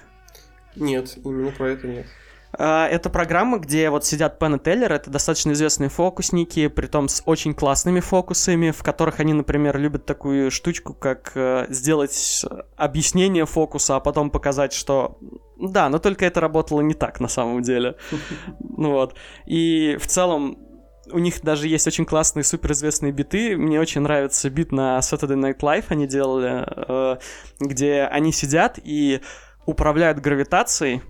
Нет, 0.75 1.17
именно 1.23 1.51
про 1.51 1.69
это 1.69 1.87
нет. 1.87 2.05
А, 2.53 2.87
это 2.87 3.09
программа, 3.09 3.59
где 3.59 3.89
вот 3.89 4.05
сидят 4.05 4.39
Пен 4.39 4.55
и 4.55 4.59
Теллер, 4.59 4.91
это 4.91 5.09
достаточно 5.09 5.51
известные 5.51 5.89
фокусники, 5.89 6.67
при 6.67 6.87
том 6.87 7.09
с 7.09 7.21
очень 7.25 7.53
классными 7.53 7.99
фокусами, 7.99 8.71
в 8.71 8.83
которых 8.83 9.19
они, 9.19 9.33
например, 9.33 9.77
любят 9.77 10.05
такую 10.05 10.49
штучку, 10.49 10.93
как 10.93 11.31
э, 11.35 11.65
сделать 11.69 12.45
объяснение 12.75 13.45
фокуса, 13.45 13.97
а 13.97 13.99
потом 13.99 14.29
показать, 14.29 14.73
что 14.73 15.19
да, 15.59 15.89
но 15.89 15.99
только 15.99 16.25
это 16.25 16.39
работало 16.39 16.81
не 16.81 16.93
так 16.93 17.19
на 17.19 17.27
самом 17.27 17.61
деле. 17.61 17.95
Вот. 18.59 19.15
И 19.47 19.97
в 19.99 20.05
целом 20.05 20.66
у 21.11 21.19
них 21.19 21.41
даже 21.41 21.67
есть 21.67 21.87
очень 21.87 22.05
классные, 22.05 22.43
суперизвестные 22.43 23.11
биты. 23.11 23.57
Мне 23.57 23.79
очень 23.79 24.01
нравится 24.01 24.49
бит 24.49 24.71
на 24.71 24.99
Saturday 24.99 25.37
Night 25.37 25.59
Live 25.59 25.85
они 25.89 26.07
делали, 26.07 26.65
э, 26.67 27.17
где 27.59 28.03
они 28.03 28.31
сидят 28.31 28.79
и 28.83 29.21
управляют 29.65 30.19
гравитацией. 30.19 31.01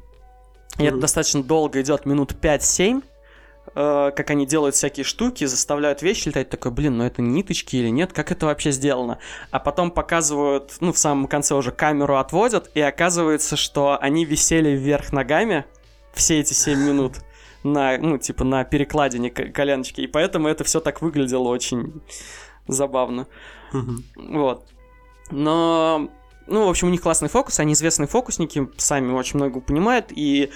И 0.77 0.81
mm-hmm. 0.81 0.87
это 0.87 0.97
достаточно 0.97 1.43
долго 1.43 1.81
идет, 1.81 2.05
минут 2.05 2.33
5-7 2.33 3.03
э, 3.75 4.11
как 4.15 4.29
они 4.29 4.45
делают 4.45 4.75
всякие 4.75 5.03
штуки, 5.03 5.45
заставляют 5.45 6.01
вещи 6.01 6.27
летать, 6.27 6.49
такой, 6.49 6.71
блин, 6.71 6.97
ну 6.97 7.03
это 7.03 7.21
ниточки 7.21 7.75
или 7.77 7.89
нет, 7.89 8.13
как 8.13 8.31
это 8.31 8.45
вообще 8.45 8.71
сделано? 8.71 9.19
А 9.51 9.59
потом 9.59 9.91
показывают, 9.91 10.75
ну 10.79 10.93
в 10.93 10.97
самом 10.97 11.27
конце 11.27 11.55
уже 11.55 11.71
камеру 11.71 12.17
отводят, 12.17 12.69
и 12.75 12.81
оказывается, 12.81 13.55
что 13.55 13.97
они 13.99 14.25
висели 14.25 14.69
вверх 14.75 15.11
ногами 15.11 15.65
все 16.13 16.39
эти 16.39 16.53
7 16.53 16.79
минут 16.79 17.17
на, 17.63 17.97
ну, 17.97 18.17
типа, 18.17 18.43
на 18.43 18.63
перекладине 18.63 19.29
коленочки. 19.29 20.01
И 20.01 20.07
поэтому 20.07 20.47
это 20.47 20.63
все 20.63 20.79
так 20.79 21.01
выглядело 21.01 21.47
очень 21.47 22.01
забавно. 22.67 23.27
Вот. 24.15 24.67
Но, 25.29 26.09
ну, 26.47 26.65
в 26.65 26.69
общем, 26.69 26.87
у 26.87 26.91
них 26.91 27.01
классный 27.01 27.29
фокус, 27.29 27.59
они 27.59 27.73
известные 27.73 28.07
фокусники, 28.07 28.69
сами 28.77 29.11
очень 29.11 29.37
много 29.37 29.59
понимают, 29.59 30.07
и 30.09 30.51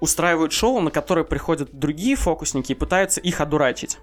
устраивают 0.00 0.52
шоу, 0.52 0.80
на 0.80 0.90
которое 0.90 1.24
приходят 1.24 1.70
другие 1.72 2.16
фокусники 2.16 2.72
и 2.72 2.74
пытаются 2.74 3.20
их 3.20 3.40
одурачить. 3.40 3.98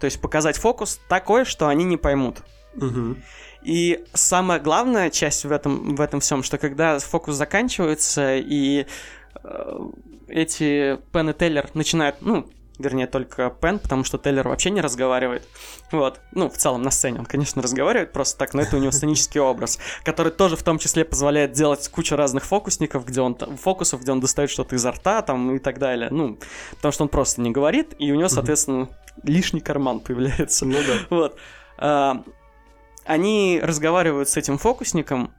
То 0.00 0.06
есть 0.06 0.20
показать 0.20 0.56
фокус 0.56 1.00
такой, 1.08 1.44
что 1.44 1.68
они 1.68 1.84
не 1.84 1.96
поймут. 1.96 2.42
Угу. 2.76 3.16
И 3.62 4.04
самая 4.12 4.60
главная 4.60 5.10
часть 5.10 5.44
в 5.44 5.52
этом, 5.52 5.94
в 5.94 6.00
этом 6.00 6.20
всем, 6.20 6.42
что 6.42 6.58
когда 6.58 6.98
фокус 6.98 7.34
заканчивается 7.34 8.36
и 8.36 8.86
э, 9.42 9.78
эти 10.28 10.98
Пен 11.12 11.30
и 11.30 11.32
Теллер 11.32 11.70
начинают, 11.74 12.16
ну, 12.20 12.46
вернее, 12.78 13.06
только 13.06 13.50
Пен, 13.50 13.78
потому 13.78 14.04
что 14.04 14.18
Теллер 14.18 14.48
вообще 14.48 14.70
не 14.70 14.80
разговаривает. 14.80 15.46
Вот. 15.92 16.20
Ну, 16.32 16.48
в 16.48 16.56
целом, 16.56 16.82
на 16.82 16.90
сцене 16.90 17.20
он, 17.20 17.26
конечно, 17.26 17.62
разговаривает 17.62 18.12
просто 18.12 18.38
так, 18.38 18.54
но 18.54 18.62
это 18.62 18.76
у 18.76 18.80
него 18.80 18.90
сценический 18.90 19.40
образ, 19.40 19.78
который 20.04 20.32
тоже 20.32 20.56
в 20.56 20.62
том 20.62 20.78
числе 20.78 21.04
позволяет 21.04 21.52
делать 21.52 21.86
кучу 21.88 22.16
разных 22.16 22.44
фокусников, 22.44 23.06
где 23.06 23.20
он, 23.20 23.36
фокусов, 23.36 24.00
где 24.02 24.12
он 24.12 24.20
достает 24.20 24.50
что-то 24.50 24.74
изо 24.74 24.90
рта, 24.90 25.22
там, 25.22 25.54
и 25.54 25.58
так 25.58 25.78
далее. 25.78 26.08
Ну, 26.10 26.38
потому 26.76 26.92
что 26.92 27.04
он 27.04 27.08
просто 27.08 27.40
не 27.40 27.50
говорит, 27.50 27.94
и 27.98 28.10
у 28.12 28.16
него, 28.16 28.28
соответственно, 28.28 28.88
лишний 29.22 29.60
карман 29.60 30.00
появляется. 30.00 30.66
Ну 30.66 30.78
да. 30.78 31.16
Вот. 31.16 31.36
э, 31.78 32.12
они 33.04 33.60
разговаривают 33.62 34.28
с 34.28 34.36
этим 34.36 34.58
фокусником 34.58 35.32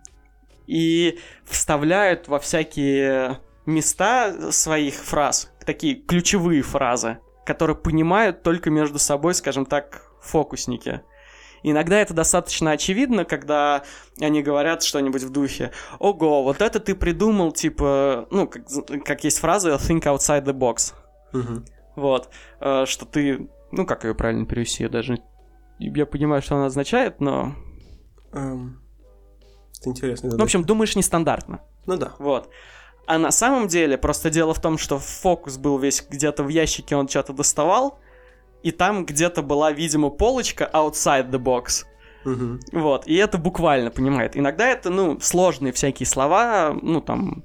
и 0.68 1.20
вставляют 1.46 2.28
во 2.28 2.40
всякие 2.40 3.40
места 3.66 4.52
своих 4.52 4.96
фраз, 4.96 5.52
такие 5.66 5.96
ключевые 5.96 6.62
фразы, 6.62 7.20
которые 7.46 7.76
понимают 7.76 8.44
только 8.44 8.70
между 8.70 9.00
собой, 9.00 9.34
скажем 9.36 9.66
так, 9.66 10.12
фокусники. 10.22 11.02
Иногда 11.64 12.00
это 12.00 12.14
достаточно 12.14 12.72
очевидно, 12.72 13.26
когда 13.26 13.84
они 14.22 14.44
говорят 14.44 14.84
что-нибудь 14.84 15.24
в 15.24 15.32
духе 15.32 15.72
«Ого, 15.98 16.44
вот 16.44 16.62
это 16.62 16.80
ты 16.80 16.94
придумал, 16.94 17.52
типа...» 17.52 18.28
Ну, 18.30 18.48
как, 18.48 18.66
как 19.04 19.24
есть 19.24 19.40
фраза 19.40 19.72
«think 19.72 20.04
outside 20.04 20.44
the 20.46 20.54
box». 20.54 20.94
Мгм. 21.34 21.66
Вот. 21.96 22.30
Э, 22.60 22.86
Что 22.86 23.06
ты... 23.06 23.50
Ну, 23.72 23.86
как 23.88 24.04
ее 24.04 24.14
правильно 24.14 24.46
перевести? 24.46 24.84
Я 24.84 24.90
даже... 24.90 25.18
Я 25.80 26.06
понимаю, 26.06 26.42
что 26.44 26.56
она 26.56 26.68
означает, 26.68 27.20
но... 27.20 27.56
Эм, 28.32 28.80
Это 29.80 29.90
интересно. 29.90 30.30
Ну, 30.30 30.38
в 30.38 30.44
общем, 30.44 30.64
думаешь 30.64 30.96
нестандартно. 30.96 31.62
Ну 31.88 31.98
да. 31.98 32.14
Вот. 32.20 32.50
А 33.08 33.18
на 33.18 33.32
самом 33.32 33.68
деле, 33.68 33.98
просто 33.98 34.30
дело 34.30 34.54
в 34.54 34.62
том, 34.62 34.78
что 34.78 34.98
фокус 35.00 35.58
был 35.58 35.78
весь 35.78 36.06
где-то 36.10 36.44
в 36.44 36.50
ящике, 36.50 36.96
он 36.96 37.08
что-то 37.08 37.34
доставал, 37.34 38.00
и 38.64 38.72
там 38.72 39.06
где-то 39.06 39.44
была, 39.44 39.72
видимо, 39.72 40.10
полочка 40.10 40.70
outside 40.74 41.30
the 41.30 41.40
box. 41.40 41.86
Мгм. 42.24 42.60
Вот, 42.72 43.06
и 43.06 43.16
это 43.16 43.38
буквально 43.38 43.92
понимает. 43.92 44.36
Иногда 44.36 44.68
это, 44.68 44.90
ну, 44.90 45.20
сложные 45.20 45.72
всякие 45.72 46.08
слова, 46.08 46.76
ну, 46.82 47.00
там, 47.00 47.44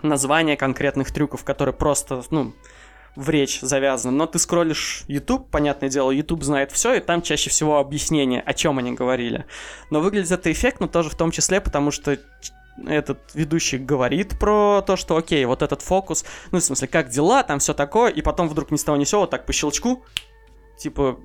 названия 0.00 0.56
конкретных 0.56 1.12
трюков, 1.12 1.44
которые 1.44 1.74
просто, 1.74 2.22
ну, 2.30 2.54
в 3.16 3.30
речь 3.30 3.60
завязаны. 3.60 4.16
Но 4.16 4.26
ты 4.26 4.38
скроллишь 4.38 5.04
YouTube, 5.06 5.50
понятное 5.50 5.88
дело, 5.88 6.10
YouTube 6.10 6.42
знает 6.42 6.72
все, 6.72 6.94
и 6.94 7.00
там 7.00 7.22
чаще 7.22 7.50
всего 7.50 7.78
объяснение, 7.78 8.40
о 8.40 8.54
чем 8.54 8.78
они 8.78 8.92
говорили. 8.92 9.44
Но 9.90 10.00
выглядит 10.00 10.32
это 10.32 10.50
эффектно 10.50 10.88
тоже 10.88 11.10
в 11.10 11.14
том 11.14 11.30
числе, 11.30 11.60
потому 11.60 11.90
что 11.90 12.18
этот 12.86 13.34
ведущий 13.34 13.78
говорит 13.78 14.38
про 14.38 14.82
то, 14.82 14.96
что 14.96 15.16
окей, 15.16 15.44
вот 15.44 15.62
этот 15.62 15.82
фокус, 15.82 16.24
ну, 16.50 16.58
в 16.58 16.64
смысле, 16.64 16.88
как 16.88 17.08
дела, 17.08 17.42
там 17.42 17.58
все 17.58 17.74
такое, 17.74 18.10
и 18.10 18.22
потом 18.22 18.48
вдруг 18.48 18.70
ни 18.70 18.76
с 18.76 18.84
того 18.84 18.96
ни 18.96 19.04
с 19.04 19.10
сего, 19.10 19.22
вот 19.22 19.30
так 19.30 19.46
по 19.46 19.52
щелчку, 19.52 20.02
типа, 20.78 21.18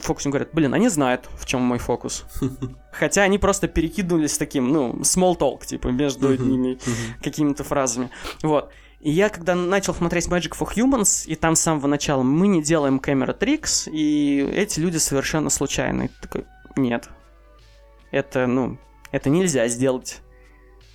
фокусник 0.00 0.32
говорит, 0.32 0.50
блин, 0.52 0.74
они 0.74 0.88
знают, 0.88 1.28
в 1.36 1.46
чем 1.46 1.62
мой 1.62 1.78
фокус. 1.78 2.24
Хотя 2.92 3.22
они 3.22 3.38
просто 3.38 3.68
перекидывались 3.68 4.38
таким, 4.38 4.72
ну, 4.72 4.94
small 5.00 5.36
talk, 5.36 5.66
типа, 5.66 5.88
между 5.88 6.36
ними 6.36 6.78
какими-то 7.22 7.64
фразами. 7.64 8.10
Вот. 8.42 8.70
И 9.00 9.10
я, 9.10 9.28
когда 9.28 9.54
начал 9.54 9.94
смотреть 9.94 10.28
Magic 10.28 10.56
for 10.58 10.68
Humans, 10.74 11.26
и 11.26 11.34
там 11.34 11.56
с 11.56 11.60
самого 11.60 11.86
начала 11.86 12.22
мы 12.22 12.46
не 12.48 12.62
делаем 12.62 12.98
камера 12.98 13.34
трикс, 13.34 13.86
и 13.86 14.38
эти 14.54 14.80
люди 14.80 14.96
совершенно 14.96 15.50
случайные. 15.50 16.10
Такой, 16.22 16.46
нет. 16.76 17.10
Это, 18.10 18.46
ну, 18.46 18.78
это 19.12 19.28
нельзя 19.28 19.68
сделать. 19.68 20.22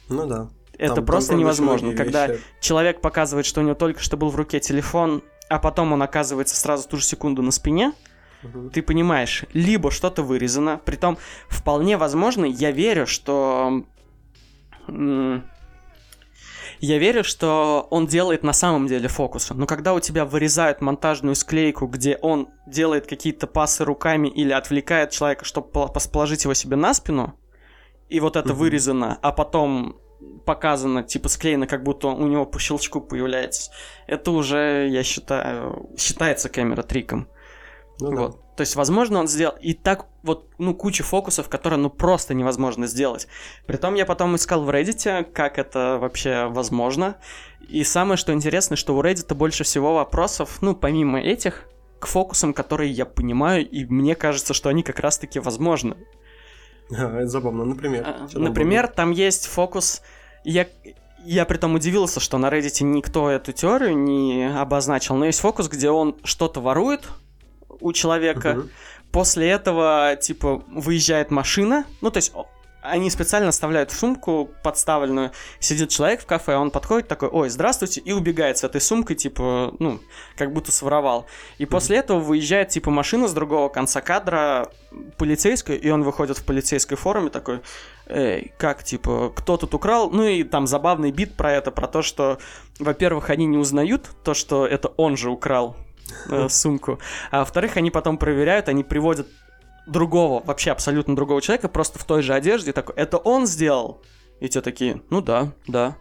Ну 0.10 0.26
да. 0.28 0.50
Это 0.78 0.96
Там- 0.96 1.06
просто 1.06 1.32
там 1.32 1.40
невозможно. 1.40 1.94
Когда 1.94 2.28
вещи. 2.28 2.42
человек 2.62 3.02
показывает, 3.02 3.46
что 3.46 3.62
у 3.62 3.64
него 3.64 3.76
только 3.76 4.02
что 4.02 4.18
был 4.18 4.30
в 4.30 4.36
руке 4.36 4.60
телефон, 4.60 5.24
а 5.50 5.60
потом 5.60 5.92
он 5.94 6.02
оказывается 6.02 6.56
сразу 6.56 6.84
в 6.84 6.88
ту 6.88 6.98
же 6.98 7.04
секунду 7.04 7.42
на 7.42 7.52
спине, 7.52 7.92
Мгм. 8.44 8.70
ты 8.70 8.82
понимаешь, 8.82 9.44
либо 9.54 9.92
что-то 9.92 10.24
вырезано, 10.24 10.80
притом 10.86 11.18
вполне 11.50 11.98
возможно, 11.98 12.46
я 12.46 12.72
верю, 12.72 13.06
что... 13.08 13.84
Я 16.82 16.98
верю, 16.98 17.26
что 17.26 17.88
он 17.92 18.08
делает 18.08 18.44
на 18.44 18.54
самом 18.54 18.88
деле 18.88 19.10
фокусы. 19.10 19.54
Но 19.54 19.66
когда 19.68 19.94
у 19.94 20.00
тебя 20.00 20.24
вырезают 20.24 20.80
монтажную 20.80 21.36
склейку, 21.36 21.88
где 21.88 22.16
он 22.22 22.48
делает 22.66 23.06
какие-то 23.06 23.48
пасы 23.48 23.84
руками 23.84 24.30
или 24.30 24.54
отвлекает 24.54 25.12
человека, 25.12 25.44
чтобы 25.44 25.70
положить 25.70 26.46
его 26.46 26.54
себе 26.54 26.78
на 26.78 26.94
спину, 26.94 27.36
и 28.10 28.20
вот 28.20 28.36
это 28.36 28.54
вырезано, 28.54 29.18
а 29.22 29.32
потом 29.32 29.98
показано, 30.46 31.04
типа 31.04 31.30
склеено, 31.30 31.68
как 31.68 31.84
будто 31.84 32.08
у 32.08 32.28
него 32.28 32.46
по 32.46 32.60
щелчку 32.60 33.02
появляется, 33.02 33.72
это 34.08 34.32
уже, 34.32 34.88
я 34.90 35.04
считаю, 35.04 35.90
считается 35.98 36.50
камера 36.50 36.82
триком. 36.82 37.28
Ну 38.02 38.12
да. 38.12 38.16
Вот. 38.18 38.56
То 38.56 38.62
есть, 38.62 38.76
возможно, 38.76 39.20
он 39.20 39.28
сделал 39.28 39.56
и 39.62 39.74
так 39.74 40.08
вот, 40.22 40.50
ну, 40.58 40.74
куча 40.74 41.04
фокусов, 41.04 41.48
которые, 41.48 41.80
ну, 41.80 41.90
просто 41.90 42.34
невозможно 42.34 42.88
сделать. 42.88 43.28
Притом 43.68 43.96
я 43.96 44.06
потом 44.06 44.36
искал 44.36 44.64
в 44.64 44.70
Reddit, 44.70 45.24
как 45.32 45.58
это 45.58 45.98
вообще 45.98 46.48
возможно. 46.48 47.16
И 47.70 47.84
самое, 47.86 48.18
что 48.18 48.34
интересно, 48.34 48.76
что 48.76 48.96
у 48.96 49.02
Reddit 49.02 49.34
больше 49.34 49.64
всего 49.64 49.94
вопросов, 49.94 50.58
ну, 50.62 50.76
помимо 50.76 51.22
этих, 51.22 51.70
к 52.00 52.08
фокусам, 52.08 52.54
которые 52.54 52.92
я 52.92 53.06
понимаю, 53.06 53.66
и 53.66 53.86
мне 53.86 54.16
кажется, 54.16 54.54
что 54.54 54.70
они 54.70 54.84
как 54.84 55.00
раз-таки 55.00 55.40
возможны. 55.40 55.96
Это 56.90 57.28
забавно. 57.28 57.66
Например. 57.66 58.04
А, 58.06 58.28
Например, 58.34 58.88
там 58.88 59.12
есть 59.12 59.48
фокус... 59.48 60.02
Я, 60.44 60.68
я 61.24 61.46
притом 61.46 61.76
удивился, 61.76 62.20
что 62.20 62.38
на 62.38 62.48
Reddit 62.48 62.84
никто 62.84 63.30
эту 63.30 63.52
теорию 63.52 63.98
не 63.98 64.50
обозначил, 64.50 65.16
но 65.16 65.26
есть 65.26 65.40
фокус, 65.40 65.68
где 65.68 65.90
он 65.90 66.16
что-то 66.24 66.62
ворует 66.62 67.10
у 67.80 67.94
человека. 67.94 68.64
После 69.12 69.50
этого, 69.50 70.18
типа, 70.22 70.64
выезжает 70.68 71.32
машина. 71.32 71.86
Ну, 72.02 72.12
то 72.12 72.18
есть, 72.18 72.32
они 72.90 73.10
специально 73.10 73.50
оставляют 73.50 73.92
сумку 73.92 74.50
подставленную. 74.64 75.32
Сидит 75.60 75.90
человек 75.90 76.22
в 76.22 76.26
кафе, 76.26 76.56
он 76.56 76.72
подходит 76.72 77.08
такой, 77.08 77.30
ой, 77.30 77.50
здравствуйте, 77.50 78.02
и 78.02 78.12
убегает 78.12 78.58
с 78.58 78.64
этой 78.64 78.82
сумкой, 78.82 79.16
типа, 79.16 79.74
ну, 79.80 80.00
как 80.38 80.54
будто 80.54 80.72
своровал. 80.72 81.26
И 81.58 81.66
после 81.66 81.98
этого 81.98 82.20
выезжает, 82.20 82.70
типа, 82.70 82.92
машина 82.92 83.28
с 83.28 83.34
другого 83.34 83.70
конца 83.70 84.02
кадра, 84.02 84.70
полицейская, 85.18 85.78
и 85.78 85.90
он 85.90 86.04
выходит 86.04 86.38
в 86.38 86.46
полицейской 86.46 86.98
форме 86.98 87.30
такой, 87.30 87.62
эй, 88.08 88.54
как, 88.58 88.84
типа, 88.84 89.32
кто 89.36 89.58
тут 89.58 89.74
украл? 89.74 90.10
Ну, 90.10 90.24
и 90.24 90.44
там 90.44 90.68
забавный 90.68 91.12
бит 91.12 91.36
про 91.36 91.54
это, 91.54 91.72
про 91.72 91.88
то, 91.88 92.02
что, 92.02 92.40
во-первых, 92.80 93.30
они 93.30 93.46
не 93.46 93.58
узнают 93.58 94.10
то, 94.24 94.34
что 94.34 94.66
это 94.66 94.90
он 94.98 95.18
же 95.18 95.30
украл 95.30 95.78
э, 96.30 96.48
сумку. 96.50 97.00
А 97.32 97.40
во-вторых, 97.40 97.78
они 97.78 97.92
потом 97.92 98.18
проверяют, 98.18 98.70
они 98.70 98.84
приводят 98.84 99.28
другого, 99.90 100.44
вообще 100.46 100.72
абсолютно 100.72 101.16
другого 101.16 101.42
человека, 101.42 101.68
просто 101.68 102.00
в 102.00 102.04
той 102.04 102.22
же 102.22 102.34
одежде, 102.34 102.74
такой, 102.74 102.96
это 102.96 103.18
он 103.18 103.46
сделал? 103.46 104.02
И 104.40 104.48
те 104.48 104.62
такие, 104.62 105.02
ну 105.10 105.22
да, 105.22 105.52
да, 105.68 105.98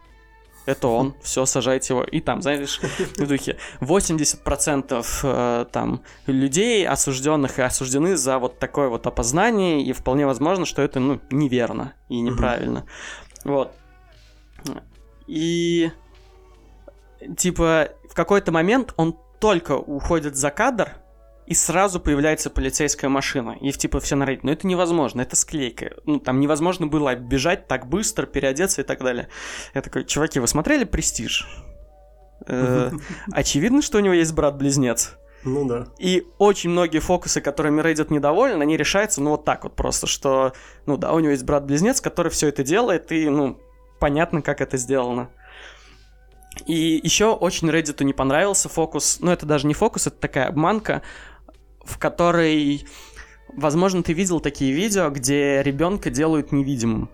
это 0.65 0.87
он, 0.87 1.15
все, 1.21 1.45
сажайте 1.45 1.93
его. 1.93 2.03
И 2.03 2.21
там, 2.21 2.41
знаешь, 2.41 2.79
в 3.17 3.27
духе 3.27 3.57
80% 3.81 5.05
э, 5.23 5.65
там 5.71 6.03
людей, 6.27 6.87
осужденных 6.87 7.59
и 7.59 7.63
осуждены 7.63 8.15
за 8.15 8.37
вот 8.37 8.59
такое 8.59 8.89
вот 8.89 9.07
опознание, 9.07 9.83
и 9.83 9.91
вполне 9.93 10.25
возможно, 10.25 10.65
что 10.65 10.81
это, 10.81 10.99
ну, 10.99 11.19
неверно 11.31 11.93
и 12.07 12.19
неправильно. 12.19 12.85
Вот. 13.43 13.73
И 15.27 15.91
типа 17.37 17.89
в 18.09 18.13
какой-то 18.13 18.51
момент 18.51 18.93
он 18.97 19.17
только 19.39 19.77
уходит 19.77 20.35
за 20.35 20.51
кадр, 20.51 20.97
и 21.49 21.55
сразу 21.55 21.99
появляется 21.99 22.51
полицейская 22.51 23.09
машина. 23.09 23.57
И 23.59 23.71
типа 23.71 23.99
все 23.99 24.15
на 24.15 24.23
Reddit, 24.23 24.41
ну 24.43 24.51
это 24.51 24.67
невозможно, 24.67 25.21
это 25.21 25.35
склейка. 25.35 25.95
Ну 26.05 26.19
там 26.19 26.39
невозможно 26.39 26.85
было 26.85 27.15
бежать 27.15 27.67
так 27.67 27.87
быстро, 27.87 28.27
переодеться 28.27 28.81
и 28.81 28.83
так 28.83 28.99
далее. 28.99 29.29
Я 29.73 29.81
такой, 29.81 30.05
чуваки, 30.05 30.39
вы 30.39 30.45
смотрели 30.47 30.83
«Престиж»? 30.83 31.47
Э, 32.45 32.91
Очевидно, 33.31 33.81
что 33.81 33.97
у 33.97 34.01
него 34.01 34.13
есть 34.13 34.31
брат-близнец. 34.33 35.15
Ну 35.43 35.65
да. 35.65 35.87
И 35.97 36.27
очень 36.37 36.69
многие 36.69 36.99
фокусы, 36.99 37.41
которыми 37.41 37.81
Reddit 37.81 38.13
недоволен, 38.13 38.61
они 38.61 38.77
решаются, 38.77 39.19
ну, 39.19 39.31
вот 39.31 39.43
так 39.43 39.63
вот 39.63 39.75
просто, 39.75 40.05
что, 40.05 40.53
ну 40.85 40.97
да, 40.97 41.13
у 41.13 41.19
него 41.19 41.31
есть 41.31 41.45
брат-близнец, 41.45 41.99
который 41.99 42.31
все 42.31 42.49
это 42.49 42.63
делает, 42.63 43.11
и, 43.11 43.27
ну, 43.27 43.57
понятно, 43.99 44.43
как 44.43 44.61
это 44.61 44.77
сделано. 44.77 45.29
И 46.65 46.99
еще 47.03 47.33
очень 47.33 47.69
Reddit 47.69 48.03
не 48.03 48.13
понравился 48.13 48.69
фокус, 48.69 49.17
ну, 49.21 49.31
это 49.31 49.45
даже 49.45 49.65
не 49.65 49.73
фокус, 49.73 50.07
это 50.07 50.17
такая 50.17 50.47
обманка, 50.47 51.01
в 51.83 51.97
которой, 51.97 52.85
возможно, 53.55 54.03
ты 54.03 54.13
видел 54.13 54.39
такие 54.39 54.71
видео, 54.73 55.09
где 55.09 55.61
ребенка 55.63 56.09
делают 56.09 56.51
невидимым. 56.51 57.09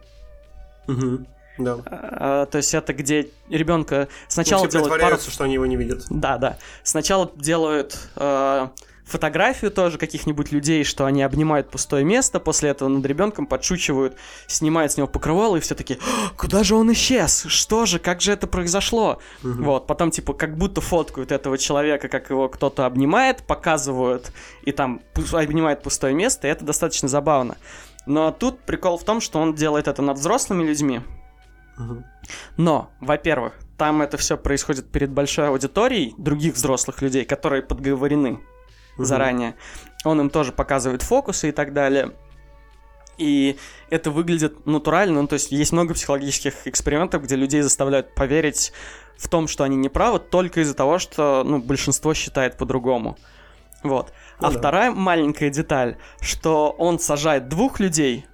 Мгм. 0.87 1.27
Да. 1.57 1.77
А, 1.85 2.45
То 2.47 2.57
есть 2.57 2.73
это 2.73 2.93
где 2.93 3.29
ребенка 3.49 4.09
сначала 4.27 4.63
Ну, 4.63 4.69
все 4.69 4.79
делают 4.79 5.01
пару 5.01 5.17
что 5.17 5.45
они 5.45 5.53
его 5.53 5.65
не 5.65 5.77
видят. 5.77 6.03
да, 6.09 6.37
да. 6.37 6.57
Сначала 6.83 7.31
делают 7.35 7.97
э, 8.17 8.67
фотографию 9.05 9.71
тоже 9.71 9.97
каких-нибудь 9.97 10.51
людей, 10.51 10.83
что 10.83 11.05
они 11.05 11.21
обнимают 11.23 11.69
пустое 11.69 12.03
место, 12.03 12.39
после 12.39 12.69
этого 12.71 12.89
над 12.89 13.05
ребенком 13.05 13.45
подшучивают, 13.45 14.17
снимают 14.47 14.91
с 14.91 14.97
него 14.97 15.07
покрывало, 15.07 15.57
и 15.57 15.59
все 15.59 15.75
таки 15.75 15.99
куда 16.37 16.63
же 16.63 16.75
он 16.75 16.91
исчез? 16.93 17.45
Что 17.47 17.85
же, 17.85 17.99
как 17.99 18.21
же 18.21 18.31
это 18.31 18.47
произошло? 18.47 19.19
Мгм. 19.43 19.63
Вот, 19.63 19.87
потом 19.87 20.11
типа 20.11 20.33
как 20.33 20.57
будто 20.57 20.81
фоткают 20.81 21.31
этого 21.31 21.57
человека, 21.57 22.07
как 22.07 22.29
его 22.29 22.49
кто-то 22.49 22.85
обнимает, 22.85 23.43
показывают, 23.43 24.31
и 24.63 24.71
там 24.71 25.01
обнимает 25.31 25.83
пустое 25.83 26.13
место, 26.13 26.47
и 26.47 26.51
это 26.51 26.65
достаточно 26.65 27.07
забавно. 27.07 27.57
Но 28.05 28.31
тут 28.31 28.59
прикол 28.59 28.97
в 28.97 29.03
том, 29.03 29.21
что 29.21 29.39
он 29.39 29.55
делает 29.55 29.87
это 29.87 30.01
над 30.01 30.17
взрослыми 30.17 30.63
людьми, 30.63 31.01
Мгм. 31.77 32.05
но, 32.57 32.89
во-первых, 33.01 33.53
там 33.77 34.01
это 34.01 34.17
все 34.17 34.37
происходит 34.37 34.89
перед 34.89 35.11
большой 35.11 35.49
аудиторией 35.49 36.13
других 36.17 36.55
взрослых 36.55 37.01
людей, 37.01 37.25
которые 37.25 37.61
подговорены 37.61 38.39
Мгм. 38.97 39.05
заранее. 39.05 39.55
Он 40.03 40.19
им 40.21 40.29
тоже 40.29 40.51
показывает 40.51 41.01
фокусы 41.01 41.49
и 41.49 41.51
так 41.51 41.73
далее. 41.73 42.11
И 43.17 43.57
это 43.89 44.11
выглядит 44.11 44.65
натурально, 44.65 45.21
ну, 45.21 45.27
то 45.27 45.35
есть 45.35 45.51
есть 45.51 45.71
много 45.71 45.93
психологических 45.93 46.67
экспериментов, 46.67 47.23
где 47.23 47.35
людей 47.35 47.61
заставляют 47.61 48.13
поверить 48.13 48.73
в 49.17 49.29
том, 49.29 49.47
что 49.47 49.63
они 49.63 49.77
неправы, 49.77 50.19
только 50.19 50.61
из-за 50.61 50.73
того, 50.73 50.99
что, 50.99 51.43
ну, 51.45 51.59
большинство 51.59 52.13
считает 52.13 52.57
по-другому. 52.57 53.17
Вот. 53.83 54.11
Ну 54.41 54.47
а 54.47 54.51
да. 54.51 54.59
вторая 54.59 54.91
маленькая 54.91 55.49
деталь, 55.49 55.97
что 56.19 56.71
он 56.71 56.99
сажает 56.99 57.47
двух 57.47 57.79
людей, 57.79 58.25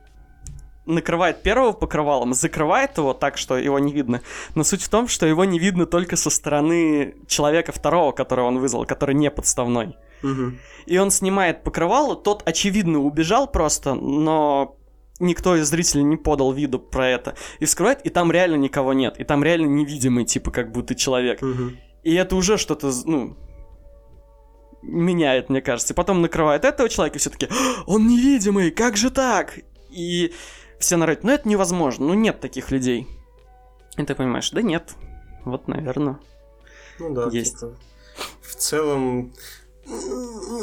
накрывает 0.86 1.44
первого 1.44 1.74
покрывалом, 1.74 2.34
закрывает 2.34 2.98
его 2.98 3.14
так, 3.14 3.38
что 3.38 3.58
его 3.58 3.78
не 3.78 3.94
видно. 3.94 4.22
Но 4.56 4.64
суть 4.64 4.82
в 4.82 4.90
том, 4.90 5.08
что 5.08 5.26
его 5.26 5.46
не 5.46 5.60
видно 5.60 5.86
только 5.86 6.16
со 6.16 6.30
стороны 6.30 7.16
человека 7.28 7.72
второго, 7.72 8.14
которого 8.14 8.48
он 8.48 8.58
вызвал, 8.60 8.86
который 8.86 9.14
не 9.14 9.30
подставной. 9.30 9.96
Мгм. 10.22 10.60
И 10.86 10.98
он 10.98 11.12
снимает 11.12 11.64
покрывало, 11.64 12.16
тот, 12.16 12.44
очевидно, 12.46 13.00
убежал 13.00 13.48
просто, 13.48 13.94
но 13.96 14.78
никто 15.20 15.56
из 15.56 15.68
зрителей 15.70 16.04
не 16.04 16.18
подал 16.18 16.52
виду 16.52 16.80
про 16.80 17.08
это. 17.08 17.36
И 17.60 17.66
вскрывает, 17.66 18.02
и 18.06 18.10
там 18.10 18.32
реально 18.32 18.56
никого 18.56 18.94
нет. 18.94 19.20
И 19.20 19.24
там 19.24 19.44
реально 19.44 19.68
невидимый, 19.68 20.26
типа, 20.26 20.52
как 20.52 20.72
будто 20.72 20.96
человек. 20.96 21.42
Мгм. 21.42 21.78
И 22.04 22.14
это 22.16 22.36
уже 22.36 22.58
что-то, 22.58 22.92
ну, 23.06 23.38
меняет, 24.82 25.50
мне 25.50 25.62
кажется. 25.62 25.94
И 25.94 25.96
потом 25.96 26.22
накрывает 26.22 26.66
этого 26.66 26.90
человека, 26.90 27.18
и 27.18 27.20
все 27.20 27.30
таки 27.30 27.48
он 27.86 28.08
невидимый, 28.08 28.72
как 28.72 28.98
же 28.98 29.12
так? 29.12 29.60
И 29.90 30.34
все 30.80 30.98
народ, 30.98 31.24
ну 31.24 31.32
это 31.32 31.48
невозможно, 31.48 32.08
ну 32.08 32.14
нет 32.14 32.40
таких 32.40 32.72
людей. 32.72 33.08
И 33.98 34.04
ты 34.04 34.16
понимаешь, 34.16 34.50
да 34.52 34.62
нет, 34.62 34.96
вот, 35.46 35.68
наверное. 35.68 36.20
Ну 37.00 37.14
да, 37.14 37.30
Есть. 37.32 37.60
типа, 37.60 37.76
в 38.42 38.56
целом, 38.56 39.34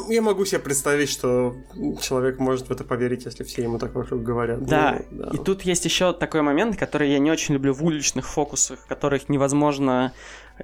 я 0.09 0.22
могу 0.22 0.45
себе 0.45 0.61
представить, 0.61 1.11
что 1.11 1.57
человек 2.01 2.39
может 2.39 2.68
в 2.68 2.72
это 2.72 2.85
поверить, 2.85 3.24
если 3.24 3.45
все 3.45 3.62
ему 3.62 3.79
так 3.79 3.95
вокруг 3.95 4.22
говорят. 4.22 4.64
Да, 4.64 5.01
Ну, 5.11 5.31
и 5.33 5.39
тут 5.39 5.62
есть 5.62 5.85
еще 5.85 6.12
такой 6.12 6.43
момент, 6.43 6.76
который 6.76 7.11
я 7.11 7.18
не 7.18 7.31
очень 7.31 7.55
люблю 7.55 7.74
в 7.74 7.85
уличных 7.85 8.29
фокусах, 8.29 8.87
которых 8.87 9.29
невозможно 9.29 10.12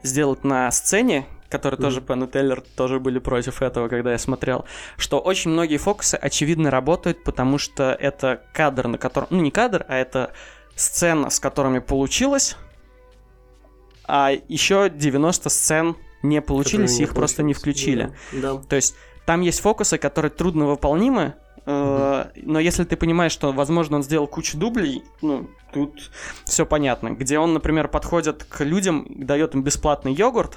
сделать 0.03 0.45
на 0.45 0.71
сцене, 0.71 1.27
которые 1.49 1.81
тоже 1.81 2.01
Пен 2.01 2.25
и 2.25 2.27
Тейлор 2.27 2.63
тоже 2.77 2.99
были 2.99 3.19
против 3.19 3.63
этого, 3.63 3.89
когда 3.89 4.13
я 4.13 4.19
смотрел, 4.19 4.65
что 4.97 5.21
очень 5.21 5.51
многие 5.51 5.77
фокусы 5.77 6.17
очевидно 6.17 6.71
работают, 6.71 7.23
потому 7.23 7.59
что 7.59 7.93
это 7.93 8.43
кадр, 8.53 8.89
на 8.89 8.99
котором... 8.99 9.29
Ну, 9.31 9.41
не 9.41 9.51
кадр, 9.51 9.85
а 9.89 9.97
это 9.97 10.33
сцена, 10.75 11.31
с 11.31 11.39
которыми 11.39 11.79
получилось, 11.79 12.57
а 14.07 14.33
еще 14.49 14.91
90 14.91 15.49
сцен 15.49 15.97
не 16.25 16.41
получились, 16.41 16.99
не 16.99 17.05
их 17.05 17.15
просто 17.15 17.43
не 17.43 17.55
включили. 17.55 18.13
Да. 18.33 18.55
да. 18.55 18.63
То 18.69 18.77
есть 18.77 18.97
там 19.27 19.41
есть 19.43 19.61
фокусы, 19.61 19.99
которые 19.99 20.31
трудно 20.31 20.67
выполнимы, 20.67 21.35
э, 21.67 22.25
но 22.35 22.59
если 22.59 22.85
ты 22.85 22.97
понимаешь, 22.97 23.33
что, 23.33 23.53
возможно, 23.53 23.97
он 23.97 24.03
сделал 24.03 24.27
кучу 24.27 24.59
дублей, 24.59 25.05
ну, 25.23 25.49
тут 25.73 26.11
все 26.45 26.67
понятно. 26.67 27.11
Где 27.11 27.39
он, 27.39 27.55
например, 27.55 27.89
подходит 27.89 28.45
к 28.45 28.65
людям, 28.65 29.07
дает 29.09 29.55
им 29.55 29.63
бесплатный 29.63 30.13
йогурт, 30.13 30.57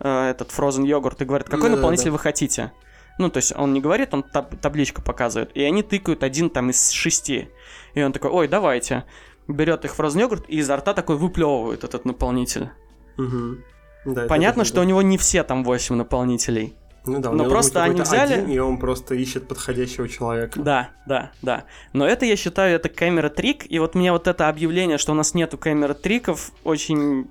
э, 0.00 0.30
этот 0.30 0.50
frozen 0.50 0.86
йогурт, 0.86 1.22
и 1.22 1.24
говорит, 1.24 1.48
какой 1.48 1.70
наполнитель 1.70 2.10
вы 2.10 2.18
хотите? 2.18 2.72
Ну, 3.18 3.28
то 3.28 3.38
есть 3.38 3.52
он 3.56 3.74
не 3.74 3.80
говорит, 3.80 4.14
он 4.14 4.22
таб- 4.22 4.58
табличку 4.60 5.02
показывает, 5.02 5.50
и 5.54 5.62
они 5.62 5.82
тыкают 5.82 6.22
один 6.22 6.48
там 6.48 6.70
из 6.70 6.90
шести. 6.90 7.48
И 7.94 8.02
он 8.02 8.12
такой, 8.12 8.30
ой, 8.30 8.48
давайте. 8.48 9.04
Берет 9.46 9.84
их 9.84 9.94
frozen 9.98 10.20
йогурт 10.20 10.44
и 10.48 10.58
изо 10.58 10.76
рта 10.76 10.94
такой 10.94 11.16
выплевывает 11.16 11.84
этот 11.84 12.04
наполнитель. 12.06 12.70
Мгм. 13.18 13.62
Да, 14.04 14.22
это 14.22 14.28
Понятно, 14.28 14.64
что 14.64 14.80
у 14.80 14.84
него 14.84 15.02
не 15.02 15.18
все 15.18 15.42
там 15.42 15.64
8 15.64 15.94
наполнителей. 15.94 16.74
Ну 17.06 17.18
да, 17.18 17.32
но 17.32 17.48
просто 17.48 17.82
они 17.82 18.00
взяли- 18.00 18.34
один, 18.34 18.50
и 18.50 18.58
он 18.58 18.78
просто 18.78 19.14
ищет 19.14 19.48
подходящего 19.48 20.08
человека. 20.08 20.60
Да, 20.60 20.90
да, 21.06 21.32
да. 21.40 21.64
Но 21.92 22.06
это, 22.06 22.26
я 22.26 22.36
считаю, 22.36 22.76
это 22.76 22.88
камера-трик, 22.88 23.70
и 23.70 23.78
вот 23.78 23.94
мне 23.94 24.12
вот 24.12 24.26
это 24.26 24.48
объявление, 24.48 24.98
что 24.98 25.12
у 25.12 25.14
нас 25.14 25.34
нету 25.34 25.56
камера-триков, 25.56 26.52
очень... 26.62 27.28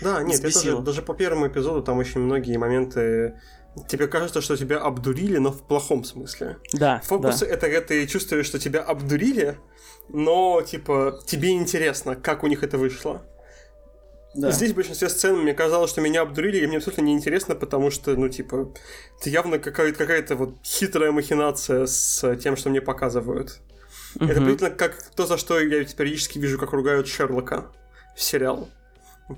Да, 0.00 0.22
нет, 0.22 0.38
это 0.38 0.48
Взбесило. 0.48 0.78
же, 0.78 0.82
даже 0.82 1.02
по 1.02 1.14
первому 1.14 1.46
эпизоду 1.46 1.82
там 1.82 1.98
очень 1.98 2.20
многие 2.20 2.56
моменты... 2.56 3.34
Тебе 3.88 4.06
кажется, 4.06 4.42
что 4.42 4.56
тебя 4.56 4.78
обдурили, 4.78 5.38
но 5.38 5.50
в 5.50 5.62
плохом 5.62 6.04
смысле. 6.04 6.58
Да, 6.74 7.00
Фокусы 7.04 7.46
это 7.46 7.68
когда 7.68 7.80
ты 7.80 8.06
чувствуешь, 8.06 8.44
что 8.44 8.58
тебя 8.58 8.82
обдурили, 8.82 9.56
но 10.10 10.60
типа 10.60 11.20
тебе 11.26 11.52
интересно, 11.52 12.14
как 12.14 12.44
у 12.44 12.48
них 12.48 12.62
это 12.62 12.76
вышло. 12.76 13.22
Да. 14.34 14.50
Здесь 14.50 14.72
в 14.72 14.74
большинстве 14.76 15.08
сцен 15.08 15.36
мне 15.38 15.54
казалось, 15.54 15.90
что 15.90 16.00
меня 16.00 16.22
обдурили, 16.22 16.58
и 16.58 16.66
мне 16.66 16.78
абсолютно 16.78 17.02
неинтересно, 17.02 17.54
потому 17.54 17.90
что, 17.90 18.16
ну, 18.16 18.28
типа, 18.28 18.72
это 19.20 19.30
явно 19.30 19.58
какая-то, 19.58 19.98
какая-то 19.98 20.36
вот 20.36 20.56
хитрая 20.64 21.12
махинация 21.12 21.86
с 21.86 22.36
тем, 22.36 22.56
что 22.56 22.70
мне 22.70 22.80
показывают. 22.80 23.60
Это 24.16 24.24
Мгм. 24.24 24.34
приблизительно 24.34 24.70
как 24.70 25.02
то, 25.14 25.26
за 25.26 25.36
что 25.38 25.58
я 25.60 25.84
периодически 25.84 26.38
вижу, 26.38 26.58
как 26.58 26.72
ругают 26.72 27.08
Шерлока 27.08 27.66
в 28.16 28.22
сериал. 28.22 28.68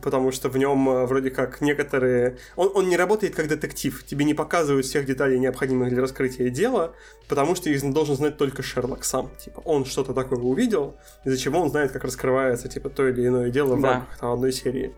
Потому 0.02 0.32
что 0.32 0.48
в 0.48 0.56
нем 0.56 0.88
э, 0.88 1.06
вроде 1.06 1.30
как 1.30 1.60
некоторые... 1.60 2.38
Он, 2.56 2.70
он 2.74 2.88
не 2.88 2.96
работает 2.96 3.34
как 3.34 3.48
детектив. 3.48 4.04
Тебе 4.04 4.24
не 4.24 4.34
показывают 4.34 4.86
всех 4.86 5.06
деталей, 5.06 5.38
необходимых 5.38 5.90
для 5.90 6.00
раскрытия 6.02 6.48
дела, 6.50 6.94
потому 7.28 7.54
что 7.54 7.70
их 7.70 7.92
должен 7.92 8.16
знать 8.16 8.36
только 8.36 8.62
Шерлок 8.62 9.04
сам. 9.04 9.30
Типа, 9.38 9.60
он 9.64 9.84
что-то 9.84 10.14
такое 10.14 10.38
увидел, 10.40 10.96
из-за 11.24 11.38
чего 11.38 11.60
он 11.60 11.70
знает, 11.70 11.92
как 11.92 12.04
раскрывается 12.04 12.68
типа 12.68 12.88
то 12.88 13.06
или 13.08 13.26
иное 13.26 13.50
дело 13.50 13.76
в 13.76 13.80
Да. 13.82 13.92
рамках 13.92 14.18
там, 14.18 14.32
одной 14.32 14.52
серии. 14.52 14.94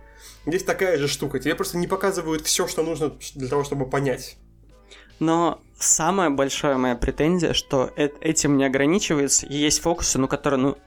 Здесь 0.47 0.63
такая 0.63 0.97
же 0.99 1.09
штука. 1.09 1.41
Тебе 1.41 1.55
просто 1.55 1.77
не 1.77 1.87
показывают 1.89 2.43
все, 2.47 2.67
что 2.67 2.83
нужно 2.83 3.13
для 3.35 3.49
того, 3.49 3.65
чтобы 3.65 3.87
понять. 3.87 4.39
Но 5.19 5.61
самая 5.79 6.31
большая 6.31 6.77
моя 6.77 6.95
претензия, 6.95 7.53
что 7.53 7.91
э- 7.97 8.11
этим 8.21 8.57
не 8.57 8.65
ограничивается, 8.65 9.47
и 9.47 9.57
есть 9.57 9.81
фокусы, 9.81 10.19
ну, 10.19 10.29
которые, 10.29 10.61
ну, 10.61 10.79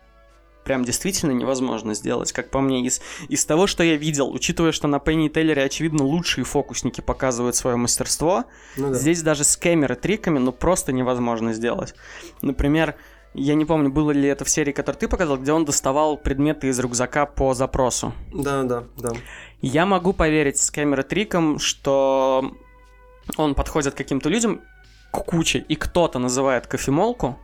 прям 0.70 0.86
действительно 0.86 1.32
невозможно 1.32 1.96
сделать, 1.96 2.32
как 2.32 2.52
по 2.52 2.62
мне, 2.62 2.86
из, 2.86 3.02
из 3.28 3.44
того, 3.44 3.66
что 3.66 3.82
я 3.82 3.96
видел, 3.96 4.32
учитывая, 4.32 4.72
что 4.72 4.88
на 4.88 5.00
Пенни 5.00 5.26
и 5.26 5.30
Тейлоре, 5.30 5.64
очевидно, 5.64 6.04
лучшие 6.04 6.46
фокусники 6.46 7.02
показывают 7.02 7.56
свое 7.56 7.76
мастерство, 7.76 8.44
Ну 8.78 8.92
да. 8.92 8.94
Здесь 8.94 9.24
даже 9.24 9.44
с 9.44 9.58
камеры-триками, 9.58 10.38
ну, 10.38 10.52
просто 10.52 10.92
невозможно 10.92 11.54
сделать. 11.54 11.96
Например, 12.44 12.94
я 13.34 13.56
не 13.56 13.66
помню, 13.66 13.90
было 13.90 14.12
ли 14.12 14.30
это 14.30 14.46
в 14.46 14.50
серии, 14.52 14.72
которую 14.72 15.00
ты 15.00 15.08
показал, 15.08 15.40
где 15.40 15.54
он 15.54 15.66
доставал 15.66 16.18
предметы 16.18 16.68
из 16.68 16.80
рюкзака 16.80 17.26
по 17.26 17.56
запросу. 17.56 18.14
Да, 18.32 18.62
да, 18.62 18.84
да. 18.96 19.10
Я 19.62 19.88
могу 19.88 20.14
поверить 20.14 20.60
с 20.60 20.70
камеры-триком, 20.70 21.58
что 21.58 22.54
он 23.38 23.56
подходит 23.56 23.96
к 23.96 23.98
каким-то 23.98 24.30
людям, 24.30 24.62
к 25.10 25.18
куче, 25.18 25.66
и 25.68 25.76
кто-то 25.76 26.20
называет 26.20 26.68
кофемолку, 26.68 27.40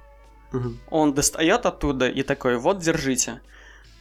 Он 0.89 1.13
достает 1.13 1.65
оттуда 1.65 2.07
и 2.09 2.23
такой, 2.23 2.57
вот, 2.57 2.79
держите. 2.79 3.41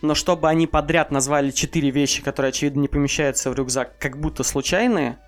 Но 0.02 0.14
чтобы 0.14 0.48
они 0.48 0.66
подряд 0.66 1.10
назвали 1.10 1.50
четыре 1.50 1.90
вещи, 1.90 2.22
которые, 2.22 2.50
очевидно, 2.50 2.80
не 2.80 2.88
помещаются 2.88 3.50
в 3.50 3.54
рюкзак, 3.54 3.98
как 3.98 4.18
будто 4.20 4.42
случайные, 4.42 5.18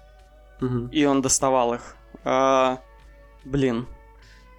и 0.92 1.04
он 1.04 1.22
доставал 1.22 1.74
их. 1.74 1.96
а, 2.24 2.80
блин, 3.44 3.86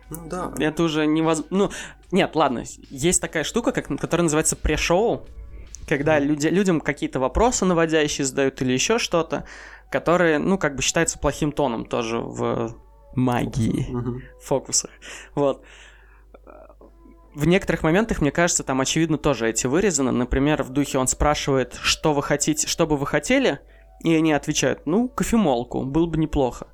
Ну 0.09 0.27
да. 0.29 0.53
это 0.59 0.83
уже 0.83 1.05
невозможно. 1.05 1.57
Ну, 1.57 1.71
нет, 2.11 2.35
ладно, 2.35 2.63
есть 2.89 3.19
такая 3.21 3.43
штука, 3.43 3.71
как, 3.71 3.87
которая 3.99 4.23
называется 4.23 4.55
пре-шоу, 4.55 5.25
когда 5.87 6.19
люди, 6.19 6.47
людям 6.47 6.79
какие-то 6.81 7.19
вопросы 7.19 7.65
наводящие 7.65 8.25
задают 8.25 8.61
или 8.61 8.71
еще 8.73 8.99
что-то, 8.99 9.45
которые, 9.91 10.37
ну, 10.39 10.57
как 10.57 10.75
бы 10.75 10.81
считается 10.81 11.19
плохим 11.19 11.51
тоном 11.51 11.85
тоже 11.85 12.19
в 12.19 12.75
магии, 13.15 13.87
Мгм. 13.89 14.21
фокусах. 14.41 14.91
Вот. 15.35 15.63
В 17.37 17.45
некоторых 17.45 17.83
моментах, 17.83 18.19
мне 18.19 18.31
кажется, 18.31 18.63
там 18.63 18.81
очевидно 18.81 19.19
тоже 19.19 19.47
эти 19.47 19.67
вырезаны. 19.67 20.11
Например, 20.11 20.63
в 20.63 20.71
духе 20.71 20.97
он 20.97 21.07
спрашивает, 21.07 21.77
что 21.79 22.15
вы 22.15 22.23
хотите, 22.23 22.67
что 22.67 22.87
бы 22.87 22.97
вы 22.97 23.05
хотели, 23.05 23.59
и 24.03 24.15
они 24.15 24.33
отвечают, 24.33 24.87
ну, 24.87 25.07
кофемолку, 25.07 25.83
было 25.83 26.07
бы 26.07 26.17
неплохо. 26.17 26.65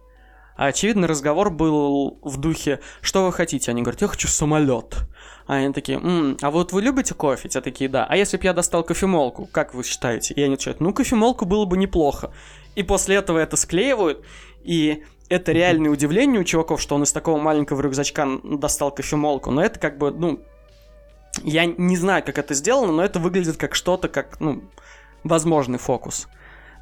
А 0.55 0.67
очевидно, 0.67 1.05
разговор 1.05 1.49
был 1.49 2.17
в 2.21 2.37
духе, 2.37 2.79
что 3.01 3.25
вы 3.25 3.33
хотите? 3.33 3.71
Они 3.71 3.81
говорят, 3.81 4.03
я 4.03 4.07
хочу 4.07 4.29
самолет. 4.29 4.99
А 5.47 5.55
они 5.55 5.73
такие, 5.73 5.97
«М, 5.97 6.37
а 6.41 6.49
вот 6.49 6.71
вы 6.71 6.81
любите 6.81 7.13
кофе? 7.13 7.49
Те 7.49 7.59
такие, 7.59 7.89
да. 7.89 8.05
А 8.09 8.15
если 8.15 8.37
бы 8.37 8.45
я 8.45 8.53
достал 8.53 8.85
кофемолку, 8.85 9.49
как 9.51 9.73
вы 9.73 9.83
считаете? 9.83 10.33
И 10.33 10.41
они 10.41 10.53
отвечают, 10.53 10.79
ну, 10.79 10.93
кофемолку 10.93 11.43
было 11.43 11.65
бы 11.65 11.75
неплохо. 11.75 12.31
И 12.75 12.83
после 12.83 13.17
этого 13.17 13.37
это 13.37 13.57
склеивают, 13.57 14.23
и 14.63 15.03
это 15.27 15.51
реальное 15.51 15.91
удивление 15.91 16.39
у 16.39 16.45
чуваков, 16.45 16.79
что 16.79 16.95
он 16.95 17.03
из 17.03 17.11
такого 17.11 17.37
маленького 17.37 17.81
рюкзачка 17.81 18.39
достал 18.45 18.91
кофемолку. 18.91 19.51
Но 19.51 19.61
это 19.61 19.77
как 19.77 19.97
бы, 19.97 20.11
ну, 20.11 20.39
я 21.41 21.65
не 21.65 21.97
знаю, 21.97 22.23
как 22.23 22.37
это 22.37 22.53
сделано, 22.53 22.91
но 22.93 23.03
это 23.03 23.19
выглядит 23.19 23.57
как 23.57 23.75
что-то, 23.75 24.07
как, 24.07 24.39
ну, 24.39 24.63
возможный 25.23 25.79
фокус. 25.79 26.27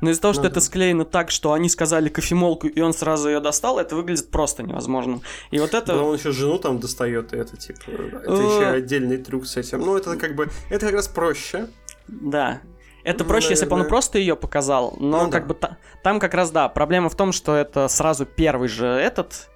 Но 0.02 0.10
из-за 0.10 0.22
того, 0.22 0.34
что 0.34 0.42
Ну 0.44 0.48
это 0.48 0.56
да. 0.56 0.62
склеено 0.62 1.06
так, 1.06 1.30
что 1.30 1.54
они 1.54 1.70
сказали 1.70 2.10
кофемолку, 2.10 2.68
и 2.68 2.82
он 2.82 2.92
сразу 2.92 3.30
ее 3.30 3.40
достал, 3.40 3.78
это 3.78 3.96
выглядит 3.96 4.32
просто 4.32 4.64
невозможным. 4.64 5.22
И 5.52 5.60
вот 5.60 5.76
это... 5.76 5.94
Да, 5.94 6.02
он 6.02 6.16
еще 6.16 6.32
жену 6.32 6.58
там 6.58 6.80
достает, 6.80 7.34
и 7.34 7.38
это 7.38 7.56
типа. 7.56 7.80
Это 7.92 8.32
Э. 8.32 8.34
еще 8.36 8.66
отдельный 8.68 9.18
трюк 9.18 9.46
с 9.46 9.58
этим. 9.58 9.80
Ну, 9.82 9.96
это 9.96 10.18
как 10.18 10.36
бы. 10.36 10.50
Это 10.72 10.88
как 10.88 10.96
раз 10.96 11.08
проще. 11.08 11.68
Да. 12.08 12.62
Это 13.04 13.24
Ну, 13.24 13.30
проще, 13.30 13.50
если 13.52 13.66
бы 13.66 13.74
он 13.74 13.80
наверное. 13.80 13.90
просто 13.90 14.18
ее 14.18 14.36
показал, 14.36 14.96
но 15.00 15.26
Ну 15.26 15.32
как 15.32 15.44
да. 15.44 15.48
бы 15.48 15.54
та- 15.60 15.78
там 16.04 16.20
как 16.20 16.34
раз 16.34 16.50
да. 16.50 16.68
Проблема 16.68 17.10
в 17.10 17.16
том, 17.16 17.32
что 17.32 17.56
это 17.56 17.88
сразу 17.88 18.26
первый 18.26 18.70
же 18.70 18.88
этот, 18.88 19.50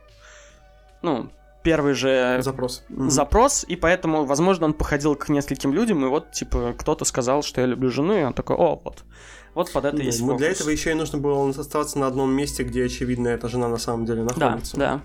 ну 1.01 1.31
первый 1.65 1.93
же 1.93 2.37
Запрос. 2.41 2.83
запрос, 2.89 3.65
и 3.67 3.75
поэтому, 3.75 4.23
возможно, 4.23 4.67
он 4.67 4.73
походил 4.73 5.15
к 5.15 5.27
нескольким 5.29 5.73
людям, 5.73 6.05
и 6.05 6.07
вот, 6.07 6.31
типа, 6.31 6.73
кто-то 6.77 7.03
сказал, 7.05 7.41
что 7.43 7.59
я 7.61 7.67
люблю 7.67 7.89
жену, 7.89 8.13
и 8.17 8.23
он 8.23 8.33
такой, 8.33 8.55
о, 8.55 8.79
вот, 8.81 9.03
вот 9.55 9.71
под 9.73 9.85
это 9.85 9.97
Да, 9.97 10.03
есть 10.03 10.19
ему 10.19 10.29
фокус. 10.29 10.41
Для 10.41 10.51
этого 10.51 10.69
еще 10.69 10.91
и 10.91 10.93
нужно 10.93 11.17
было 11.17 11.49
оставаться 11.49 11.97
на 11.99 12.07
одном 12.07 12.31
месте, 12.31 12.63
где, 12.63 12.85
очевидно, 12.85 13.29
эта 13.29 13.49
жена 13.49 13.67
на 13.67 13.77
самом 13.77 14.05
деле 14.05 14.23
Да, 14.23 14.33
находится. 14.49 14.77
да. 14.77 15.01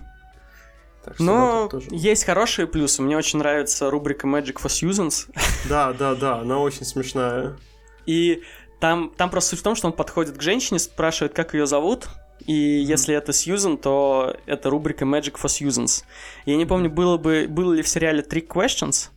Так 1.04 1.14
что 1.14 1.22
Но 1.24 1.68
тоже. 1.68 1.86
есть 1.92 2.24
хорошие 2.24 2.66
плюсы. 2.66 3.00
Мне 3.00 3.16
очень 3.16 3.38
нравится 3.38 3.88
рубрика 3.90 4.26
Magic 4.26 4.56
for 4.62 4.66
Seasons. 4.68 5.30
Да, 5.68 5.94
да, 5.94 6.14
да, 6.14 6.40
она 6.40 6.58
очень 6.58 6.84
смешная. 6.84 7.56
И 8.04 8.42
там, 8.80 9.10
там 9.16 9.30
просто 9.30 9.50
суть 9.50 9.60
в 9.60 9.62
том, 9.62 9.74
что 9.76 9.86
он 9.86 9.94
подходит 9.94 10.36
к 10.36 10.42
женщине, 10.42 10.78
спрашивает, 10.78 11.32
как 11.32 11.54
ее 11.54 11.66
зовут. 11.66 12.08
И 12.46 12.52
если 12.52 13.14
это 13.14 13.32
Сьюзен, 13.32 13.76
то 13.78 14.36
это 14.46 14.70
рубрика 14.70 15.04
Magic 15.04 15.34
for 15.34 15.46
Seasons. 15.46 16.04
Я 16.46 16.56
не 16.56 16.66
помню, 16.66 16.90
было, 16.90 17.16
бы, 17.16 17.46
было 17.48 17.72
ли 17.72 17.82
в 17.82 17.88
сериале 17.88 18.22
Three 18.22 18.46
Questions 18.46 19.10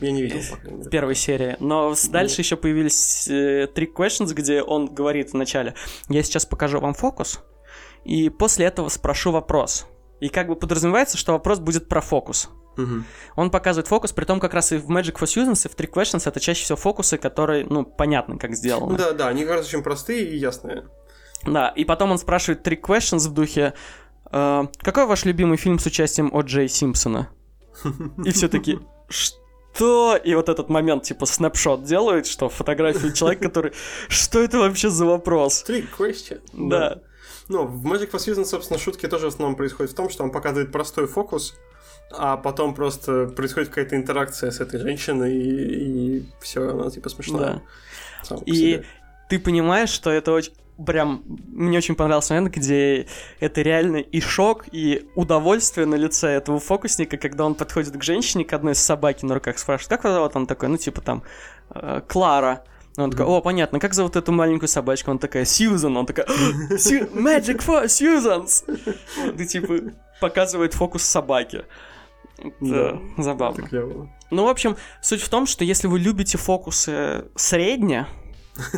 Я 0.00 0.10
не 0.12 0.22
видел, 0.22 0.40
по 0.50 0.56
крайней 0.56 0.76
мере. 0.78 0.88
в 0.88 0.90
первой 0.90 1.14
серии, 1.14 1.56
но 1.60 1.94
дальше 2.10 2.40
еще 2.40 2.56
появились 2.56 3.28
э, 3.28 3.66
Three 3.74 3.92
Questions, 3.92 4.32
где 4.34 4.62
он 4.62 4.86
говорит 4.86 5.32
вначале, 5.32 5.74
я 6.08 6.22
сейчас 6.22 6.46
покажу 6.46 6.80
вам 6.80 6.94
фокус, 6.94 7.40
и 8.04 8.28
после 8.30 8.66
этого 8.66 8.88
спрошу 8.88 9.32
вопрос. 9.32 9.86
И 10.20 10.28
как 10.28 10.46
бы 10.46 10.56
подразумевается, 10.56 11.18
что 11.18 11.32
вопрос 11.32 11.58
будет 11.58 11.88
про 11.88 12.00
фокус. 12.00 12.48
Мгм. 12.76 13.04
Он 13.36 13.50
показывает 13.50 13.88
фокус, 13.88 14.12
при 14.12 14.24
том 14.24 14.40
как 14.40 14.54
раз 14.54 14.72
и 14.72 14.76
в 14.76 14.88
Magic 14.90 15.18
for 15.18 15.24
Seasons, 15.24 15.66
и 15.66 15.68
в 15.68 15.76
Three 15.76 15.90
Questions 15.90 16.22
это 16.26 16.40
чаще 16.40 16.64
всего 16.64 16.76
фокусы, 16.76 17.18
которые, 17.18 17.66
ну, 17.68 17.84
понятно, 17.84 18.38
как 18.38 18.54
сделаны. 18.54 18.96
Да, 18.96 19.12
да, 19.12 19.28
они 19.28 19.44
как 19.44 19.56
раз 19.56 19.66
очень 19.66 19.82
простые 19.82 20.24
и 20.24 20.36
ясные. 20.36 20.84
Да, 21.44 21.68
и 21.68 21.84
потом 21.84 22.12
он 22.12 22.18
спрашивает 22.18 22.66
Three 22.66 22.80
Questions 22.80 23.28
в 23.28 23.32
духе 23.32 23.74
«Э, 24.30 24.64
«Какой 24.78 25.06
ваш 25.06 25.24
любимый 25.24 25.56
фильм 25.56 25.78
с 25.78 25.86
участием 25.86 26.30
О. 26.32 26.42
Джей 26.42 26.68
Симпсона?» 26.68 27.28
И 28.24 28.30
все 28.30 28.48
таки 28.48 28.78
что? 29.08 30.16
И 30.16 30.34
вот 30.34 30.48
этот 30.48 30.68
момент, 30.68 31.04
типа, 31.04 31.26
снапшот 31.26 31.84
делают, 31.84 32.26
что 32.26 32.48
фотографию 32.48 33.12
человека, 33.12 33.48
который... 33.48 33.72
Что 34.08 34.40
это 34.40 34.58
вообще 34.58 34.90
за 34.90 35.06
вопрос? 35.06 35.64
Three 35.66 35.86
question. 35.98 36.40
Да. 36.52 37.00
Ну, 37.48 37.66
в 37.66 37.86
Magic 37.86 38.10
for 38.10 38.18
Season, 38.18 38.44
собственно, 38.44 38.78
шутки 38.78 39.08
тоже 39.08 39.26
в 39.26 39.28
основном 39.34 39.56
происходят 39.56 39.92
в 39.92 39.94
том, 39.94 40.10
что 40.10 40.24
он 40.24 40.30
показывает 40.30 40.70
простой 40.72 41.06
фокус, 41.06 41.54
а 42.10 42.36
потом 42.36 42.74
просто 42.74 43.26
происходит 43.26 43.70
какая-то 43.70 43.96
интеракция 43.96 44.50
с 44.50 44.60
этой 44.60 44.78
женщиной, 44.78 45.36
и, 45.36 46.18
и 46.18 46.24
все, 46.40 46.68
она 46.70 46.90
типа 46.90 47.08
смешная. 47.08 47.62
Да. 48.28 48.36
И 48.46 48.54
себе. 48.54 48.86
ты 49.28 49.38
понимаешь, 49.38 49.90
что 49.90 50.10
это 50.10 50.32
очень... 50.32 50.52
Прям, 50.86 51.22
мне 51.26 51.78
очень 51.78 51.94
понравился 51.94 52.34
момент, 52.34 52.54
где 52.54 53.06
это 53.40 53.62
реально 53.62 53.96
и 53.98 54.20
шок, 54.20 54.64
и 54.72 55.08
удовольствие 55.14 55.86
на 55.86 55.94
лице 55.96 56.28
этого 56.28 56.58
фокусника, 56.60 57.16
когда 57.16 57.44
он 57.44 57.54
подходит 57.54 57.96
к 57.96 58.02
женщине, 58.02 58.44
к 58.44 58.52
одной 58.52 58.72
из 58.72 58.78
собаки 58.78 59.24
на 59.24 59.34
руках, 59.34 59.58
спрашивает, 59.58 59.88
как 59.90 60.04
вас 60.04 60.14
зовут? 60.14 60.36
Он 60.36 60.46
такой, 60.46 60.68
ну, 60.68 60.76
типа 60.76 61.00
там, 61.00 61.22
э, 61.74 62.00
Клара. 62.08 62.64
Он 62.96 63.10
такой, 63.10 63.24
о, 63.26 63.40
понятно, 63.40 63.80
как 63.80 63.94
зовут 63.94 64.16
эту 64.16 64.32
маленькую 64.32 64.68
собачку? 64.68 65.10
Он 65.10 65.18
такая, 65.18 65.44
Сьюзан. 65.44 65.96
Он 65.96 66.04
такая, 66.06 66.26
«Сью- 66.78 67.08
Magic 67.14 67.64
for 67.64 67.88
Сьюзанс. 67.88 68.64
Ты, 69.36 69.46
типа, 69.46 69.92
показывает 70.20 70.74
фокус 70.74 71.02
собаки. 71.02 71.64
Это 72.38 73.00
забавно. 73.18 73.66
Ну, 74.30 74.44
в 74.44 74.48
общем, 74.48 74.76
суть 75.00 75.22
в 75.22 75.28
том, 75.28 75.46
что 75.46 75.64
если 75.64 75.86
вы 75.86 75.98
любите 75.98 76.38
фокусы 76.38 77.26
средне, 77.34 78.06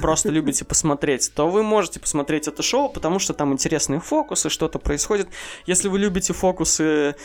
просто 0.01 0.31
любите 0.31 0.65
посмотреть, 0.65 1.33
то 1.35 1.49
вы 1.49 1.63
можете 1.63 2.01
посмотреть 2.01 2.49
это 2.49 2.63
шоу, 2.63 2.89
потому 2.89 3.19
что 3.19 3.35
там 3.35 3.53
интересные 3.53 4.01
фокусы, 4.01 4.49
что-то 4.49 4.79
происходит. 4.79 5.29
Если 5.67 5.89
вы 5.89 5.99
любите 5.99 6.33
фокусы 6.33 7.17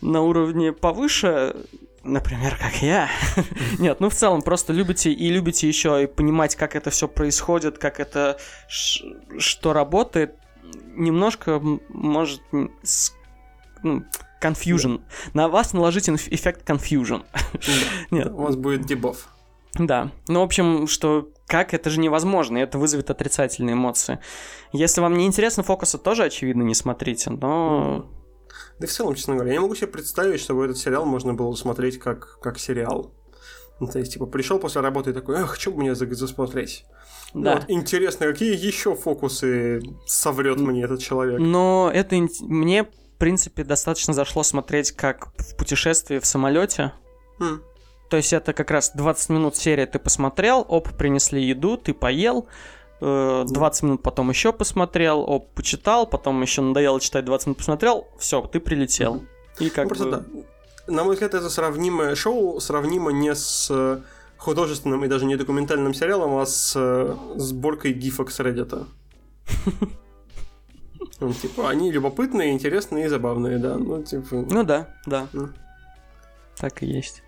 на 0.00 0.22
уровне 0.22 0.72
повыше, 0.72 1.56
например, 2.02 2.56
как 2.56 2.82
я, 2.82 3.08
нет, 3.78 4.00
ну 4.00 4.08
в 4.08 4.14
целом 4.14 4.42
просто 4.42 4.72
любите 4.72 5.12
и 5.12 5.30
любите 5.30 5.68
еще 5.68 6.02
и 6.02 6.06
понимать, 6.06 6.56
как 6.56 6.76
это 6.76 6.90
все 6.90 7.08
происходит, 7.08 7.78
как 7.78 8.00
это, 8.00 8.38
что 8.68 9.72
работает, 9.72 10.36
немножко 10.94 11.60
может 11.88 12.40
ну, 13.82 14.04
confusion. 14.40 15.02
На 15.34 15.48
вас 15.48 15.72
наложить 15.72 16.08
эффект 16.08 16.68
confusion. 16.68 17.24
Нет, 18.10 18.30
У 18.30 18.42
вас 18.42 18.56
будет 18.56 18.86
дебаф. 18.86 19.28
да. 19.74 20.10
Ну, 20.28 20.40
в 20.40 20.42
общем, 20.44 20.86
что 20.86 21.28
как, 21.48 21.74
это 21.74 21.90
же 21.90 21.98
невозможно, 21.98 22.58
и 22.58 22.60
это 22.60 22.78
вызовет 22.78 23.10
отрицательные 23.10 23.72
эмоции. 23.74 24.20
Если 24.72 25.00
вам 25.00 25.16
не 25.16 25.26
интересно 25.26 25.62
фокусы, 25.62 25.98
тоже, 25.98 26.24
очевидно, 26.24 26.62
не 26.62 26.74
смотрите, 26.74 27.30
но... 27.30 28.08
Да 28.78 28.86
и 28.86 28.88
в 28.88 28.92
целом, 28.92 29.14
честно 29.14 29.34
говоря, 29.34 29.50
я 29.52 29.56
не 29.58 29.62
могу 29.62 29.74
себе 29.74 29.88
представить, 29.88 30.40
чтобы 30.40 30.64
этот 30.64 30.78
сериал 30.78 31.04
можно 31.04 31.34
было 31.34 31.52
смотреть 31.54 31.98
как, 31.98 32.38
как 32.40 32.58
сериал. 32.58 33.12
Ну, 33.80 33.86
то 33.86 33.98
есть, 33.98 34.12
типа, 34.12 34.26
пришел 34.26 34.58
после 34.58 34.80
работы 34.80 35.10
и 35.10 35.12
такой, 35.12 35.36
эх, 35.40 35.56
что 35.58 35.70
бы 35.70 35.78
мне 35.78 35.94
за- 35.94 36.12
засмотреть? 36.12 36.84
Ну, 37.34 37.42
Да. 37.44 37.54
вот 37.56 37.64
интересно, 37.68 38.26
какие 38.26 38.56
еще 38.56 38.94
фокусы 38.96 39.80
соврет 40.06 40.58
мне 40.58 40.82
этот 40.82 41.00
человек? 41.00 41.38
Но 41.40 41.90
это 41.92 42.16
мне, 42.40 42.84
в 42.84 43.18
принципе, 43.18 43.62
достаточно 43.64 44.14
зашло 44.14 44.42
смотреть 44.42 44.92
как 44.92 45.28
в 45.38 45.56
путешествии 45.56 46.18
в 46.18 46.26
самолете. 46.26 46.92
М, 47.40 47.62
То 48.08 48.16
есть 48.16 48.32
это 48.32 48.52
как 48.52 48.70
раз 48.70 48.92
20 48.94 49.30
минут 49.30 49.56
серия 49.56 49.86
ты 49.86 49.98
посмотрел, 49.98 50.64
оп, 50.68 50.88
принесли 50.96 51.42
еду, 51.42 51.76
ты 51.76 51.92
поел, 51.92 52.48
э, 53.00 53.44
20 53.46 53.82
минут 53.82 54.02
потом 54.02 54.30
еще 54.30 54.52
посмотрел, 54.52 55.20
оп, 55.20 55.52
почитал, 55.54 56.06
потом 56.06 56.40
еще 56.40 56.62
надоело 56.62 57.00
читать 57.00 57.24
20 57.24 57.46
минут 57.48 57.58
посмотрел, 57.58 58.08
все, 58.18 58.40
ты 58.42 58.60
прилетел. 58.60 59.24
И 59.58 59.68
как 59.68 59.84
ну, 59.84 59.88
просто 59.88 60.04
бы... 60.04 60.10
да. 60.10 60.92
На 60.92 61.04
мой 61.04 61.14
взгляд, 61.14 61.34
это 61.34 61.50
сравнимое 61.50 62.14
шоу, 62.14 62.60
сравнимо 62.60 63.10
не 63.10 63.34
с 63.34 63.68
э, 63.70 64.00
художественным 64.38 65.04
и 65.04 65.08
даже 65.08 65.26
не 65.26 65.36
документальным 65.36 65.92
сериалом, 65.92 66.38
а 66.38 66.46
с 66.46 66.72
э, 66.76 67.14
сборкой 67.36 67.92
гифок 67.92 68.30
с 68.30 68.40
Reddit. 68.40 68.86
Ну, 71.20 71.32
типа, 71.32 71.68
они 71.68 71.90
любопытные, 71.90 72.52
интересные 72.52 73.06
и 73.06 73.08
забавные, 73.08 73.58
да. 73.58 73.76
Ну, 73.76 74.04
типа... 74.04 74.46
Ну 74.48 74.62
да, 74.62 74.94
да. 75.04 75.26
Так 76.56 76.84
и 76.84 76.86
есть. 76.86 77.24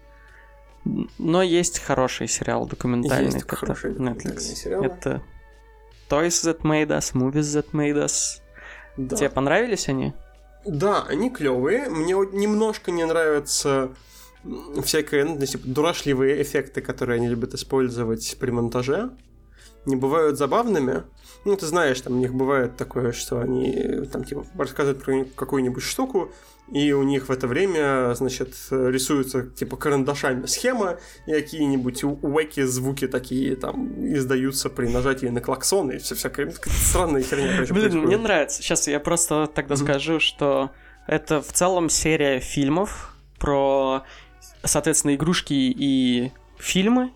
Но 0.84 1.42
есть 1.42 1.78
хороший 1.78 2.28
сериал 2.28 2.66
документальный. 2.66 3.32
Есть 3.32 3.46
документальные 3.46 4.14
Netflix. 4.14 4.40
сериалы. 4.40 4.86
Это 4.86 5.22
Toys 6.08 6.28
That 6.44 6.62
Made 6.62 6.88
Us, 6.88 7.12
Movies 7.14 7.62
That 7.62 7.70
Made 7.72 8.04
Us. 8.04 8.40
Да. 8.96 9.16
Тебе 9.16 9.30
понравились 9.30 9.88
они? 9.88 10.14
Да, 10.64 11.04
они 11.08 11.30
клевые. 11.30 11.88
Мне 11.88 12.16
вот 12.16 12.32
немножко 12.32 12.90
не 12.90 13.04
нравятся 13.04 13.90
всякие 14.82 15.24
ну, 15.24 15.46
типа, 15.46 15.66
дурашливые 15.66 16.42
эффекты, 16.42 16.80
которые 16.80 17.16
они 17.16 17.28
любят 17.28 17.54
использовать 17.54 18.36
при 18.38 18.50
монтаже. 18.50 19.10
Не 19.86 19.96
бывают 19.96 20.38
забавными. 20.38 21.04
Ну, 21.44 21.56
ты 21.56 21.66
знаешь, 21.66 22.00
там 22.00 22.14
у 22.14 22.18
них 22.18 22.34
бывает 22.34 22.76
такое, 22.76 23.12
что 23.12 23.40
они 23.40 23.70
э, 23.70 24.04
там 24.04 24.24
типа 24.24 24.44
рассказывают 24.58 25.02
про 25.02 25.24
какую-нибудь 25.24 25.82
штуку, 25.82 26.30
и 26.72 26.92
у 26.92 27.02
них 27.02 27.28
в 27.28 27.32
это 27.32 27.46
время, 27.46 28.14
значит, 28.14 28.54
рисуются 28.70 29.42
типа 29.46 29.76
карандашами 29.76 30.46
схема, 30.46 30.98
и 31.26 31.32
какие-нибудь 31.32 32.04
уэки 32.04 32.62
звуки 32.62 33.06
такие 33.08 33.56
там 33.56 33.92
издаются 34.14 34.70
при 34.70 34.86
нажатии 34.88 35.26
на 35.26 35.40
клаксон, 35.40 35.90
и 35.90 35.98
все 35.98 36.14
всякая 36.14 36.52
странная 36.66 37.22
херня. 37.22 37.52
короче, 37.54 37.72
Блин, 37.72 37.82
происходит. 37.90 38.06
мне 38.08 38.16
нравится. 38.18 38.62
Сейчас 38.62 38.86
я 38.88 39.00
просто 39.00 39.48
тогда 39.52 39.74
Мгм. 39.74 39.84
скажу, 39.84 40.20
что 40.20 40.70
это 41.06 41.42
в 41.42 41.52
целом 41.52 41.88
серия 41.90 42.38
фильмов 42.40 43.14
про, 43.38 44.04
соответственно, 44.62 45.14
игрушки 45.14 45.54
и 45.54 46.30
фильмы, 46.58 47.12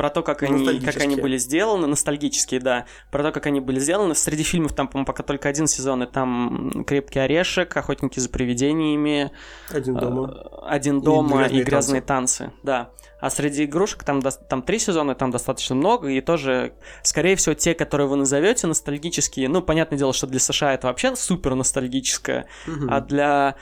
про 0.00 0.08
то, 0.08 0.22
как 0.22 0.42
они, 0.42 0.80
как 0.80 0.96
они 0.96 1.16
были 1.16 1.36
сделаны, 1.36 1.86
ностальгические, 1.86 2.58
да, 2.58 2.86
про 3.10 3.22
то, 3.22 3.32
как 3.32 3.44
они 3.44 3.60
были 3.60 3.78
сделаны. 3.80 4.14
Среди 4.14 4.42
фильмов 4.44 4.72
там, 4.72 4.88
по-моему, 4.88 5.04
пока 5.04 5.22
только 5.22 5.50
один 5.50 5.66
сезон, 5.66 6.02
и 6.04 6.06
там 6.06 6.84
«Крепкий 6.86 7.18
орешек», 7.18 7.76
«Охотники 7.76 8.18
за 8.18 8.30
привидениями», 8.30 9.30
Один 9.68 9.96
дома. 9.96 10.34
э, 10.34 10.56
«Один 10.68 11.02
дома» 11.02 11.40
и 11.42 11.48
«Грязные 11.48 11.64
«Грязные 11.64 12.00
танцы», 12.00 12.50
да. 12.62 12.92
А 13.20 13.28
среди 13.28 13.64
игрушек 13.66 14.02
там, 14.02 14.22
там 14.22 14.62
три 14.62 14.78
сезона, 14.78 15.14
там 15.14 15.30
достаточно 15.30 15.74
много, 15.74 16.08
и 16.08 16.22
тоже, 16.22 16.72
скорее 17.02 17.36
всего, 17.36 17.54
те, 17.54 17.74
которые 17.74 18.06
вы 18.06 18.16
назовете 18.16 18.68
ностальгические, 18.68 19.50
ну, 19.50 19.60
понятное 19.60 19.98
дело, 19.98 20.14
что 20.14 20.26
для 20.26 20.40
США 20.40 20.72
это 20.72 20.86
вообще 20.86 21.14
супер 21.14 21.54
ностальгическое, 21.56 22.46
Мгм. 22.66 22.88
а 22.90 23.02
для 23.02 23.56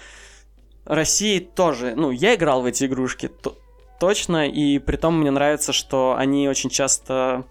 России 0.85 1.41
тоже. 1.41 1.95
Ну, 1.97 2.13
я 2.13 2.37
играл 2.37 2.63
в 2.63 2.67
эти 2.67 2.85
игрушки, 2.85 3.27
то- 3.27 3.59
точно, 3.99 4.49
и 4.49 4.79
при 4.79 4.97
том 4.97 5.21
мне 5.21 5.31
нравится, 5.31 5.73
что 5.73 6.15
они 6.17 6.49
очень 6.49 6.71
часто 6.71 7.45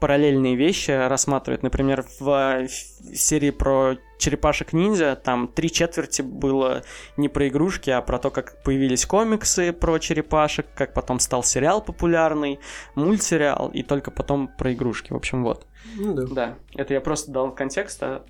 параллельные 0.00 0.56
вещи 0.56 0.90
рассматривают. 0.90 1.62
Например, 1.62 2.04
в 2.18 2.66
серии 3.14 3.50
про 3.50 3.96
черепашек-ниндзя 4.18 5.14
там 5.14 5.46
три 5.46 5.70
четверти 5.70 6.22
было 6.22 6.82
не 7.16 7.28
про 7.28 7.46
игрушки, 7.46 7.90
а 7.90 8.02
про 8.02 8.18
то, 8.18 8.30
как 8.30 8.62
появились 8.64 9.06
комиксы 9.06 9.72
про 9.72 9.98
черепашек, 10.00 10.66
как 10.74 10.92
потом 10.92 11.20
стал 11.20 11.44
сериал 11.44 11.80
популярный, 11.82 12.58
мультсериал, 12.96 13.68
и 13.72 13.84
только 13.84 14.10
потом 14.10 14.48
про 14.48 14.72
игрушки. 14.72 15.12
В 15.12 15.16
общем, 15.16 15.44
вот. 15.44 15.66
Ну 15.94 16.14
да. 16.14 16.26
Да, 16.26 16.54
это 16.74 16.94
я 16.94 17.00
просто 17.00 17.30
дал 17.30 17.52
контекст, 17.54 18.02
а 18.02 18.24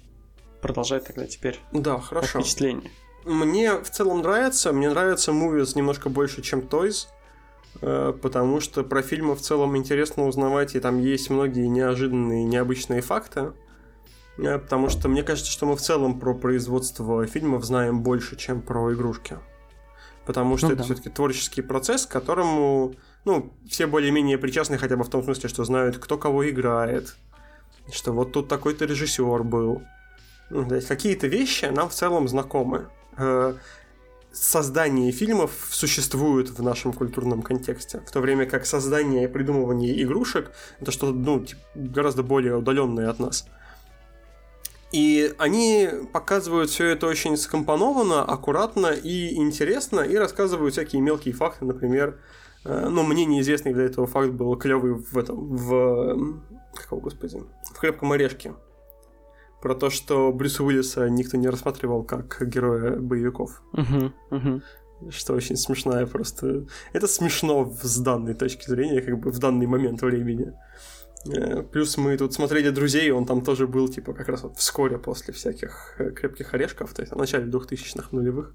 продолжай 0.61 1.01
тогда 1.01 1.27
теперь 1.27 1.59
Да, 1.73 1.99
хорошо. 1.99 2.41
впечатлению. 2.41 2.91
мне 3.25 3.73
в 3.73 3.89
целом 3.89 4.21
нравится. 4.21 4.73
Мне 4.75 4.91
нравится 4.91 5.33
Movies 5.33 5.73
немножко 5.75 6.11
больше, 6.11 6.43
чем 6.43 6.61
Toys. 6.61 7.07
Э, 7.81 8.13
потому 8.21 8.61
что 8.61 8.85
про 8.85 9.03
фильмы 9.03 9.35
в 9.35 9.41
целом 9.41 9.77
интересно 9.77 10.27
узнавать, 10.27 10.75
и 10.75 10.81
там 10.81 10.99
есть 10.99 11.31
многие 11.31 11.67
неожиданные, 11.69 12.45
необычные 12.45 13.01
факты. 13.01 13.53
Э, 14.39 14.59
потому 14.59 14.89
что 14.89 15.09
мне 15.09 15.23
кажется, 15.23 15.51
что 15.51 15.67
мы 15.67 15.77
в 15.77 15.81
целом 15.81 16.21
про 16.21 16.35
производство 16.35 17.27
фильмов 17.27 17.65
знаем 17.65 18.03
больше, 18.03 18.37
чем 18.37 18.63
про 18.63 18.93
игрушки. 18.93 19.39
Потому 20.27 20.57
что 20.57 20.69
ну, 20.69 20.73
это 20.75 20.83
да. 20.83 20.85
все-таки 20.85 21.11
творческий 21.11 21.63
процесс, 21.63 22.07
к 22.07 22.11
которому 22.11 22.95
ну, 23.25 23.53
все 23.69 23.87
более-менее 23.87 24.39
причастны 24.39 24.79
хотя 24.79 24.97
бы 24.97 25.05
в 25.05 25.09
том 25.09 25.25
смысле, 25.25 25.49
что 25.49 25.65
знают, 25.65 25.99
кто 25.99 26.17
кого 26.17 26.49
играет, 26.49 27.17
что 27.91 28.13
вот 28.13 28.33
тут 28.33 28.49
такой-то 28.49 28.85
режиссер 28.85 29.43
был. 29.43 29.83
Ну, 30.51 30.69
то 30.69 30.77
есть 30.77 30.87
какие-то 30.87 31.27
вещи 31.27 31.65
нам 31.65 31.89
в 31.89 31.95
целом 31.95 32.29
знакомы. 32.29 32.89
Создание 34.33 35.13
фильмов 35.13 35.51
существует 35.71 36.51
в 36.51 36.63
нашем 36.63 36.93
культурном 36.95 37.43
контексте, 37.43 38.01
в 38.07 38.11
то 38.11 38.21
время 38.21 38.47
как 38.47 38.65
создание 38.65 39.25
и 39.25 39.27
придумывание 39.27 40.03
игрушек 40.03 40.53
это 40.81 40.91
что-то 40.91 41.13
ну, 41.13 41.45
гораздо 41.75 42.23
более 42.23 42.57
удаленное 42.57 43.11
от 43.11 43.19
нас. 43.19 43.47
И 44.91 45.35
они 45.39 45.89
показывают 46.13 46.71
все 46.71 46.89
это 46.89 47.07
очень 47.07 47.37
скомпонованно, 47.37 48.23
аккуратно 48.23 48.89
и 48.89 49.37
интересно, 49.37 50.01
и 50.01 50.17
рассказывают 50.17 50.75
всякие 50.75 51.01
мелкие 51.01 51.35
факты, 51.35 51.65
например, 51.65 52.19
э, 52.65 52.89
ну, 52.89 53.03
мне 53.03 53.25
неизвестный 53.25 53.73
для 53.73 53.85
этого 53.85 54.07
факт 54.07 54.31
был 54.31 54.55
клевый 54.57 54.95
в 54.95 55.17
этом, 55.17 55.57
в... 55.57 56.43
Какого, 56.75 57.01
господи? 57.01 57.43
В 57.75 57.79
«Крепком 57.79 58.13
орешке» 58.13 58.55
про 59.63 59.75
то, 59.75 59.91
что 59.91 60.33
Брюса 60.33 60.65
Уиллиса 60.65 61.09
никто 61.09 61.37
не 61.37 61.49
рассматривал 61.49 62.03
как 62.03 62.43
героя 62.47 62.97
боевиков. 62.97 63.63
Uh-huh, 63.73 64.13
uh-huh. 64.31 64.63
Что 65.11 65.35
очень 65.35 65.57
смешная 65.57 66.07
просто... 66.07 66.67
Это 66.93 67.07
смешно 67.07 67.73
с 67.83 67.99
данной 67.99 68.35
точки 68.35 68.69
зрения, 68.69 69.01
как 69.01 69.19
бы 69.19 69.31
в 69.31 69.39
данный 69.39 69.67
момент 69.67 70.03
времени. 70.03 70.53
Э, 71.27 71.63
плюс 71.63 71.97
мы 71.97 72.17
тут 72.17 72.35
смотрели 72.35 72.71
«Друзей», 72.71 73.11
он 73.13 73.25
там 73.25 73.43
тоже 73.43 73.67
был, 73.67 73.89
типа, 73.89 74.13
как 74.13 74.29
раз 74.29 74.43
вот 74.43 74.57
вскоре 74.59 74.99
после 74.99 75.33
всяких 75.33 75.95
э, 75.99 76.11
«Крепких 76.11 76.55
орешков», 76.55 76.93
то 76.93 77.03
есть 77.03 77.13
в 77.13 77.17
начале 77.17 77.51
2000-х 77.51 78.09
нулевых. 78.11 78.55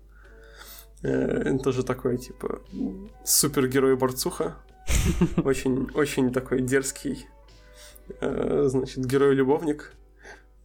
Э, 1.04 1.58
тоже 1.64 1.84
такой, 1.84 2.18
типа, 2.18 2.62
супергерой-борцуха. 3.24 4.58
Очень, 5.44 5.90
очень 5.94 6.32
такой 6.32 6.62
дерзкий, 6.62 7.28
значит, 8.22 9.06
герой-любовник. 9.06 9.92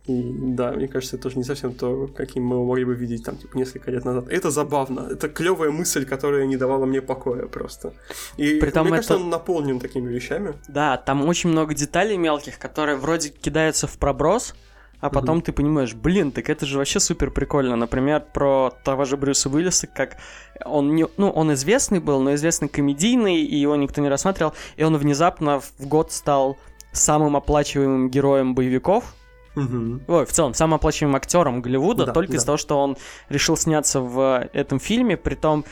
И 0.06 0.34
да, 0.56 0.72
мне 0.72 0.88
кажется, 0.88 1.16
это 1.16 1.22
тоже 1.22 1.38
не 1.38 1.44
совсем 1.44 1.74
то, 1.74 2.08
каким 2.08 2.44
мы 2.44 2.56
его 2.56 2.66
могли 2.66 2.84
бы 2.84 2.94
видеть 2.94 3.24
там, 3.24 3.36
типа, 3.36 3.56
несколько 3.56 3.90
лет 3.90 4.04
назад. 4.04 4.28
Это 4.28 4.50
забавно. 4.50 5.08
Это 5.12 5.28
клевая 5.28 5.70
мысль, 5.70 6.04
которая 6.04 6.44
не 6.46 6.56
давала 6.56 6.86
мне 6.86 7.00
покоя 7.00 7.46
просто. 7.46 7.92
И 8.36 8.58
Притом 8.58 8.88
мне 8.88 8.98
это... 8.98 9.08
кажется, 9.08 9.16
он 9.16 9.30
наполнен 9.30 9.78
такими 9.78 10.12
вещами. 10.12 10.54
Да, 10.66 10.96
там 10.96 11.24
очень 11.28 11.50
много 11.50 11.74
деталей 11.74 12.16
мелких, 12.16 12.58
которые 12.58 12.96
вроде 12.96 13.28
кидаются 13.28 13.86
в 13.86 13.96
проброс, 13.96 14.54
а 15.02 15.08
потом 15.08 15.38
mm-hmm. 15.38 15.42
ты 15.42 15.52
понимаешь, 15.52 15.94
блин, 15.94 16.32
так 16.32 16.50
это 16.50 16.66
же 16.66 16.78
вообще 16.78 16.98
супер 16.98 17.30
прикольно. 17.30 17.76
Например, 17.76 18.24
про 18.32 18.72
того 18.84 19.04
же 19.04 19.16
Брюса 19.16 19.48
Уиллиса, 19.48 19.86
как 19.86 20.16
он 20.64 20.96
не, 20.96 21.06
ну, 21.16 21.30
он 21.30 21.52
известный 21.54 22.00
был, 22.00 22.20
но 22.20 22.34
известный 22.34 22.68
комедийный, 22.68 23.42
и 23.42 23.56
его 23.56 23.76
никто 23.76 24.00
не 24.00 24.08
рассматривал, 24.08 24.52
и 24.76 24.82
он 24.82 24.96
внезапно 24.96 25.60
в 25.60 25.86
год 25.86 26.10
стал 26.12 26.56
самым 26.92 27.36
оплачиваемым 27.36 28.10
героем 28.10 28.54
боевиков, 28.54 29.14
Угу. 29.54 30.00
Ой, 30.08 30.26
в 30.26 30.32
целом, 30.32 30.54
самым 30.54 30.74
оплачиваемым 30.74 31.16
актером 31.16 31.62
Голливуда, 31.62 32.06
да, 32.06 32.12
только 32.12 32.32
да. 32.32 32.36
из-за 32.36 32.46
того, 32.46 32.58
что 32.58 32.78
он 32.78 32.96
решил 33.28 33.56
сняться 33.56 34.00
в 34.00 34.48
этом 34.52 34.80
фильме, 34.80 35.16
при 35.16 35.34
том, 35.34 35.64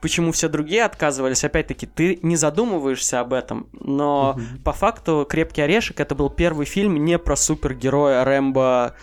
почему 0.00 0.32
все 0.32 0.48
другие 0.48 0.84
отказывались, 0.84 1.44
опять-таки, 1.44 1.86
ты 1.86 2.18
не 2.22 2.36
задумываешься 2.36 3.20
об 3.20 3.32
этом, 3.32 3.68
но 3.72 4.30
угу. 4.30 4.62
по 4.64 4.72
факту 4.72 5.26
«Крепкий 5.28 5.62
орешек» 5.62 6.00
это 6.00 6.14
был 6.14 6.30
первый 6.30 6.66
фильм 6.66 7.04
не 7.04 7.18
про 7.18 7.36
супергероя 7.36 8.24
Рэмбо, 8.24 8.94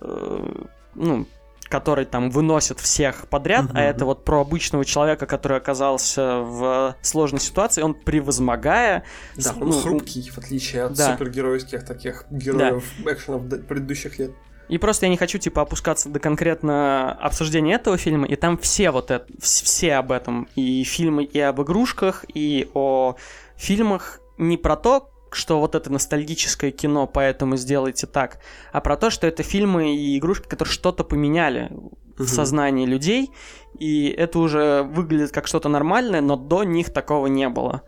э, 0.00 0.64
ну, 0.94 1.26
который 1.72 2.04
там 2.04 2.28
выносит 2.28 2.80
всех 2.80 3.28
подряд, 3.28 3.64
uh-huh. 3.64 3.78
а 3.78 3.82
это 3.82 4.04
вот 4.04 4.26
про 4.26 4.42
обычного 4.42 4.84
человека, 4.84 5.24
который 5.24 5.56
оказался 5.56 6.40
в 6.40 6.94
сложной 7.00 7.40
ситуации, 7.40 7.80
он 7.80 7.94
превозмогая... 7.94 9.04
Да, 9.36 9.54
он 9.58 9.70
ну, 9.70 9.80
хрупкий, 9.80 10.28
в 10.28 10.36
отличие 10.36 10.82
от 10.82 10.92
да. 10.92 11.12
супергеройских 11.12 11.82
таких 11.86 12.26
героев 12.28 12.84
да. 13.02 13.12
экшенов 13.14 13.48
предыдущих 13.66 14.18
лет. 14.18 14.32
И 14.68 14.76
просто 14.76 15.06
я 15.06 15.10
не 15.10 15.16
хочу, 15.16 15.38
типа, 15.38 15.62
опускаться 15.62 16.10
до 16.10 16.20
конкретно 16.20 17.12
обсуждения 17.12 17.74
этого 17.76 17.96
фильма, 17.96 18.26
и 18.26 18.36
там 18.36 18.58
все 18.58 18.90
вот 18.90 19.10
это, 19.10 19.26
все 19.40 19.94
об 19.94 20.12
этом, 20.12 20.48
и 20.54 20.84
фильмы 20.84 21.24
и 21.24 21.40
об 21.40 21.62
игрушках, 21.62 22.26
и 22.34 22.68
о 22.74 23.16
фильмах 23.56 24.20
не 24.36 24.58
про 24.58 24.76
то, 24.76 25.10
что 25.34 25.60
вот 25.60 25.74
это 25.74 25.90
ностальгическое 25.90 26.70
кино, 26.70 27.06
поэтому 27.06 27.56
сделайте 27.56 28.06
так, 28.06 28.38
а 28.72 28.80
про 28.80 28.96
то, 28.96 29.10
что 29.10 29.26
это 29.26 29.42
фильмы 29.42 29.96
и 29.96 30.18
игрушки, 30.18 30.48
которые 30.48 30.72
что-то 30.72 31.04
поменяли 31.04 31.70
в 32.18 32.26
сознании 32.26 32.86
людей, 32.86 33.30
и 33.78 34.08
это 34.08 34.38
уже 34.38 34.82
выглядит 34.82 35.32
как 35.32 35.46
что-то 35.46 35.68
нормальное, 35.68 36.20
но 36.20 36.36
до 36.36 36.64
них 36.64 36.92
такого 36.92 37.26
не 37.26 37.48
было. 37.48 37.82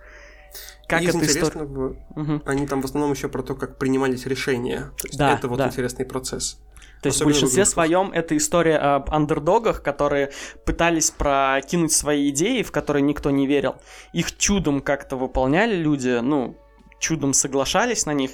Как 0.89 1.03
Из 1.03 1.15
эта 1.15 1.27
история... 1.27 1.65
угу. 1.65 2.43
они 2.45 2.67
там 2.67 2.83
в 2.83 2.85
основном 2.85 3.13
еще 3.13 3.29
про 3.29 3.43
то, 3.43 3.55
как 3.55 3.79
принимались 3.79 4.27
решения. 4.27 4.91
То 4.99 5.07
есть 5.07 5.19
да, 5.19 5.35
это 5.35 5.49
вот 5.49 5.59
да. 5.59 5.69
интересный 5.69 6.05
процесс. 6.05 6.61
То 7.05 7.09
есть 7.09 7.21
в 7.21 7.25
большинстве 7.25 7.67
своем 7.67 8.13
это 8.13 8.35
история 8.35 8.79
об 8.79 9.11
андердогах, 9.11 9.83
которые 9.83 10.31
пытались 10.65 11.11
прокинуть 11.11 11.93
свои 11.93 12.31
идеи, 12.31 12.63
в 12.63 12.73
которые 12.73 13.03
никто 13.03 13.31
не 13.31 13.47
верил. 13.47 13.77
Их 14.15 14.39
чудом 14.39 14.81
как-то 14.81 15.17
выполняли 15.17 15.77
люди, 15.77 16.21
ну, 16.23 16.57
чудом 16.99 17.33
соглашались 17.33 18.07
на 18.07 18.13
них. 18.13 18.33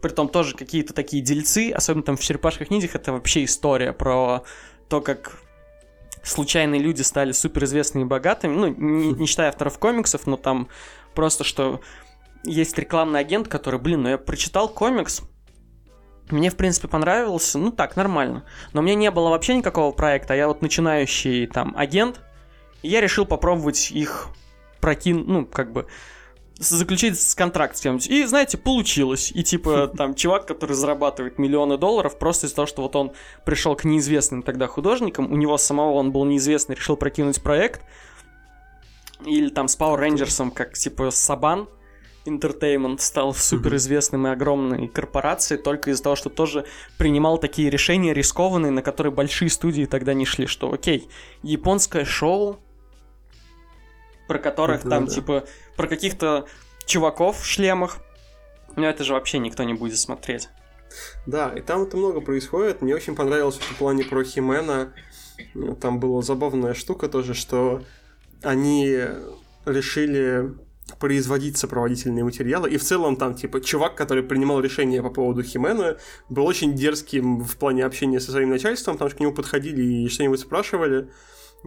Притом 0.00 0.28
тоже 0.28 0.56
какие-то 0.56 0.92
такие 0.92 1.22
дельцы, 1.22 1.70
особенно 1.70 2.02
там 2.02 2.16
в 2.16 2.20
«Черепашках 2.20 2.70
ниндзях», 2.70 2.94
это 2.96 3.12
вообще 3.12 3.44
история 3.44 3.92
про 3.92 4.42
то, 4.88 5.00
как 5.00 5.38
случайные 6.22 6.80
люди 6.80 7.02
стали 7.02 7.32
суперизвестными 7.32 8.04
и 8.04 8.06
богатыми. 8.06 8.54
Ну, 8.54 8.66
не, 8.66 9.12
не 9.12 9.26
считая 9.26 9.48
авторов 9.48 9.78
комиксов, 9.78 10.26
но 10.26 10.36
там 10.36 10.68
просто, 11.14 11.44
что 11.44 11.80
есть 12.44 12.76
рекламный 12.78 13.20
агент, 13.20 13.48
который, 13.48 13.78
блин, 13.78 14.02
ну 14.02 14.08
я 14.08 14.18
прочитал 14.18 14.68
комикс, 14.68 15.22
мне, 16.30 16.50
в 16.50 16.56
принципе, 16.56 16.88
понравился, 16.88 17.58
ну 17.58 17.70
так, 17.70 17.96
нормально. 17.96 18.44
Но 18.72 18.82
мне 18.82 18.94
не 18.94 19.10
было 19.10 19.28
вообще 19.28 19.54
никакого 19.54 19.92
проекта, 19.92 20.34
я 20.34 20.48
вот 20.48 20.62
начинающий 20.62 21.46
там 21.46 21.74
агент, 21.76 22.20
и 22.82 22.88
я 22.88 23.00
решил 23.00 23.26
попробовать 23.26 23.90
их 23.90 24.28
прокинуть, 24.80 25.26
ну, 25.26 25.46
как 25.46 25.72
бы, 25.72 25.86
заключить 26.68 27.34
контракт 27.34 27.76
с 27.76 27.80
кем-нибудь. 27.80 28.06
И, 28.08 28.24
знаете, 28.24 28.58
получилось. 28.58 29.32
И, 29.34 29.42
типа, 29.42 29.88
там, 29.96 30.14
чувак, 30.14 30.46
который 30.46 30.72
зарабатывает 30.72 31.38
миллионы 31.38 31.78
долларов, 31.78 32.18
просто 32.18 32.46
из-за 32.46 32.56
того, 32.56 32.66
что 32.66 32.82
вот 32.82 32.96
он 32.96 33.12
пришел 33.44 33.74
к 33.76 33.84
неизвестным 33.84 34.42
тогда 34.42 34.66
художникам, 34.66 35.32
у 35.32 35.36
него 35.36 35.56
самого 35.58 35.92
он 35.92 36.12
был 36.12 36.24
неизвестный, 36.24 36.76
решил 36.76 36.96
прокинуть 36.96 37.42
проект, 37.42 37.82
или 39.24 39.48
там 39.48 39.68
с 39.68 39.78
Power 39.78 40.00
Rangers, 40.00 40.50
как, 40.50 40.74
типа, 40.74 41.10
Сабан, 41.10 41.68
Entertainment 42.24 43.00
стал 43.00 43.34
суперизвестным 43.34 44.26
и 44.26 44.30
огромной 44.30 44.88
корпорацией 44.88 45.60
только 45.60 45.90
из-за 45.90 46.04
того, 46.04 46.16
что 46.16 46.30
тоже 46.30 46.64
принимал 46.96 47.38
такие 47.38 47.68
решения 47.68 48.14
рискованные, 48.14 48.70
на 48.70 48.82
которые 48.82 49.12
большие 49.12 49.50
студии 49.50 49.86
тогда 49.86 50.14
не 50.14 50.24
шли, 50.24 50.46
что 50.46 50.72
окей, 50.72 51.08
японское 51.42 52.04
шоу, 52.04 52.60
про 54.28 54.38
которых 54.38 54.80
это 54.80 54.90
там, 54.90 55.06
да. 55.06 55.14
типа, 55.14 55.44
про 55.76 55.86
каких-то 55.86 56.46
чуваков 56.86 57.40
в 57.40 57.46
шлемах. 57.46 57.98
Но 58.76 58.86
это 58.86 59.04
же 59.04 59.12
вообще 59.12 59.38
никто 59.38 59.62
не 59.64 59.74
будет 59.74 59.98
смотреть. 59.98 60.48
Да, 61.26 61.52
и 61.56 61.60
там 61.60 61.82
это 61.82 61.96
много 61.96 62.20
происходит. 62.20 62.82
Мне 62.82 62.94
очень 62.94 63.14
понравилось 63.14 63.56
в 63.56 63.76
плане 63.76 64.04
про 64.04 64.24
Химена. 64.24 64.92
Там 65.80 66.00
была 66.00 66.22
забавная 66.22 66.74
штука 66.74 67.08
тоже, 67.08 67.34
что 67.34 67.82
они 68.42 68.98
решили 69.64 70.54
производить 70.98 71.56
сопроводительные 71.56 72.24
материалы. 72.24 72.70
И 72.70 72.76
в 72.76 72.82
целом 72.82 73.16
там, 73.16 73.34
типа, 73.34 73.60
чувак, 73.60 73.94
который 73.94 74.22
принимал 74.22 74.60
решение 74.60 75.02
по 75.02 75.10
поводу 75.10 75.42
Химена, 75.42 75.96
был 76.28 76.46
очень 76.46 76.74
дерзким 76.74 77.40
в 77.40 77.56
плане 77.56 77.84
общения 77.84 78.20
со 78.20 78.30
своим 78.30 78.50
начальством, 78.50 78.94
потому 78.94 79.10
что 79.10 79.18
к 79.18 79.20
нему 79.20 79.32
подходили 79.32 79.82
и 79.82 80.08
что-нибудь 80.08 80.40
спрашивали 80.40 81.08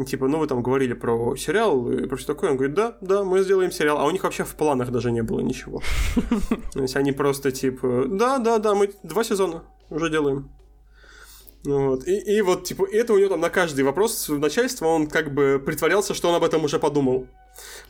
типа, 0.03 0.27
ну 0.27 0.39
вы 0.39 0.47
там 0.47 0.61
говорили 0.61 0.93
про 0.93 1.35
сериал 1.37 1.89
и 1.89 2.05
про 2.07 2.17
все 2.17 2.27
такое. 2.27 2.51
Он 2.51 2.57
говорит, 2.57 2.75
да, 2.75 2.97
да, 2.99 3.23
мы 3.23 3.41
сделаем 3.41 3.71
сериал. 3.71 3.97
А 3.97 4.05
у 4.05 4.11
них 4.11 4.23
вообще 4.23 4.43
в 4.43 4.55
планах 4.55 4.91
даже 4.91 5.11
не 5.11 5.23
было 5.23 5.39
ничего. 5.39 5.81
То 6.73 6.81
есть 6.81 6.95
они 6.97 7.13
просто 7.13 7.51
типа, 7.51 8.05
да, 8.07 8.39
да, 8.39 8.57
да, 8.57 8.75
мы 8.75 8.91
два 9.03 9.23
сезона 9.23 9.63
уже 9.89 10.09
делаем. 10.09 10.49
Вот. 11.63 12.07
И, 12.07 12.17
и 12.17 12.41
вот, 12.41 12.65
типа, 12.65 12.87
это 12.91 13.13
у 13.13 13.17
него 13.17 13.29
там 13.29 13.41
на 13.41 13.49
каждый 13.49 13.83
вопрос 13.83 14.29
начальства 14.29 14.85
он 14.87 15.07
как 15.07 15.33
бы 15.33 15.61
притворялся, 15.63 16.13
что 16.13 16.29
он 16.29 16.35
об 16.35 16.43
этом 16.43 16.63
уже 16.63 16.79
подумал. 16.79 17.27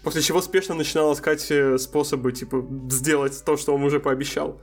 После 0.03 0.21
чего 0.21 0.41
спешно 0.41 0.75
начинал 0.75 1.13
искать 1.13 1.45
э, 1.49 1.77
способы, 1.77 2.31
типа, 2.31 2.65
сделать 2.89 3.43
то, 3.43 3.57
что 3.57 3.73
он 3.73 3.83
уже 3.83 3.99
пообещал. 3.99 4.61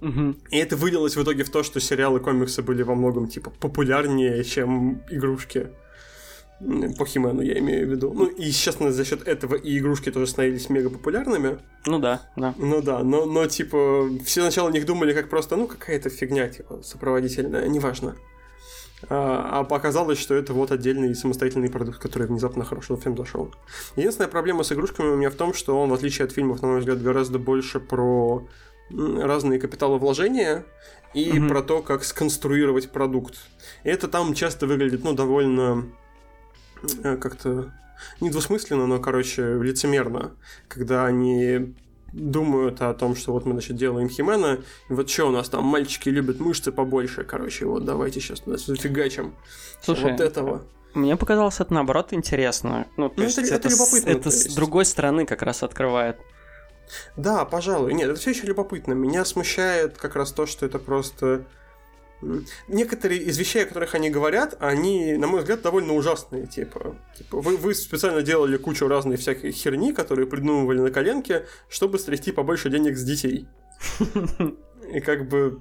Угу. 0.00 0.36
И 0.50 0.56
это 0.56 0.76
вылилось 0.76 1.16
в 1.16 1.22
итоге 1.22 1.44
в 1.44 1.50
то, 1.50 1.62
что 1.62 1.80
сериалы 1.80 2.20
комиксы 2.20 2.62
были 2.62 2.82
во 2.82 2.94
многом, 2.94 3.28
типа, 3.28 3.50
популярнее, 3.50 4.42
чем 4.44 5.02
игрушки. 5.10 5.70
По 6.98 7.06
Химену 7.06 7.40
я 7.40 7.58
имею 7.58 7.86
в 7.86 7.90
виду. 7.90 8.12
Ну, 8.12 8.26
и, 8.26 8.46
естественно, 8.46 8.90
за 8.90 9.04
счет 9.04 9.26
этого 9.28 9.54
и 9.54 9.78
игрушки 9.78 10.10
тоже 10.10 10.26
становились 10.26 10.68
мега 10.68 10.90
популярными. 10.90 11.58
Ну 11.86 12.00
да, 12.00 12.22
да. 12.36 12.54
Ну 12.58 12.82
да, 12.82 13.04
но, 13.04 13.26
но 13.26 13.46
типа, 13.46 14.08
все 14.24 14.40
сначала 14.42 14.68
о 14.68 14.72
них 14.72 14.84
думали 14.84 15.12
как 15.12 15.28
просто, 15.30 15.56
ну, 15.56 15.68
какая-то 15.68 16.10
фигня, 16.10 16.48
типа, 16.48 16.80
сопроводительная, 16.82 17.68
неважно. 17.68 18.16
А, 19.08 19.64
а 19.70 19.74
оказалось, 19.74 20.18
что 20.18 20.34
это 20.34 20.52
вот 20.52 20.72
отдельный 20.72 21.14
самостоятельный 21.14 21.70
продукт, 21.70 21.98
который 21.98 22.26
внезапно 22.26 22.64
хорошо 22.64 22.96
всем 22.96 23.16
зашел. 23.16 23.54
Единственная 23.94 24.28
проблема 24.28 24.64
с 24.64 24.72
игрушками 24.72 25.08
у 25.08 25.16
меня 25.16 25.30
в 25.30 25.36
том, 25.36 25.54
что 25.54 25.80
он, 25.80 25.90
в 25.90 25.94
отличие 25.94 26.24
от 26.24 26.32
фильмов, 26.32 26.62
на 26.62 26.68
мой 26.68 26.80
взгляд, 26.80 27.00
гораздо 27.00 27.38
больше 27.38 27.78
про 27.78 28.46
разные 28.90 29.60
капиталовложения 29.60 30.64
и 31.14 31.30
mm-hmm. 31.30 31.48
про 31.48 31.62
то, 31.62 31.82
как 31.82 32.04
сконструировать 32.04 32.90
продукт. 32.90 33.34
И 33.84 33.88
это 33.88 34.08
там 34.08 34.34
часто 34.34 34.66
выглядит, 34.66 35.04
ну, 35.04 35.12
довольно 35.12 35.86
как-то 37.02 37.72
недвусмысленно, 38.20 38.86
но, 38.86 38.98
короче, 38.98 39.42
лицемерно, 39.60 40.32
когда 40.68 41.06
они 41.06 41.74
думают 42.12 42.80
о 42.80 42.94
том, 42.94 43.16
что 43.16 43.32
вот 43.32 43.44
мы, 43.44 43.52
значит, 43.52 43.76
делаем 43.76 44.08
Химена, 44.08 44.60
и 44.88 44.92
вот 44.92 45.10
что 45.10 45.26
у 45.26 45.30
нас 45.30 45.48
там, 45.48 45.64
мальчики 45.64 46.08
любят 46.08 46.40
мышцы 46.40 46.72
побольше, 46.72 47.24
короче, 47.24 47.66
вот 47.66 47.84
давайте 47.84 48.20
сейчас 48.20 48.46
нас 48.46 48.66
зафигачим. 48.66 49.34
Слушай, 49.82 50.12
вот 50.12 50.20
этого. 50.20 50.62
Мне 50.94 51.16
показалось 51.16 51.60
это 51.60 51.74
наоборот 51.74 52.12
интересно. 52.12 52.86
Ну, 52.96 53.08
то 53.08 53.14
ну, 53.18 53.24
есть 53.24 53.38
это, 53.38 53.48
это, 53.48 53.56
это 53.56 53.68
любопытно. 53.68 54.10
Это 54.10 54.30
с 54.30 54.54
другой 54.54 54.84
стороны 54.84 55.26
как 55.26 55.42
раз 55.42 55.62
открывает. 55.62 56.16
Да, 57.16 57.44
пожалуй. 57.44 57.92
Нет, 57.92 58.08
это 58.08 58.18
все 58.18 58.30
еще 58.30 58.46
любопытно. 58.46 58.94
Меня 58.94 59.24
смущает 59.26 59.98
как 59.98 60.16
раз 60.16 60.32
то, 60.32 60.46
что 60.46 60.64
это 60.64 60.78
просто 60.78 61.44
некоторые 62.68 63.20
из 63.22 63.38
вещей, 63.38 63.64
о 63.64 63.66
которых 63.66 63.94
они 63.94 64.10
говорят, 64.10 64.56
они, 64.60 65.14
на 65.14 65.26
мой 65.26 65.40
взгляд, 65.40 65.62
довольно 65.62 65.94
ужасные. 65.94 66.46
Типа, 66.46 66.96
типа 67.16 67.40
вы, 67.40 67.56
вы 67.56 67.74
специально 67.74 68.22
делали 68.22 68.56
кучу 68.56 68.88
разной 68.88 69.16
всякой 69.16 69.52
херни, 69.52 69.92
которые 69.92 70.26
придумывали 70.26 70.80
на 70.80 70.90
коленке, 70.90 71.46
чтобы 71.68 71.98
стрясти 71.98 72.32
побольше 72.32 72.70
денег 72.70 72.96
с 72.96 73.04
детей. 73.04 73.46
И 74.92 75.00
как 75.00 75.28
бы 75.28 75.60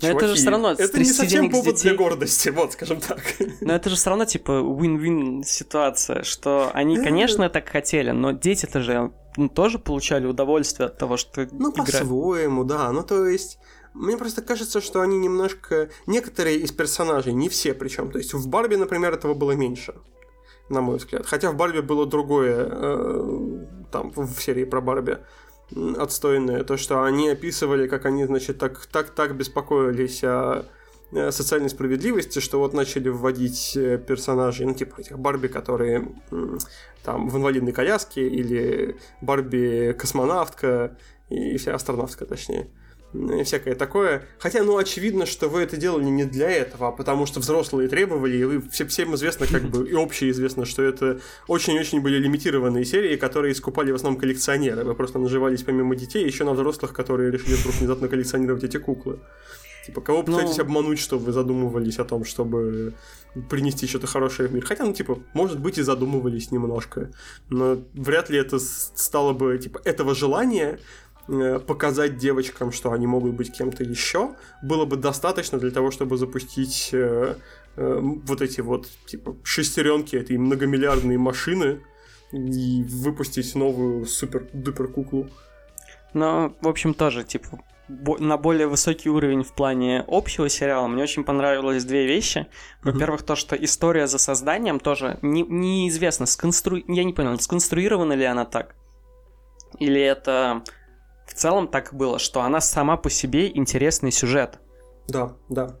но 0.00 0.08
Чуваки, 0.08 0.16
это 0.16 0.28
же 0.28 0.34
все 0.34 0.50
равно 0.50 0.72
это 0.72 0.98
не 0.98 1.04
совсем 1.04 1.50
повод 1.50 1.76
детей. 1.76 1.88
для 1.88 1.94
гордости, 1.94 2.48
вот, 2.48 2.72
скажем 2.72 3.00
так. 3.00 3.20
Но 3.60 3.74
это 3.74 3.90
же 3.90 3.96
все 3.96 4.10
равно 4.10 4.24
типа 4.24 4.52
win-win 4.52 5.44
ситуация, 5.44 6.22
что 6.22 6.70
они, 6.74 6.96
конечно, 6.96 7.48
так 7.48 7.68
хотели, 7.68 8.10
но 8.10 8.32
дети-то 8.32 8.80
же 8.80 9.12
ну, 9.36 9.48
тоже 9.48 9.78
получали 9.78 10.26
удовольствие 10.26 10.86
от 10.86 10.98
того, 10.98 11.16
что 11.16 11.46
Ну, 11.50 11.72
по-своему, 11.72 12.64
да. 12.64 12.90
Ну, 12.92 13.02
то 13.02 13.26
есть, 13.26 13.58
мне 13.94 14.16
просто 14.16 14.42
кажется, 14.42 14.80
что 14.80 15.00
они 15.00 15.18
немножко... 15.18 15.88
Некоторые 16.06 16.58
из 16.58 16.72
персонажей, 16.72 17.32
не 17.32 17.48
все 17.48 17.74
причем. 17.74 18.10
То 18.10 18.18
есть 18.18 18.34
в 18.34 18.48
Барби, 18.48 18.74
например, 18.74 19.14
этого 19.14 19.34
было 19.34 19.52
меньше, 19.52 19.94
на 20.68 20.80
мой 20.80 20.98
взгляд. 20.98 21.24
Хотя 21.26 21.52
в 21.52 21.56
Барби 21.56 21.80
было 21.80 22.04
другое, 22.04 22.68
э, 22.70 23.66
там, 23.92 24.10
в 24.10 24.40
серии 24.40 24.64
про 24.64 24.80
Барби 24.80 25.18
отстойное. 25.96 26.64
То, 26.64 26.76
что 26.76 27.04
они 27.04 27.28
описывали, 27.28 27.86
как 27.86 28.04
они, 28.04 28.24
значит, 28.24 28.58
так, 28.58 28.84
так, 28.86 29.10
так 29.10 29.36
беспокоились 29.36 30.24
о 30.24 30.66
социальной 31.30 31.70
справедливости, 31.70 32.40
что 32.40 32.58
вот 32.58 32.74
начали 32.74 33.08
вводить 33.08 33.76
э, 33.76 33.98
персонажей, 33.98 34.66
ну, 34.66 34.74
типа 34.74 35.00
этих 35.00 35.16
Барби, 35.16 35.46
которые 35.46 36.08
там 37.04 37.28
в 37.28 37.36
инвалидной 37.36 37.70
коляске, 37.70 38.26
или 38.26 38.96
Барби-космонавтка, 39.20 40.96
и 41.28 41.56
вся 41.58 41.76
астронавтка, 41.76 42.26
точнее 42.26 42.68
и 43.14 43.44
всякое 43.44 43.74
такое. 43.74 44.26
Хотя, 44.38 44.62
ну, 44.64 44.76
очевидно, 44.76 45.24
что 45.24 45.48
вы 45.48 45.60
это 45.60 45.76
делали 45.76 46.04
не 46.04 46.24
для 46.24 46.50
этого, 46.50 46.88
а 46.88 46.90
потому 46.92 47.26
что 47.26 47.40
взрослые 47.40 47.88
требовали, 47.88 48.36
и 48.36 48.44
вы 48.44 48.60
все, 48.70 48.86
всем 48.86 49.14
известно, 49.14 49.46
как 49.46 49.62
бы, 49.62 49.88
и 49.88 49.94
общеизвестно, 49.94 50.64
что 50.64 50.82
это 50.82 51.20
очень-очень 51.46 52.00
были 52.00 52.18
лимитированные 52.18 52.84
серии, 52.84 53.16
которые 53.16 53.52
искупали 53.52 53.92
в 53.92 53.94
основном 53.94 54.20
коллекционеры. 54.20 54.84
Вы 54.84 54.94
просто 54.94 55.18
наживались 55.18 55.62
помимо 55.62 55.94
детей 55.94 56.26
еще 56.26 56.44
на 56.44 56.52
взрослых, 56.52 56.92
которые 56.92 57.30
решили 57.30 57.54
вдруг 57.54 57.76
внезапно 57.76 58.08
коллекционировать 58.08 58.64
эти 58.64 58.78
куклы. 58.78 59.20
Типа, 59.86 60.00
кого 60.00 60.18
ну. 60.18 60.24
пытаетесь 60.24 60.56
ну... 60.56 60.64
обмануть, 60.64 60.98
чтобы 60.98 61.26
вы 61.26 61.32
задумывались 61.32 61.98
о 61.98 62.04
том, 62.04 62.24
чтобы 62.24 62.94
принести 63.50 63.86
что-то 63.86 64.06
хорошее 64.06 64.48
в 64.48 64.54
мир? 64.54 64.64
Хотя, 64.64 64.84
ну, 64.84 64.94
типа, 64.94 65.18
может 65.34 65.60
быть, 65.60 65.78
и 65.78 65.82
задумывались 65.82 66.50
немножко. 66.50 67.10
Но 67.50 67.78
вряд 67.92 68.30
ли 68.30 68.38
это 68.38 68.58
стало 68.58 69.34
бы, 69.34 69.58
типа, 69.58 69.80
этого 69.84 70.14
желания 70.14 70.78
показать 71.66 72.18
девочкам, 72.18 72.72
что 72.72 72.92
они 72.92 73.06
могут 73.06 73.34
быть 73.34 73.52
кем-то 73.52 73.82
еще, 73.82 74.34
было 74.62 74.84
бы 74.84 74.96
достаточно 74.96 75.58
для 75.58 75.70
того, 75.70 75.90
чтобы 75.90 76.16
запустить 76.16 76.90
э, 76.92 77.36
э, 77.76 77.98
вот 78.00 78.42
эти 78.42 78.60
вот 78.60 78.88
типа 79.06 79.36
шестеренки 79.42 80.16
этой 80.16 80.36
многомиллиардной 80.36 81.16
машины 81.16 81.80
и 82.32 82.84
выпустить 82.84 83.54
новую 83.54 84.06
супер-дупер 84.06 84.88
куклу. 84.88 85.28
Ну, 86.12 86.54
в 86.60 86.68
общем, 86.68 86.94
тоже, 86.94 87.24
типа, 87.24 87.60
на 87.88 88.36
более 88.36 88.66
высокий 88.66 89.10
уровень 89.10 89.42
в 89.42 89.52
плане 89.52 90.04
общего 90.06 90.48
сериала 90.48 90.86
мне 90.86 91.02
очень 91.02 91.24
понравилось 91.24 91.84
две 91.84 92.06
вещи. 92.06 92.46
Во-первых, 92.82 93.22
то, 93.22 93.36
что 93.36 93.56
история 93.56 94.06
за 94.06 94.18
созданием 94.18 94.80
тоже 94.80 95.18
не, 95.22 95.42
неизвестно, 95.42 96.26
сконстру... 96.26 96.76
я 96.88 97.04
не 97.04 97.12
понял, 97.12 97.38
сконструирована 97.38 98.14
ли 98.14 98.24
она 98.24 98.44
так? 98.44 98.74
Или 99.78 100.00
это 100.00 100.62
в 101.26 101.34
целом 101.34 101.68
так 101.68 101.94
было, 101.94 102.18
что 102.18 102.42
она 102.42 102.60
сама 102.60 102.96
по 102.96 103.10
себе 103.10 103.48
интересный 103.48 104.12
сюжет. 104.12 104.58
Да, 105.08 105.36
да. 105.48 105.76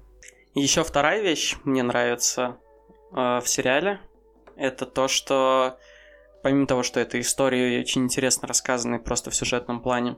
Еще 0.54 0.84
вторая 0.84 1.20
вещь 1.22 1.56
мне 1.64 1.82
нравится 1.82 2.58
э, 3.12 3.40
в 3.40 3.44
сериале. 3.46 4.00
Это 4.56 4.86
то, 4.86 5.08
что 5.08 5.78
помимо 6.42 6.66
того, 6.66 6.82
что 6.82 7.00
эта 7.00 7.20
история 7.20 7.80
очень 7.80 8.04
интересно 8.04 8.46
рассказана 8.46 8.98
просто 8.98 9.30
в 9.30 9.34
сюжетном 9.34 9.80
плане, 9.80 10.16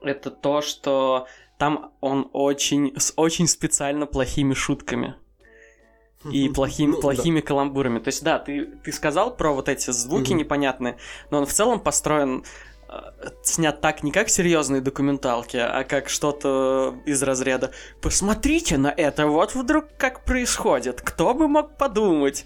это 0.00 0.30
то, 0.30 0.62
что 0.62 1.26
там 1.58 1.92
он 2.00 2.30
очень 2.32 2.94
с 2.98 3.12
очень 3.16 3.48
специально 3.48 4.06
плохими 4.06 4.54
шутками 4.54 5.16
и 6.30 6.48
плохими, 6.48 6.92
ну, 6.92 7.00
плохими 7.00 7.40
да. 7.40 7.46
каламбурами. 7.46 7.98
То 7.98 8.08
есть, 8.08 8.22
да, 8.22 8.38
ты, 8.38 8.66
ты 8.84 8.92
сказал 8.92 9.36
про 9.36 9.52
вот 9.52 9.68
эти 9.68 9.90
звуки 9.90 10.32
непонятные, 10.32 10.98
но 11.30 11.38
он 11.38 11.46
в 11.46 11.52
целом 11.52 11.80
построен 11.80 12.44
снят 13.42 13.80
так 13.80 14.02
не 14.02 14.12
как 14.12 14.28
серьезные 14.28 14.80
документалки, 14.80 15.56
а 15.56 15.84
как 15.84 16.08
что-то 16.08 16.96
из 17.06 17.22
разряда 17.22 17.72
«Посмотрите 18.00 18.78
на 18.78 18.88
это, 18.88 19.26
вот 19.26 19.54
вдруг 19.54 19.86
как 19.96 20.24
происходит, 20.24 21.00
кто 21.00 21.34
бы 21.34 21.48
мог 21.48 21.76
подумать?» 21.76 22.44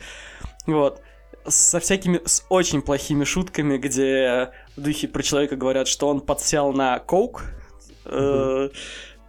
Вот. 0.66 1.00
Со 1.46 1.78
всякими, 1.78 2.20
с 2.24 2.44
очень 2.48 2.82
плохими 2.82 3.22
шутками, 3.22 3.76
где 3.78 4.50
в 4.76 4.80
духе 4.80 5.06
про 5.06 5.22
человека 5.22 5.54
говорят, 5.54 5.86
что 5.86 6.08
он 6.08 6.20
подсел 6.20 6.72
на 6.72 6.98
коук, 6.98 7.44
э, 8.04 8.68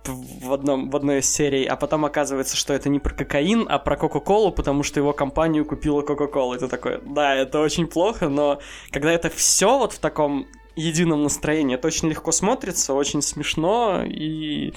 в, 0.07 0.53
одном, 0.53 0.89
в 0.89 0.95
одной 0.95 1.20
из 1.20 1.32
серий, 1.32 1.65
а 1.65 1.76
потом 1.76 2.05
оказывается, 2.05 2.55
что 2.55 2.74
это 2.74 2.89
не 2.89 2.99
про 2.99 3.13
кокаин, 3.13 3.65
а 3.70 3.80
про 3.80 3.97
Кока-Колу, 3.97 4.51
потому 4.51 4.84
что 4.84 4.99
его 4.99 5.13
компанию 5.13 5.65
купила 5.65 6.01
Кока-Кола. 6.01 6.55
И 6.55 6.59
ты 6.59 6.68
такой, 6.68 6.99
да, 7.05 7.36
это 7.36 7.59
очень 7.59 7.88
плохо, 7.88 8.30
но 8.30 8.59
когда 8.91 9.11
это 9.11 9.30
все 9.30 9.78
вот 9.78 9.93
в 9.93 9.99
таком 9.99 10.47
едином 10.78 11.24
настроении. 11.24 11.76
Это 11.76 11.88
очень 11.88 12.10
легко 12.10 12.32
смотрится, 12.32 12.94
очень 12.94 13.22
смешно 13.22 14.04
и 14.06 14.74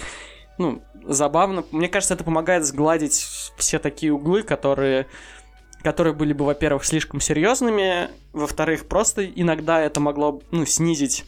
ну, 0.59 0.83
забавно. 1.05 1.65
Мне 1.71 1.89
кажется, 1.89 2.15
это 2.15 2.25
помогает 2.25 2.65
сгладить 2.65 3.27
все 3.57 3.79
такие 3.79 4.13
углы, 4.13 4.43
которые 4.43 5.07
которые 5.83 6.13
были 6.13 6.35
бы, 6.35 6.45
во-первых, 6.45 6.85
слишком 6.85 7.21
серьезными, 7.21 8.11
во-вторых, 8.35 8.87
просто 8.87 9.25
иногда 9.25 9.81
это 9.81 9.99
могло 9.99 10.43
ну, 10.51 10.67
снизить, 10.67 11.25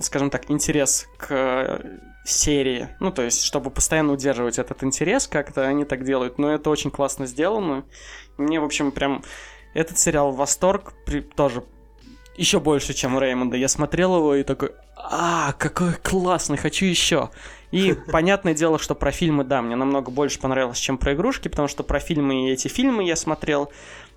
скажем 0.00 0.28
так, 0.30 0.50
интерес 0.50 1.06
к 1.16 1.80
серии. 2.24 2.88
Ну, 2.98 3.12
то 3.12 3.22
есть, 3.22 3.42
чтобы 3.44 3.70
постоянно 3.70 4.12
удерживать 4.12 4.58
этот 4.58 4.82
интерес, 4.82 5.26
как-то 5.26 5.66
они 5.66 5.84
так 5.84 6.04
делают. 6.04 6.38
Но 6.38 6.50
это 6.50 6.68
очень 6.68 6.90
классно 6.90 7.26
сделано. 7.26 7.84
Мне, 8.36 8.60
в 8.60 8.64
общем, 8.64 8.90
прям 8.90 9.22
этот 9.74 9.98
сериал 9.98 10.32
восторг 10.32 10.94
при, 11.06 11.20
тоже 11.20 11.62
еще 12.40 12.58
больше, 12.58 12.94
чем 12.94 13.16
у 13.16 13.20
Реймонда. 13.20 13.58
Я 13.58 13.68
смотрел 13.68 14.16
его 14.16 14.34
и 14.34 14.42
такой, 14.42 14.72
а, 14.96 15.52
какой 15.58 15.92
классный, 15.92 16.56
хочу 16.56 16.86
еще. 16.86 17.28
И 17.70 17.92
понятное 18.10 18.54
дело, 18.54 18.78
что 18.78 18.94
про 18.94 19.10
фильмы, 19.10 19.44
да, 19.44 19.60
мне 19.60 19.76
намного 19.76 20.10
больше 20.10 20.40
понравилось, 20.40 20.78
чем 20.78 20.96
про 20.96 21.12
игрушки, 21.12 21.48
потому 21.48 21.68
что 21.68 21.82
про 21.82 22.00
фильмы 22.00 22.48
и 22.48 22.52
эти 22.52 22.68
фильмы 22.68 23.04
я 23.04 23.14
смотрел. 23.14 23.70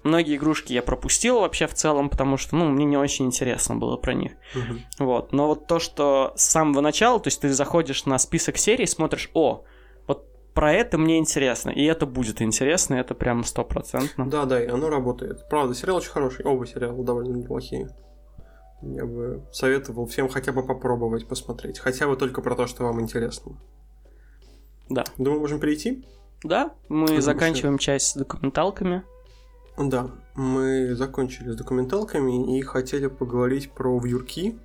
Многие 0.04 0.38
игрушки 0.38 0.72
я 0.72 0.82
пропустил 0.82 1.42
вообще 1.42 1.68
в 1.68 1.74
целом, 1.74 2.10
потому 2.10 2.38
что, 2.38 2.56
ну, 2.56 2.70
мне 2.70 2.86
не 2.86 2.96
очень 2.96 3.26
интересно 3.26 3.76
было 3.76 3.98
про 3.98 4.14
них. 4.14 4.32
Угу. 4.56 5.06
Вот. 5.06 5.34
Но 5.34 5.48
вот 5.48 5.68
то, 5.68 5.80
что 5.80 6.32
с 6.38 6.44
самого 6.44 6.80
начала, 6.80 7.20
то 7.20 7.28
есть 7.28 7.42
ты 7.42 7.52
заходишь 7.52 8.06
на 8.06 8.18
список 8.20 8.58
серий, 8.58 8.88
смотришь, 8.88 9.30
о, 9.34 9.66
вот 10.08 10.26
про 10.54 10.72
это 10.72 10.98
мне 10.98 11.18
интересно, 11.18 11.72
и 11.72 11.84
это 11.84 12.06
будет 12.06 12.42
интересно, 12.42 12.96
это 12.96 13.16
прям 13.16 13.44
стопроцентно. 13.44 14.30
Да, 14.30 14.46
да, 14.46 14.64
и 14.64 14.68
оно 14.68 14.90
работает. 14.90 15.48
Правда, 15.50 15.76
сериал 15.76 15.98
очень 15.98 16.12
хороший, 16.12 16.46
оба 16.46 16.66
сериала 16.66 17.04
довольно 17.04 17.36
неплохие. 17.36 17.90
Я 18.86 19.06
бы 19.06 19.44
советовал 19.52 20.06
всем 20.08 20.28
хотя 20.28 20.52
бы 20.52 20.64
попробовать 20.64 21.28
посмотреть. 21.28 21.80
Хотя 21.80 22.08
бы 22.08 22.18
только 22.18 22.42
про 22.42 22.56
то, 22.56 22.68
что 22.68 22.84
вам 22.84 23.00
интересно. 23.02 23.58
Да. 24.90 25.06
Думаю, 25.18 25.40
можем 25.40 25.60
перейти? 25.60 26.06
Да, 26.44 26.74
мы 26.90 27.06
Потому 27.06 27.22
заканчиваем 27.22 27.80
что... 27.80 27.86
часть 27.86 28.08
с 28.08 28.16
документалками. 28.16 29.04
Да, 29.78 30.12
мы 30.36 30.94
закончили 30.96 31.52
с 31.52 31.56
документалками 31.56 32.58
и 32.58 32.62
хотели 32.62 33.08
поговорить 33.08 33.72
про 33.72 33.98
«Вьюрки». 34.00 34.60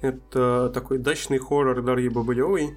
Это 0.00 0.70
такой 0.72 0.98
дачный 0.98 1.38
хоррор 1.38 1.82
Дарьи 1.82 2.10
Бабылевой. 2.10 2.76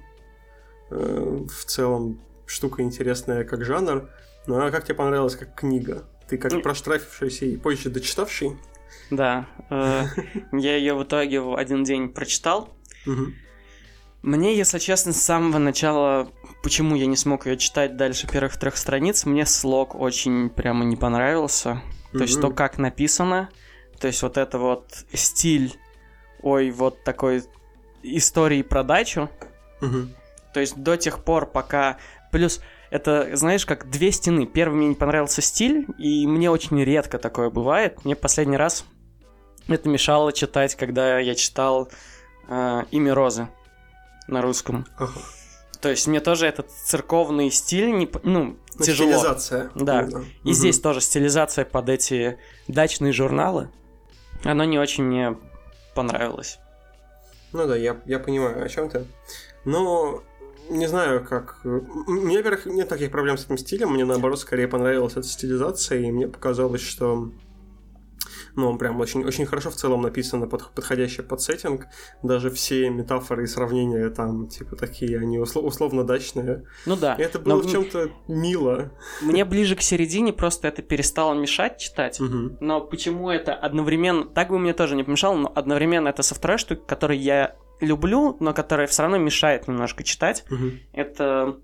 Э, 0.90 1.46
в 1.46 1.64
целом 1.66 2.20
штука 2.46 2.82
интересная 2.82 3.44
как 3.44 3.64
жанр. 3.64 4.08
Ну 4.46 4.58
а 4.58 4.70
как 4.70 4.84
тебе 4.84 4.94
понравилась 4.94 5.36
как 5.36 5.54
книга? 5.54 6.04
Ты 6.26 6.38
как 6.38 6.62
проштрафившийся 6.62 7.44
и 7.44 7.56
позже 7.56 7.90
дочитавший? 7.90 8.56
Да, 9.10 9.46
э, 9.70 10.04
я 10.52 10.76
ее 10.76 10.94
в 10.94 11.02
итоге 11.02 11.40
в 11.40 11.56
один 11.56 11.84
день 11.84 12.08
прочитал. 12.08 12.68
Мне, 14.22 14.56
если 14.56 14.78
честно, 14.78 15.12
с 15.12 15.22
самого 15.22 15.58
начала, 15.58 16.28
почему 16.62 16.96
я 16.96 17.06
не 17.06 17.16
смог 17.16 17.46
ее 17.46 17.56
читать 17.56 17.96
дальше 17.96 18.26
первых 18.26 18.58
трех 18.58 18.76
страниц, 18.76 19.24
мне 19.24 19.46
слог 19.46 19.94
очень 19.94 20.50
прямо 20.50 20.84
не 20.84 20.96
понравился. 20.96 21.82
То 22.12 22.22
есть 22.22 22.40
то, 22.40 22.50
как 22.50 22.78
написано, 22.78 23.48
то 24.00 24.06
есть 24.06 24.22
вот 24.22 24.36
это 24.36 24.58
вот 24.58 25.04
стиль, 25.12 25.74
ой, 26.42 26.70
вот 26.70 27.04
такой 27.04 27.44
истории 28.02 28.62
про 28.62 28.82
дачу. 28.82 29.28
То 30.52 30.60
есть 30.60 30.76
до 30.76 30.96
тех 30.96 31.22
пор, 31.24 31.46
пока... 31.46 31.98
Плюс 32.30 32.60
это, 32.90 33.36
знаешь, 33.36 33.66
как 33.66 33.90
две 33.90 34.12
стены. 34.12 34.46
Первый 34.46 34.76
мне 34.76 34.88
не 34.88 34.94
понравился 34.94 35.42
стиль, 35.42 35.86
и 35.98 36.26
мне 36.26 36.50
очень 36.50 36.82
редко 36.82 37.18
такое 37.18 37.50
бывает. 37.50 38.04
Мне 38.04 38.16
последний 38.16 38.56
раз 38.56 38.84
это 39.68 39.88
мешало 39.88 40.32
читать, 40.32 40.74
когда 40.74 41.18
я 41.18 41.34
читал 41.34 41.90
э, 42.48 42.84
«Имя 42.90 43.14
Розы» 43.14 43.48
на 44.26 44.40
русском. 44.40 44.86
Ага. 44.96 45.12
То 45.80 45.90
есть 45.90 46.06
мне 46.06 46.20
тоже 46.20 46.46
этот 46.46 46.70
церковный 46.70 47.50
стиль 47.50 47.92
не, 47.92 48.10
ну, 48.22 48.56
ну 48.74 48.84
тяжело. 48.84 49.12
Стилизация. 49.12 49.70
Да. 49.74 50.02
Именно. 50.02 50.24
И 50.44 50.48
угу. 50.48 50.52
здесь 50.52 50.80
тоже 50.80 51.00
стилизация 51.00 51.64
под 51.64 51.88
эти 51.88 52.38
дачные 52.66 53.12
журналы. 53.12 53.70
Оно 54.44 54.64
не 54.64 54.78
очень 54.78 55.04
мне 55.04 55.36
понравилось. 55.94 56.58
Ну 57.52 57.66
да, 57.66 57.76
я, 57.76 58.00
я 58.06 58.18
понимаю, 58.18 58.64
о 58.64 58.68
чем 58.68 58.88
ты. 58.88 59.04
Но 59.64 60.22
не 60.68 60.86
знаю, 60.86 61.24
как... 61.24 61.60
Мне, 61.64 62.38
во-первых, 62.38 62.66
нет 62.66 62.88
таких 62.88 63.10
проблем 63.10 63.38
с 63.38 63.44
этим 63.44 63.58
стилем. 63.58 63.92
Мне, 63.92 64.04
наоборот, 64.04 64.38
скорее 64.38 64.68
понравилась 64.68 65.12
эта 65.12 65.26
стилизация, 65.26 66.00
и 66.00 66.12
мне 66.12 66.28
показалось, 66.28 66.82
что 66.82 67.32
ну, 68.58 68.70
он 68.70 68.78
прям 68.78 68.98
очень, 69.00 69.24
очень 69.24 69.46
хорошо 69.46 69.70
в 69.70 69.76
целом 69.76 70.02
написано, 70.02 70.48
под, 70.48 70.70
подходящий 70.74 71.22
под 71.22 71.40
сеттинг. 71.40 71.86
Даже 72.22 72.50
все 72.50 72.90
метафоры 72.90 73.44
и 73.44 73.46
сравнения 73.46 74.10
там, 74.10 74.48
типа, 74.48 74.74
такие, 74.74 75.18
они 75.18 75.38
услов, 75.38 75.64
условно 75.64 76.04
дачные. 76.04 76.64
Ну 76.84 76.96
да. 76.96 77.14
И 77.14 77.22
это 77.22 77.38
было 77.38 77.62
но... 77.62 77.68
в 77.68 77.70
чем-то 77.70 78.10
мило. 78.26 78.90
Мне 79.22 79.44
ближе 79.44 79.76
к 79.76 79.80
середине 79.80 80.32
просто 80.32 80.68
это 80.68 80.82
перестало 80.82 81.34
мешать 81.34 81.78
читать. 81.78 82.20
Угу. 82.20 82.58
Но 82.60 82.80
почему 82.80 83.30
это 83.30 83.54
одновременно... 83.54 84.24
Так 84.24 84.48
бы 84.48 84.58
мне 84.58 84.72
тоже 84.72 84.96
не 84.96 85.04
помешало, 85.04 85.36
но 85.36 85.52
одновременно 85.54 86.08
это 86.08 86.22
со 86.22 86.34
второй 86.34 86.58
штукой, 86.58 86.84
которой 86.84 87.18
я 87.18 87.56
люблю, 87.80 88.36
но 88.40 88.52
которая 88.52 88.86
все 88.86 89.02
равно 89.02 89.18
мешает 89.18 89.68
немножко 89.68 90.04
читать. 90.04 90.44
Угу. 90.50 90.70
Это 90.92 91.56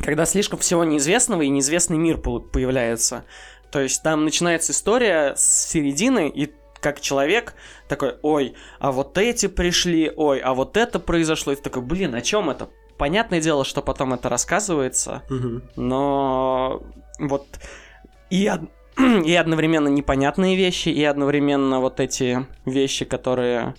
когда 0.00 0.24
слишком 0.24 0.58
всего 0.58 0.84
неизвестного 0.84 1.42
и 1.42 1.48
неизвестный 1.48 1.98
мир 1.98 2.18
появляется. 2.18 3.24
То 3.70 3.80
есть 3.80 4.02
там 4.02 4.24
начинается 4.24 4.72
история 4.72 5.34
с 5.36 5.68
середины, 5.68 6.28
и 6.28 6.52
как 6.80 7.00
человек 7.00 7.54
такой, 7.88 8.16
ой, 8.22 8.54
а 8.78 8.92
вот 8.92 9.16
эти 9.18 9.46
пришли, 9.46 10.12
ой, 10.14 10.40
а 10.40 10.54
вот 10.54 10.76
это 10.76 10.98
произошло. 10.98 11.52
И 11.52 11.56
ты 11.56 11.62
такой, 11.62 11.82
блин, 11.82 12.14
о 12.14 12.20
чем 12.20 12.50
это? 12.50 12.68
Понятное 12.98 13.40
дело, 13.40 13.64
что 13.64 13.82
потом 13.82 14.12
это 14.14 14.28
рассказывается, 14.28 15.22
угу. 15.30 15.62
но 15.76 16.82
вот 17.18 17.46
и, 18.30 18.50
и 19.24 19.34
одновременно 19.34 19.88
непонятные 19.88 20.56
вещи, 20.56 20.88
и 20.88 21.02
одновременно 21.04 21.80
вот 21.80 22.00
эти 22.00 22.46
вещи, 22.66 23.04
которые 23.04 23.74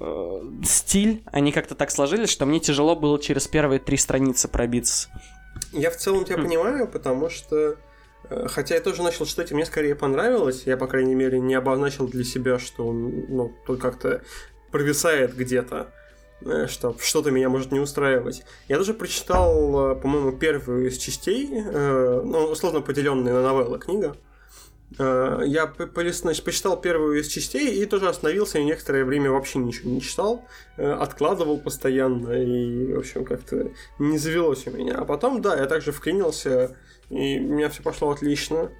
э, 0.00 0.40
стиль, 0.64 1.22
они 1.26 1.52
как-то 1.52 1.74
так 1.74 1.90
сложились, 1.90 2.30
что 2.30 2.46
мне 2.46 2.60
тяжело 2.60 2.96
было 2.96 3.18
через 3.20 3.46
первые 3.46 3.80
три 3.80 3.96
страницы 3.96 4.48
пробиться. 4.48 5.08
Я 5.72 5.90
в 5.90 5.96
целом 5.96 6.24
тебя 6.24 6.38
хм. 6.38 6.44
понимаю, 6.44 6.88
потому 6.88 7.30
что 7.30 7.76
Э, 8.30 8.46
хотя 8.48 8.74
я 8.74 8.80
тоже 8.80 9.02
начал 9.02 9.26
читать, 9.26 9.50
и 9.50 9.54
мне 9.54 9.66
скорее 9.66 9.94
понравилось. 9.94 10.62
Я, 10.66 10.76
по 10.76 10.86
крайней 10.86 11.14
мере, 11.14 11.40
не 11.40 11.54
обозначил 11.54 12.08
для 12.08 12.24
себя, 12.24 12.58
что 12.58 12.86
он 12.88 13.26
ну, 13.28 13.52
тут 13.66 13.80
как-то 13.80 14.22
провисает 14.70 15.36
где-то, 15.36 15.88
э, 16.42 16.66
что 16.66 16.96
что-то 16.98 17.30
меня 17.30 17.48
может 17.48 17.72
не 17.72 17.80
устраивать. 17.80 18.42
Я 18.68 18.78
даже 18.78 18.94
прочитал, 18.94 19.92
э, 19.92 19.94
по-моему, 19.96 20.32
первую 20.32 20.88
из 20.88 20.98
частей, 20.98 21.48
ну, 21.50 22.46
условно 22.50 22.80
поделенная 22.80 23.34
на 23.34 23.42
новеллы 23.42 23.78
книга. 23.78 24.16
Я 24.98 25.72
значит, 26.12 26.44
почитал 26.44 26.80
первую 26.80 27.20
из 27.20 27.28
частей 27.28 27.82
и 27.82 27.86
тоже 27.86 28.08
остановился, 28.08 28.58
и 28.58 28.64
некоторое 28.64 29.04
время 29.04 29.30
вообще 29.30 29.58
ничего 29.58 29.90
не 29.90 30.00
читал, 30.00 30.44
откладывал 30.76 31.58
постоянно, 31.58 32.32
и, 32.32 32.92
в 32.92 32.98
общем, 32.98 33.24
как-то 33.24 33.70
не 33.98 34.18
завелось 34.18 34.66
у 34.66 34.70
меня. 34.70 34.94
А 34.98 35.04
потом, 35.04 35.42
да, 35.42 35.56
я 35.56 35.66
также 35.66 35.90
вклинился 35.90 36.76
и 37.10 37.38
у 37.38 37.54
меня 37.54 37.68
все 37.68 37.82
пошло 37.82 38.10
отлично. 38.10 38.70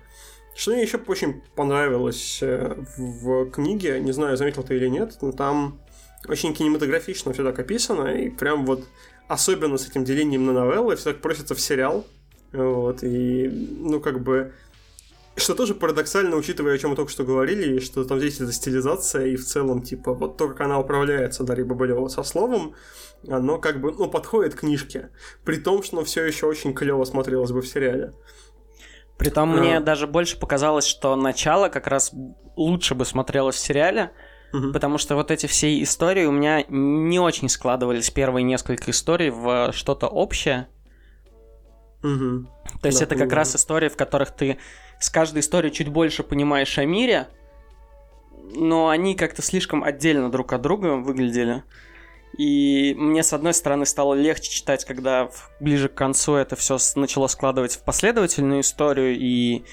Что 0.55 0.73
мне 0.73 0.83
еще 0.83 0.99
очень 0.99 1.43
понравилось 1.57 2.39
э, 2.41 2.77
в 2.97 3.51
книге, 3.51 3.99
не 4.01 4.13
знаю, 4.13 4.37
заметил 4.37 4.63
ты 4.63 4.77
или 4.77 4.89
нет, 4.89 5.19
но 5.21 5.33
там 5.33 5.81
очень 6.29 6.55
кинематографично 6.55 7.33
все 7.33 7.43
так 7.43 7.59
описано, 7.59 8.07
и 8.09 8.31
прям 8.31 8.65
вот 8.65 8.85
особенно 9.27 9.79
с 9.79 9.89
этим 9.89 10.05
делением 10.05 10.47
на 10.47 10.53
новеллы 10.53 10.97
все 10.97 11.13
так 11.13 11.21
просится 11.21 11.55
в 11.55 11.61
сериал. 11.61 12.07
Вот, 12.53 13.03
и, 13.03 13.49
ну, 13.81 14.01
как 14.01 14.23
бы, 14.23 14.53
что 15.37 15.55
тоже 15.55 15.75
парадоксально, 15.75 16.37
учитывая, 16.37 16.75
о 16.75 16.79
чем 16.79 16.91
мы 16.91 16.97
только 16.97 17.11
что 17.11 17.25
говорили, 17.25 17.81
что 17.81 18.05
там 18.05 18.19
здесь 18.19 18.41
эта 18.41 18.53
стилизация, 18.53 19.27
и 19.27 19.37
в 19.37 19.45
целом, 19.45 19.83
типа, 19.83 20.15
вот 20.15 20.37
то, 20.37 20.49
как 20.49 20.61
она 20.61 20.79
управляется, 20.79 21.43
Дарья 21.43 21.65
Бабалева, 21.65 22.09
со 22.09 22.23
словом, 22.23 22.75
оно 23.29 23.59
как 23.59 23.81
бы, 23.81 23.93
ну, 23.93 24.09
подходит 24.09 24.55
к 24.55 24.61
книжке. 24.61 25.11
При 25.45 25.57
том, 25.57 25.83
что 25.83 25.97
оно 25.97 26.05
все 26.05 26.25
еще 26.25 26.47
очень 26.47 26.75
клево 26.75 27.05
смотрелось 27.05 27.51
бы 27.51 27.63
в 27.63 27.67
сериале. 27.67 28.13
Притом 29.19 29.53
а... 29.55 29.57
мне 29.57 29.81
даже 29.81 30.07
больше 30.07 30.39
показалось, 30.39 30.87
что 30.87 31.17
начало 31.17 31.69
как 31.69 31.87
раз 31.87 32.13
лучше 32.57 32.95
бы 32.95 33.05
смотрелось 33.05 33.57
в 33.57 33.61
сериале, 33.61 34.13
угу. 34.53 34.73
потому 34.73 34.99
что 34.99 35.17
вот 35.17 35.31
эти 35.31 35.47
все 35.47 35.83
истории 35.83 36.27
у 36.27 36.33
меня 36.33 36.65
не 36.69 37.19
очень 37.19 37.49
складывались, 37.49 38.11
первые 38.11 38.45
несколько 38.45 38.91
историй, 38.91 39.31
в 39.31 39.73
что-то 39.73 40.07
общее. 40.07 40.69
Угу. 42.03 42.47
То 42.83 42.87
есть 42.87 42.99
да, 42.99 43.05
это 43.05 43.15
как 43.15 43.29
понимаю. 43.29 43.37
раз 43.37 43.57
истории, 43.57 43.89
в 43.89 43.97
которых 43.97 44.31
ты 44.31 44.59
с 45.05 45.11
каждой 45.11 45.41
историей 45.41 45.73
чуть 45.73 45.89
больше 45.89 46.23
понимаешь 46.23 46.79
о 46.79 46.87
мире, 46.87 47.29
но 48.55 48.89
они 48.89 49.15
как-то 49.15 49.43
слишком 49.43 49.85
отдельно 49.85 50.31
друг 50.31 50.55
от 50.55 50.63
друга 50.63 50.97
выглядели. 50.97 51.63
И 52.39 52.95
мне, 52.97 53.23
с 53.23 53.35
одной 53.35 53.53
стороны, 53.53 53.85
стало 53.85 54.15
легче 54.15 54.51
читать, 54.51 54.85
когда 54.87 55.29
ближе 55.61 55.89
к 55.89 55.95
концу 55.95 56.35
это 56.35 56.57
все 56.57 56.79
начало 56.97 57.27
складывать 57.27 57.75
в 57.75 57.85
последовательную 57.85 58.63
историю 58.63 59.17
и... 59.17 59.65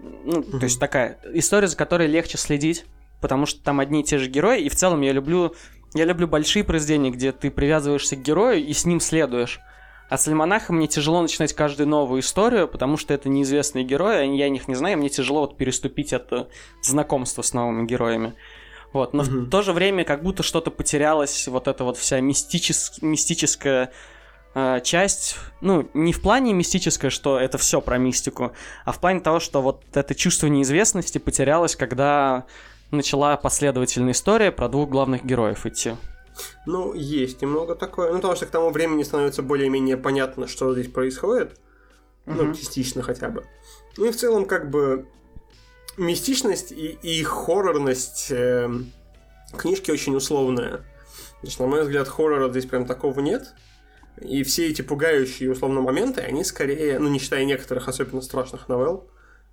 Ну, 0.00 0.40
mm-hmm. 0.40 0.58
то 0.58 0.64
есть 0.64 0.80
такая 0.80 1.18
история, 1.34 1.68
за 1.68 1.76
которой 1.76 2.08
легче 2.08 2.38
следить, 2.38 2.86
потому 3.20 3.44
что 3.44 3.62
там 3.62 3.78
одни 3.78 4.00
и 4.00 4.04
те 4.04 4.16
же 4.16 4.28
герои, 4.28 4.62
и 4.62 4.68
в 4.68 4.74
целом 4.74 5.02
я 5.02 5.12
люблю... 5.12 5.54
Я 5.94 6.04
люблю 6.04 6.28
большие 6.28 6.64
произведения, 6.64 7.10
где 7.10 7.32
ты 7.32 7.50
привязываешься 7.50 8.16
к 8.16 8.22
герою 8.22 8.64
и 8.64 8.72
с 8.72 8.84
ним 8.84 9.00
следуешь. 9.00 9.60
А 10.08 10.16
с 10.16 10.26
Альманахом 10.26 10.76
мне 10.76 10.86
тяжело 10.86 11.20
начинать 11.20 11.52
каждую 11.52 11.88
новую 11.88 12.20
историю, 12.20 12.66
потому 12.66 12.96
что 12.96 13.12
это 13.12 13.28
неизвестные 13.28 13.84
герои, 13.84 14.36
я 14.36 14.48
них 14.48 14.66
не 14.66 14.74
знаю, 14.74 14.98
мне 14.98 15.10
тяжело 15.10 15.40
вот 15.40 15.56
переступить 15.56 16.12
это 16.12 16.48
знакомство 16.82 17.42
с 17.42 17.52
новыми 17.52 17.86
героями. 17.86 18.34
Вот, 18.92 19.12
но 19.12 19.22
угу. 19.22 19.30
в 19.30 19.50
то 19.50 19.60
же 19.60 19.72
время 19.72 20.04
как 20.04 20.22
будто 20.22 20.42
что-то 20.42 20.70
потерялось, 20.70 21.46
вот 21.48 21.68
эта 21.68 21.84
вот 21.84 21.98
вся 21.98 22.20
мистичес... 22.20 23.02
мистическая 23.02 23.92
э, 24.54 24.80
часть, 24.82 25.36
ну, 25.60 25.88
не 25.92 26.14
в 26.14 26.22
плане 26.22 26.54
мистическое, 26.54 27.10
что 27.10 27.38
это 27.38 27.58
все 27.58 27.82
про 27.82 27.98
мистику, 27.98 28.52
а 28.86 28.92
в 28.92 28.98
плане 28.98 29.20
того, 29.20 29.40
что 29.40 29.60
вот 29.60 29.82
это 29.92 30.14
чувство 30.14 30.46
неизвестности 30.46 31.18
потерялось, 31.18 31.76
когда 31.76 32.46
начала 32.90 33.36
последовательная 33.36 34.12
история 34.12 34.50
про 34.50 34.68
двух 34.68 34.88
главных 34.88 35.22
героев 35.22 35.66
идти. 35.66 35.92
Ну, 36.66 36.94
есть 36.94 37.42
немного 37.42 37.74
такое. 37.74 38.10
Ну, 38.10 38.16
потому 38.16 38.36
что 38.36 38.46
к 38.46 38.50
тому 38.50 38.70
времени 38.70 39.02
становится 39.02 39.42
более-менее 39.42 39.96
понятно, 39.96 40.46
что 40.46 40.72
здесь 40.72 40.90
происходит. 40.90 41.58
Uh-huh. 42.26 42.42
Ну, 42.42 42.54
частично 42.54 43.02
хотя 43.02 43.28
бы. 43.28 43.44
Ну 43.96 44.06
и 44.06 44.12
в 44.12 44.16
целом, 44.16 44.44
как 44.44 44.70
бы, 44.70 45.06
мистичность 45.96 46.72
и, 46.72 46.98
и 47.02 47.22
хоррорность 47.22 48.28
э, 48.30 48.70
книжки 49.56 49.90
очень 49.90 50.14
условная. 50.14 50.84
Значит, 51.42 51.60
на 51.60 51.66
мой 51.66 51.82
взгляд, 51.82 52.08
хоррора 52.08 52.48
здесь 52.50 52.66
прям 52.66 52.86
такого 52.86 53.20
нет. 53.20 53.54
И 54.20 54.42
все 54.42 54.68
эти 54.68 54.82
пугающие 54.82 55.50
условно 55.50 55.80
моменты, 55.80 56.20
они 56.20 56.42
скорее, 56.42 56.98
ну 56.98 57.08
не 57.08 57.18
считая 57.18 57.44
некоторых 57.44 57.88
особенно 57.88 58.20
страшных 58.20 58.68
новелл, 58.68 59.08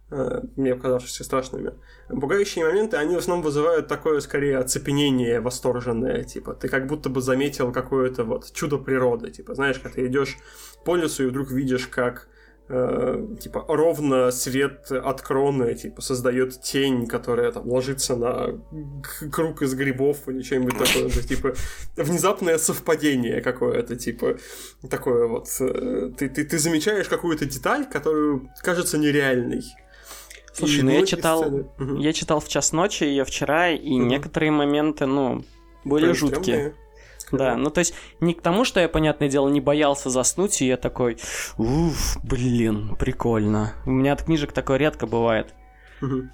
мне 0.10 0.76
показавшихся 0.76 1.24
страшными, 1.24 1.74
пугающие 2.10 2.64
моменты, 2.64 2.98
они 2.98 3.16
в 3.16 3.20
основном 3.20 3.44
вызывают 3.44 3.88
такое 3.88 4.20
скорее 4.20 4.60
оцепенение 4.60 5.42
восторженное, 5.42 6.24
типа 6.24 6.54
ты 6.54 6.68
как 6.70 6.86
будто 6.88 7.10
бы 7.10 7.22
заметил 7.22 7.72
какое-то 7.72 8.24
вот 8.24 8.52
чудо 8.54 8.78
природы, 8.78 9.32
типа 9.32 9.56
знаешь, 9.56 9.80
когда 9.80 9.96
ты 9.96 10.06
идешь 10.06 10.38
по 10.86 10.96
лесу 10.96 11.24
и 11.24 11.28
вдруг 11.28 11.50
видишь, 11.50 11.88
как 11.88 12.28
э, 12.70 13.28
типа 13.40 13.66
ровно 13.68 14.30
свет 14.30 14.92
от 14.92 15.22
кроны 15.24 15.74
типа 15.74 16.02
создает 16.02 16.62
тень, 16.62 17.08
которая 17.08 17.52
там 17.52 17.68
ложится 17.68 18.16
на 18.16 18.62
круг 19.32 19.64
из 19.64 19.74
грибов 19.74 20.30
или 20.30 20.44
что-нибудь 20.44 20.78
такое, 20.78 21.10
то, 21.10 21.28
типа 21.28 21.56
внезапное 21.96 22.60
совпадение 22.60 23.42
какое-то, 23.42 23.96
типа 23.96 24.38
такое 24.88 25.28
вот. 25.28 25.48
Э, 25.60 26.12
ты, 26.16 26.30
ты, 26.30 26.46
ты 26.46 26.60
замечаешь 26.60 27.08
какую-то 27.08 27.46
деталь, 27.46 27.90
которую 27.90 28.52
кажется 28.62 29.00
нереальной. 29.00 29.64
Слушай, 30.58 30.84
ну 30.84 30.92
я 30.92 31.06
читал, 31.06 31.46
я 31.98 32.14
читал 32.14 32.40
в 32.40 32.48
час 32.48 32.72
ночи 32.72 33.04
ее 33.04 33.26
вчера, 33.26 33.72
и 33.72 33.94
угу. 33.94 34.04
некоторые 34.04 34.52
моменты, 34.52 35.06
ну, 35.06 35.44
были 35.84 36.06
Прям 36.06 36.16
жуткие. 36.16 36.76
Стрёмные. 37.18 37.56
Да, 37.56 37.58
ну 37.58 37.70
то 37.70 37.80
есть 37.80 37.94
не 38.20 38.34
к 38.34 38.42
тому, 38.42 38.66
что 38.66 38.80
я, 38.80 38.88
понятное 38.88 39.30
дело, 39.30 39.50
не 39.50 39.60
боялся 39.60 40.10
заснуть, 40.10 40.62
и 40.62 40.68
я 40.68 40.78
такой, 40.78 41.18
уф, 41.58 42.18
блин, 42.24 42.96
прикольно. 42.98 43.74
У 43.86 43.92
меня 43.92 44.14
от 44.14 44.24
книжек 44.24 44.54
такое 44.54 44.78
редко 44.78 45.08
бывает. 45.08 45.54
Угу. 46.02 46.30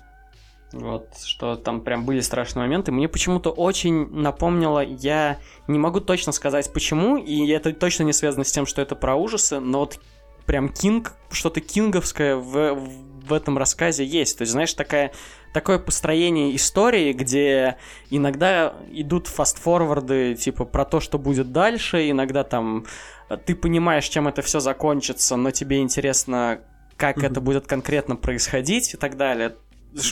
Вот, 0.73 1.07
что 1.23 1.55
там 1.55 1.81
прям 1.81 2.05
были 2.05 2.21
страшные 2.21 2.63
моменты. 2.63 2.91
Мне 2.91 3.09
почему-то 3.09 3.49
очень 3.49 4.09
напомнило, 4.11 4.79
я 4.79 5.39
не 5.67 5.79
могу 5.79 5.99
точно 5.99 6.31
сказать 6.31 6.71
почему, 6.71 7.17
и 7.17 7.47
это 7.49 7.73
точно 7.73 8.03
не 8.03 8.13
связано 8.13 8.43
с 8.43 8.51
тем, 8.51 8.65
что 8.65 8.81
это 8.81 8.95
про 8.95 9.15
ужасы, 9.15 9.59
но 9.59 9.79
вот 9.79 9.99
прям 10.45 10.69
Кинг, 10.69 11.13
что-то 11.29 11.59
кинговское 11.59 12.35
в, 12.35 12.73
в 12.73 13.10
этом 13.33 13.57
рассказе 13.57 14.05
есть. 14.05 14.37
То 14.37 14.43
есть, 14.43 14.51
знаешь, 14.51 14.73
такая 14.73 15.11
такое 15.53 15.79
построение 15.79 16.55
истории, 16.55 17.13
где 17.13 17.77
иногда 18.09 18.73
идут 18.91 19.27
fast 19.27 19.60
forward 19.60 20.19
ы, 20.19 20.35
типа, 20.35 20.65
про 20.65 20.85
то, 20.85 20.99
что 20.99 21.19
будет 21.19 21.51
дальше, 21.51 22.09
иногда 22.09 22.43
там 22.43 22.85
э, 23.29 23.37
ты 23.37 23.55
понимаешь, 23.55 24.07
чем 24.07 24.27
это 24.27 24.41
все 24.41 24.59
закончится, 24.59 25.35
но 25.35 25.51
тебе 25.51 25.79
интересно, 25.79 26.61
как 26.97 27.17
mm-hmm. 27.17 27.27
это 27.27 27.41
будет 27.41 27.67
конкретно 27.67 28.15
происходить 28.15 28.93
и 28.93 28.97
так 28.97 29.17
далее. 29.17 29.55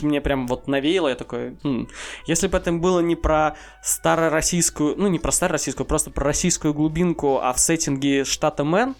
Мне 0.02 0.20
прям 0.20 0.46
вот 0.46 0.68
навеяло, 0.68 1.08
я 1.08 1.14
такой, 1.14 1.56
хм. 1.62 1.88
если 2.26 2.48
бы 2.48 2.58
это 2.58 2.70
было 2.70 3.00
не 3.00 3.16
про 3.16 3.56
старороссийскую, 3.82 4.94
ну 4.98 5.08
не 5.08 5.18
про 5.18 5.32
старороссийскую, 5.32 5.86
просто 5.86 6.10
про 6.10 6.24
российскую 6.24 6.74
глубинку, 6.74 7.38
а 7.38 7.54
в 7.54 7.58
сеттинге 7.58 8.24
штата 8.24 8.62
Мэн, 8.62 8.94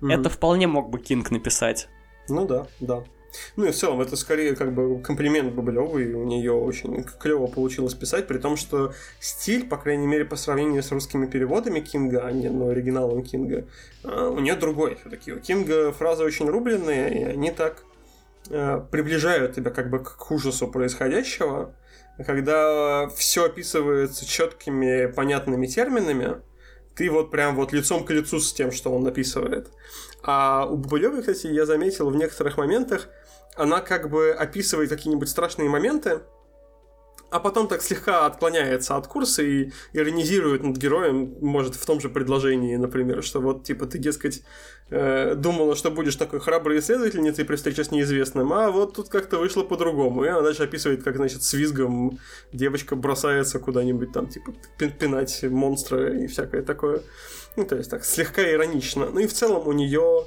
mm-hmm. 0.00 0.12
это 0.12 0.30
вполне 0.30 0.66
мог 0.66 0.90
бы 0.90 0.98
Кинг 0.98 1.30
написать. 1.30 1.88
Ну 2.28 2.46
да, 2.46 2.66
да. 2.80 3.04
Ну 3.56 3.66
и 3.66 3.70
в 3.70 3.76
целом, 3.76 4.00
это 4.00 4.16
скорее 4.16 4.54
как 4.54 4.72
бы 4.72 5.00
комплимент 5.00 5.52
Бабылеву, 5.54 5.98
и 5.98 6.12
у 6.12 6.24
нее 6.24 6.52
очень 6.52 7.04
клево 7.04 7.46
получилось 7.46 7.94
писать, 7.94 8.26
при 8.26 8.38
том, 8.38 8.56
что 8.56 8.92
стиль, 9.20 9.68
по 9.68 9.76
крайней 9.76 10.06
мере, 10.06 10.24
по 10.24 10.36
сравнению 10.36 10.82
с 10.82 10.90
русскими 10.92 11.26
переводами 11.26 11.80
Кинга, 11.80 12.26
а 12.26 12.32
не 12.32 12.48
ну, 12.48 12.70
оригиналом 12.70 13.22
Кинга, 13.22 13.66
а, 14.02 14.28
у 14.30 14.38
нее 14.40 14.54
другой 14.54 14.96
все-таки. 14.96 15.32
У 15.32 15.40
Кинга 15.40 15.92
фразы 15.92 16.24
очень 16.24 16.48
рубленные, 16.48 17.20
и 17.20 17.24
они 17.24 17.50
так 17.50 17.84
э, 18.50 18.80
приближают 18.90 19.54
тебя 19.54 19.70
как 19.70 19.90
бы 19.90 20.00
к 20.00 20.30
ужасу 20.30 20.68
происходящего, 20.68 21.74
когда 22.24 23.08
все 23.08 23.46
описывается 23.46 24.26
четкими, 24.26 25.06
понятными 25.06 25.66
терминами, 25.66 26.36
ты 26.94 27.10
вот 27.10 27.30
прям 27.30 27.56
вот 27.56 27.72
лицом 27.72 28.04
к 28.04 28.10
лицу 28.10 28.38
с 28.38 28.52
тем, 28.52 28.70
что 28.70 28.94
он 28.94 29.02
написывает. 29.02 29.70
А 30.22 30.66
у 30.66 30.76
Бабулевой, 30.76 31.20
кстати, 31.20 31.48
я 31.48 31.66
заметил 31.66 32.08
в 32.10 32.16
некоторых 32.16 32.56
моментах, 32.56 33.08
она 33.56 33.80
как 33.80 34.10
бы 34.10 34.30
описывает 34.30 34.90
какие-нибудь 34.90 35.28
страшные 35.28 35.68
моменты, 35.68 36.20
а 37.34 37.40
потом 37.40 37.66
так 37.66 37.82
слегка 37.82 38.26
отклоняется 38.26 38.96
от 38.96 39.08
курса 39.08 39.42
и 39.42 39.72
иронизирует 39.92 40.62
над 40.62 40.76
героем, 40.76 41.34
может, 41.40 41.74
в 41.74 41.84
том 41.84 42.00
же 42.00 42.08
предложении, 42.08 42.76
например, 42.76 43.24
что 43.24 43.40
вот, 43.40 43.64
типа, 43.64 43.86
ты, 43.86 43.98
дескать, 43.98 44.42
э, 44.90 45.34
думала, 45.34 45.74
что 45.74 45.90
будешь 45.90 46.14
такой 46.14 46.38
храброй 46.38 46.78
исследовательницей 46.78 47.44
при 47.44 47.56
встрече 47.56 47.82
с 47.82 47.90
неизвестным, 47.90 48.52
а 48.52 48.70
вот 48.70 48.94
тут 48.94 49.08
как-то 49.08 49.38
вышло 49.38 49.64
по-другому. 49.64 50.24
И 50.24 50.28
она 50.28 50.42
дальше 50.42 50.62
описывает, 50.62 51.02
как, 51.02 51.16
значит, 51.16 51.42
с 51.42 51.52
визгом 51.54 52.20
девочка 52.52 52.94
бросается 52.94 53.58
куда-нибудь 53.58 54.12
там, 54.12 54.28
типа, 54.28 54.54
пинать 54.78 55.42
монстра 55.42 56.16
и 56.16 56.28
всякое 56.28 56.62
такое. 56.62 57.02
Ну, 57.56 57.64
то 57.64 57.74
есть 57.74 57.90
так, 57.90 58.04
слегка 58.04 58.48
иронично. 58.48 59.06
Ну 59.10 59.18
и 59.18 59.26
в 59.26 59.32
целом 59.32 59.66
у 59.66 59.72
нее 59.72 60.26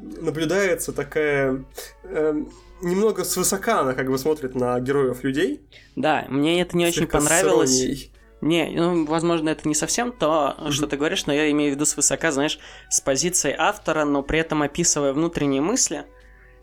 наблюдается 0.00 0.92
такая... 0.92 1.64
Э, 2.04 2.34
немного 2.82 3.24
свысока 3.24 3.80
она 3.80 3.94
как 3.94 4.10
бы 4.10 4.18
смотрит 4.18 4.54
на 4.54 4.78
героев 4.80 5.24
людей. 5.24 5.62
Да, 5.94 6.26
мне 6.28 6.60
это 6.60 6.76
не 6.76 6.86
очень 6.86 7.06
понравилось. 7.06 8.10
Не, 8.42 8.68
ну, 8.68 9.06
возможно, 9.06 9.48
это 9.48 9.66
не 9.66 9.74
совсем 9.74 10.12
то, 10.12 10.54
mm-hmm. 10.58 10.70
что 10.70 10.86
ты 10.86 10.96
говоришь, 10.96 11.24
но 11.26 11.32
я 11.32 11.50
имею 11.50 11.72
в 11.72 11.74
виду 11.74 11.86
свысока, 11.86 12.30
знаешь, 12.32 12.58
с 12.90 13.00
позиции 13.00 13.54
автора, 13.56 14.04
но 14.04 14.22
при 14.22 14.38
этом 14.38 14.62
описывая 14.62 15.14
внутренние 15.14 15.62
мысли. 15.62 16.04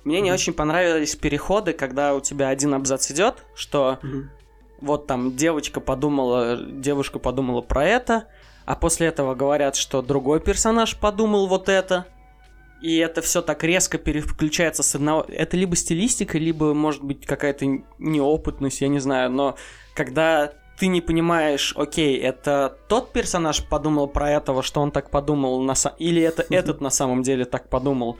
Мне 0.03 0.17
mm-hmm. 0.17 0.21
не 0.21 0.31
очень 0.31 0.53
понравились 0.53 1.15
переходы, 1.15 1.73
когда 1.73 2.13
у 2.13 2.21
тебя 2.21 2.49
один 2.49 2.75
абзац 2.75 3.09
идет, 3.11 3.43
что 3.55 3.99
mm-hmm. 4.03 4.23
вот 4.81 5.07
там 5.07 5.35
девочка 5.35 5.79
подумала, 5.79 6.57
девушка 6.57 7.17
подумала 7.17 7.61
про 7.61 7.85
это, 7.85 8.27
а 8.65 8.75
после 8.75 9.07
этого 9.07 9.33
говорят, 9.33 9.75
что 9.75 10.03
другой 10.03 10.41
персонаж 10.41 10.95
подумал 10.97 11.47
вот 11.47 11.69
это, 11.69 12.05
и 12.83 12.97
это 12.97 13.21
все 13.21 13.41
так 13.41 13.63
резко 13.63 13.97
переключается 13.97 14.83
с 14.83 14.93
одного... 14.93 15.25
Это 15.29 15.55
либо 15.55 15.73
стилистика, 15.73 16.37
либо, 16.37 16.73
может 16.73 17.01
быть, 17.01 17.25
какая-то 17.25 17.65
неопытность, 17.97 18.81
я 18.81 18.89
не 18.89 18.99
знаю, 18.99 19.31
но 19.31 19.55
когда 19.95 20.51
ты 20.77 20.87
не 20.87 20.99
понимаешь, 20.99 21.73
окей, 21.77 22.19
это 22.19 22.77
тот 22.89 23.13
персонаж 23.13 23.63
подумал 23.65 24.07
про 24.09 24.31
этого, 24.31 24.61
что 24.61 24.81
он 24.81 24.91
так 24.91 25.11
подумал, 25.11 25.61
на 25.61 25.75
са... 25.75 25.95
или 25.97 26.21
это 26.21 26.45
этот 26.49 26.81
на 26.81 26.89
самом 26.89 27.23
деле 27.23 27.45
так 27.45 27.69
подумал. 27.69 28.17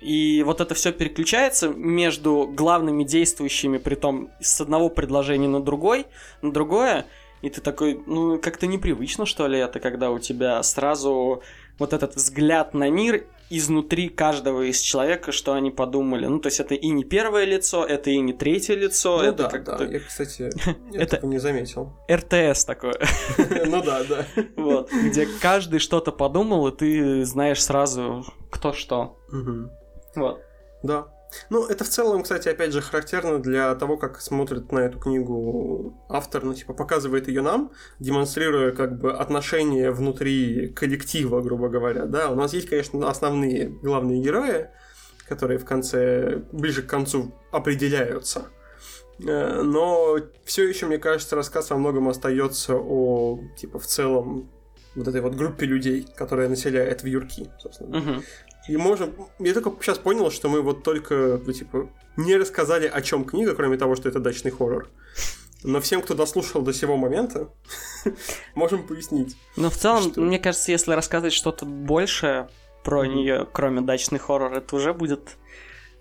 И 0.00 0.44
вот 0.46 0.60
это 0.60 0.76
все 0.76 0.92
переключается 0.92 1.68
между 1.68 2.46
главными 2.46 3.02
действующими, 3.02 3.78
при 3.78 3.96
том 3.96 4.30
с 4.40 4.60
одного 4.60 4.90
предложения 4.90 5.48
на 5.48 5.60
другой, 5.60 6.06
на 6.40 6.52
другое, 6.52 7.04
и 7.42 7.50
ты 7.50 7.60
такой, 7.60 8.00
ну, 8.06 8.38
как-то 8.38 8.68
непривычно, 8.68 9.26
что 9.26 9.48
ли, 9.48 9.58
это, 9.58 9.80
когда 9.80 10.12
у 10.12 10.20
тебя 10.20 10.62
сразу 10.62 11.42
вот 11.80 11.92
этот 11.92 12.14
взгляд 12.14 12.74
на 12.74 12.90
мир 12.90 13.24
изнутри 13.50 14.08
каждого 14.08 14.62
из 14.62 14.80
человека, 14.80 15.32
что 15.32 15.54
они 15.54 15.70
подумали. 15.70 16.26
Ну, 16.26 16.38
то 16.38 16.48
есть 16.48 16.60
это 16.60 16.74
и 16.74 16.88
не 16.88 17.04
первое 17.04 17.44
лицо, 17.44 17.84
это 17.84 18.10
и 18.10 18.18
не 18.20 18.32
третье 18.32 18.74
лицо. 18.74 19.18
Ну 19.18 19.24
это 19.24 19.48
да, 19.64 19.78
да, 19.78 19.84
я, 19.84 20.00
кстати, 20.00 20.50
это 20.92 21.24
не 21.26 21.38
заметил. 21.38 21.92
РТС 22.10 22.64
такое. 22.64 22.98
Ну 23.66 23.82
да, 23.82 24.02
да. 24.04 24.26
Вот, 24.56 24.90
где 24.92 25.26
каждый 25.40 25.78
что-то 25.78 26.12
подумал, 26.12 26.68
и 26.68 26.76
ты 26.76 27.24
знаешь 27.24 27.62
сразу, 27.62 28.24
кто 28.50 28.72
что. 28.72 29.18
Вот. 30.14 30.40
Да, 30.82 31.08
ну, 31.50 31.66
это 31.66 31.84
в 31.84 31.88
целом, 31.88 32.22
кстати, 32.22 32.48
опять 32.48 32.72
же, 32.72 32.80
характерно 32.80 33.38
для 33.38 33.74
того, 33.74 33.96
как 33.96 34.20
смотрит 34.20 34.72
на 34.72 34.80
эту 34.80 34.98
книгу 34.98 35.98
автор, 36.08 36.44
ну, 36.44 36.54
типа, 36.54 36.74
показывает 36.74 37.28
ее 37.28 37.42
нам, 37.42 37.72
демонстрируя, 37.98 38.72
как 38.72 38.98
бы, 38.98 39.12
отношения 39.12 39.90
внутри 39.90 40.68
коллектива, 40.68 41.40
грубо 41.40 41.68
говоря, 41.68 42.06
да. 42.06 42.30
У 42.30 42.34
нас 42.34 42.52
есть, 42.54 42.68
конечно, 42.68 43.08
основные 43.08 43.68
главные 43.68 44.22
герои, 44.22 44.68
которые 45.28 45.58
в 45.58 45.64
конце, 45.64 46.42
ближе 46.52 46.82
к 46.82 46.86
концу 46.86 47.34
определяются. 47.52 48.46
Э, 49.26 49.62
но 49.62 50.18
все 50.44 50.68
еще, 50.68 50.86
мне 50.86 50.98
кажется, 50.98 51.36
рассказ 51.36 51.70
во 51.70 51.76
многом 51.76 52.08
остается 52.08 52.74
о, 52.76 53.40
типа, 53.56 53.78
в 53.78 53.86
целом 53.86 54.50
вот 54.94 55.08
этой 55.08 55.20
вот 55.20 55.34
группе 55.34 55.66
людей, 55.66 56.06
которая 56.16 56.48
населяет 56.48 57.02
вьюрки, 57.02 57.50
собственно. 57.58 57.98
Угу. 57.98 58.22
И 58.68 58.76
можем... 58.76 59.14
Я 59.38 59.54
только 59.54 59.72
сейчас 59.82 59.98
понял, 59.98 60.30
что 60.30 60.48
мы 60.48 60.60
вот 60.60 60.82
только, 60.82 61.40
ну, 61.44 61.52
типа, 61.52 61.88
не 62.16 62.36
рассказали, 62.36 62.86
о 62.86 63.00
чем 63.00 63.24
книга, 63.24 63.54
кроме 63.54 63.78
того, 63.78 63.96
что 63.96 64.08
это 64.08 64.20
дачный 64.20 64.50
хоррор. 64.50 64.88
Но 65.64 65.80
всем, 65.80 66.02
кто 66.02 66.14
дослушал 66.14 66.62
до 66.62 66.72
сего 66.72 66.96
момента, 66.96 67.48
можем 68.54 68.86
пояснить. 68.86 69.36
Но 69.56 69.70
в 69.70 69.76
целом, 69.76 70.12
что... 70.12 70.20
мне 70.20 70.38
кажется, 70.38 70.70
если 70.70 70.92
рассказать 70.92 71.32
что-то 71.32 71.66
больше 71.66 72.48
про 72.84 73.04
mm-hmm. 73.04 73.14
нее, 73.14 73.48
кроме 73.52 73.80
дачный 73.80 74.18
хоррор, 74.18 74.52
это 74.52 74.76
уже 74.76 74.92
будет 74.92 75.36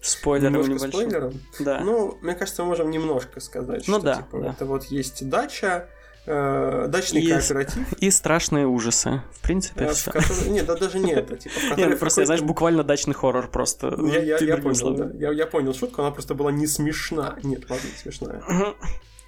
спойлером 0.01 0.53
Немножко 0.61 0.73
небольшим. 0.73 0.91
спойлером? 0.91 1.33
Да. 1.59 1.79
Ну, 1.79 2.17
мне 2.21 2.35
кажется, 2.35 2.63
мы 2.63 2.69
можем 2.69 2.91
немножко 2.91 3.39
сказать, 3.39 3.87
ну, 3.87 3.95
что 3.95 4.05
да, 4.05 4.15
типа, 4.17 4.39
да. 4.39 4.49
это 4.51 4.65
вот 4.65 4.83
есть 4.85 5.27
дача, 5.27 5.89
э, 6.27 6.85
дачный 6.89 7.21
и, 7.21 7.29
кооператив. 7.29 7.93
И 7.99 8.11
страшные 8.11 8.67
ужасы. 8.67 9.23
В 9.31 9.41
принципе, 9.41 9.85
э, 9.85 9.93
все. 9.93 10.11
Который, 10.11 10.49
нет, 10.49 10.65
да, 10.65 10.75
даже 10.75 10.99
не 10.99 11.13
это. 11.13 11.37
Типа, 11.37 11.53
нет, 11.77 11.97
просто, 11.99 12.25
знаешь, 12.25 12.41
буквально 12.41 12.83
дачный 12.83 13.13
хоррор 13.13 13.49
просто. 13.49 13.97
Я, 14.05 14.21
я, 14.21 14.37
я 14.37 14.57
понял, 14.57 14.93
да. 14.93 15.11
Я, 15.17 15.31
я 15.31 15.47
понял 15.47 15.73
шутку, 15.73 16.01
она 16.01 16.11
просто 16.11 16.35
была 16.35 16.51
не 16.51 16.67
смешна. 16.67 17.39
Нет, 17.43 17.69
ладно, 17.69 17.87
не 17.87 17.97
смешная. 17.97 18.43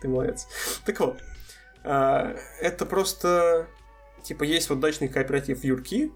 Ты 0.02 0.08
молодец. 0.08 0.48
Так 0.86 1.00
вот, 1.00 1.20
э, 1.84 2.36
это 2.62 2.86
просто... 2.86 3.68
Типа, 4.24 4.44
есть 4.44 4.70
вот 4.70 4.82
дачный 4.82 5.08
кооператив 5.08 5.64
Юрки, 5.64 6.12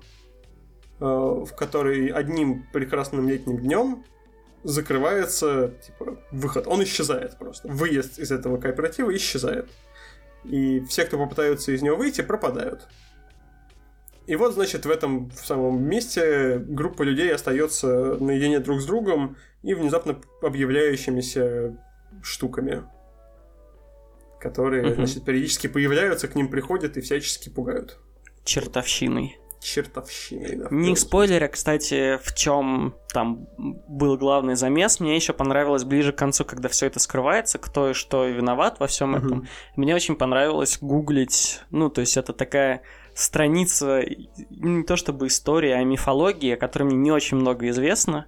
э, 0.99 1.05
в 1.05 1.49
который 1.55 2.07
одним 2.07 2.67
прекрасным 2.73 3.29
летним 3.29 3.57
днем 3.57 4.03
закрывается 4.63 5.73
типа 5.85 6.17
выход. 6.31 6.67
Он 6.67 6.83
исчезает 6.83 7.37
просто. 7.37 7.67
Выезд 7.67 8.19
из 8.19 8.31
этого 8.31 8.57
кооператива 8.57 9.15
исчезает 9.15 9.69
и 10.45 10.81
все, 10.81 11.05
кто 11.05 11.17
попытаются 11.17 11.71
из 11.71 11.81
него 11.81 11.95
выйти, 11.95 12.21
пропадают. 12.21 12.87
И 14.25 14.35
вот, 14.35 14.53
значит, 14.53 14.85
в 14.85 14.89
этом 14.89 15.29
в 15.29 15.45
самом 15.45 15.83
месте 15.83 16.57
группа 16.57 17.03
людей 17.03 17.33
остается 17.33 18.15
наедине 18.19 18.59
друг 18.59 18.79
с 18.79 18.85
другом 18.85 19.35
и 19.63 19.73
внезапно 19.73 20.21
объявляющимися 20.41 21.77
штуками, 22.21 22.83
которые, 24.39 24.85
угу. 24.87 24.95
значит, 24.95 25.25
периодически 25.25 25.67
появляются, 25.67 26.27
к 26.27 26.35
ним 26.35 26.47
приходят 26.47 26.95
и 26.95 27.01
всячески 27.01 27.49
пугают. 27.49 27.99
Чертовщиной 28.45 29.37
чертовщиной. 29.63 30.55
Да, 30.57 30.67
Не 30.69 30.95
спойлеря, 30.95 31.47
кстати, 31.47 32.19
в 32.23 32.35
чем 32.35 32.95
там 33.11 33.47
был 33.57 34.17
главный 34.17 34.55
замес. 34.55 34.99
Мне 34.99 35.15
еще 35.15 35.33
понравилось 35.33 35.83
ближе 35.83 36.11
к 36.11 36.17
концу, 36.17 36.45
когда 36.45 36.69
все 36.69 36.87
это 36.87 36.99
скрывается, 36.99 37.57
кто 37.57 37.91
и 37.91 37.93
что 37.93 38.25
виноват 38.25 38.79
во 38.79 38.87
всем 38.87 39.15
uh-huh. 39.15 39.25
этом. 39.25 39.47
Мне 39.75 39.95
очень 39.95 40.15
понравилось 40.15 40.77
гуглить. 40.81 41.61
Ну, 41.71 41.89
то 41.89 42.01
есть 42.01 42.17
это 42.17 42.33
такая 42.33 42.81
страница 43.15 44.03
не 44.49 44.83
то 44.83 44.95
чтобы 44.95 45.27
история, 45.27 45.75
а 45.75 45.83
мифология, 45.83 46.55
о 46.55 46.57
которой 46.57 46.83
мне 46.83 46.97
не 46.97 47.11
очень 47.11 47.37
много 47.37 47.69
известно. 47.69 48.25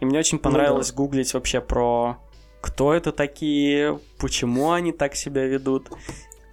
И 0.00 0.04
мне 0.04 0.18
очень 0.18 0.38
понравилось 0.38 0.90
ну, 0.90 0.96
да. 0.96 0.96
гуглить 0.96 1.34
вообще 1.34 1.60
про 1.60 2.18
кто 2.60 2.92
это 2.92 3.12
такие, 3.12 4.00
почему 4.18 4.72
они 4.72 4.92
так 4.92 5.14
себя 5.14 5.44
ведут 5.44 5.88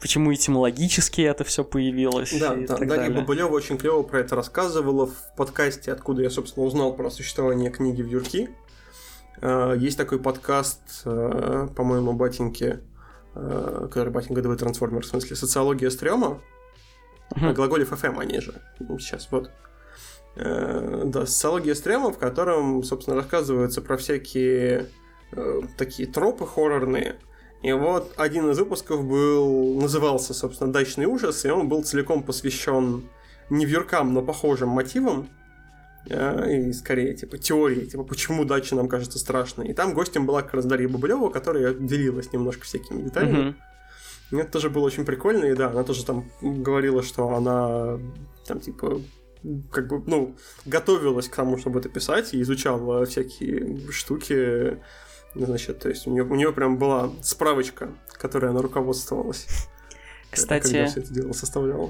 почему 0.04 0.34
этимологически 0.34 1.22
это 1.22 1.46
все 1.46 1.64
появилось. 1.64 2.38
Да, 2.38 2.56
да, 2.56 2.76
Дарья 2.78 3.10
Бабулева 3.10 3.54
очень 3.54 3.78
клево 3.78 4.04
про 4.04 4.20
это 4.20 4.36
рассказывала 4.36 5.08
в 5.08 5.36
подкасте, 5.38 5.94
откуда 5.94 6.24
я, 6.24 6.30
собственно, 6.30 6.66
узнал 6.66 6.94
про 6.94 7.10
существование 7.10 7.72
книги 7.72 8.02
в 8.02 8.08
Юрки. 8.08 8.50
Э, 9.40 9.76
есть 9.78 9.98
такой 9.98 10.20
подкаст, 10.20 10.82
э, 11.06 11.70
по-моему, 11.74 12.12
Батеньки, 12.12 12.82
э, 13.34 13.88
который 13.90 14.12
Батенька 14.12 14.42
ДВ 14.42 14.58
Трансформер, 14.58 15.04
в 15.04 15.06
смысле, 15.06 15.38
социология 15.38 15.90
стрёма. 15.90 16.42
Uh-huh. 17.32 17.54
Глаголев 17.54 17.94
FM 17.94 18.20
они 18.20 18.42
же. 18.42 18.56
Сейчас, 19.00 19.30
вот. 19.32 19.52
Да, 20.36 21.26
социология 21.26 21.76
стрёма, 21.76 22.12
в 22.12 22.18
котором, 22.18 22.84
собственно, 22.84 23.16
рассказывается 23.16 23.82
про 23.82 23.96
всякие 23.96 24.88
такие 25.78 26.10
тропы 26.10 26.46
хоррорные, 26.46 27.16
и 27.64 27.72
вот 27.72 28.14
один 28.18 28.52
из 28.52 28.60
выпусков 28.60 29.06
был, 29.06 29.80
назывался, 29.80 30.34
собственно, 30.34 30.74
«Дачный 30.74 31.06
ужас», 31.06 31.46
и 31.46 31.50
он 31.50 31.70
был 31.70 31.82
целиком 31.84 32.22
посвящен 32.22 33.10
не 33.50 33.66
вьюркам, 33.66 34.14
но 34.14 34.22
похожим 34.22 34.68
мотивам, 34.68 35.30
э, 36.10 36.58
и 36.58 36.74
скорее, 36.74 37.14
типа, 37.14 37.38
теории, 37.38 37.86
типа, 37.86 38.04
почему 38.04 38.44
дача 38.44 38.76
нам 38.76 38.90
кажется 38.90 39.18
страшной. 39.18 39.70
И 39.70 39.74
там 39.74 39.94
гостем 39.94 40.26
была 40.26 40.42
как 40.42 40.56
раз 40.56 40.66
Дарья 40.66 40.90
Бабулева, 40.90 41.30
которая 41.30 41.74
делилась 41.74 42.34
немножко 42.34 42.66
всякими 42.66 43.04
деталями. 43.04 43.56
Mm-hmm. 44.32 44.42
это 44.42 44.52
тоже 44.52 44.70
было 44.70 44.84
очень 44.84 45.06
прикольно, 45.06 45.46
и 45.46 45.56
да, 45.56 45.70
она 45.70 45.84
тоже 45.84 46.04
там 46.04 46.30
говорила, 46.42 47.02
что 47.02 47.30
она 47.30 47.98
там, 48.46 48.60
типа, 48.60 49.00
как 49.72 49.88
бы, 49.88 50.04
ну, 50.06 50.36
готовилась 50.66 51.30
к 51.30 51.36
тому, 51.36 51.58
чтобы 51.58 51.80
это 51.80 51.88
писать, 51.88 52.34
и 52.34 52.42
изучала 52.42 53.06
всякие 53.06 53.90
штуки, 53.90 54.80
Значит, 55.36 55.80
то 55.80 55.90
есть 55.90 56.06
у 56.08 56.12
нее, 56.12 56.24
у 56.24 56.36
нее 56.36 56.54
прям 56.54 56.78
была 56.78 57.10
справочка, 57.22 57.90
которой 58.14 58.52
она 58.52 58.62
руководствовалась. 58.62 59.48
Кстати... 60.32 60.72
Когда 60.72 60.86
все 60.88 61.00
это 61.00 61.14
дело 61.14 61.34
составляла. 61.34 61.90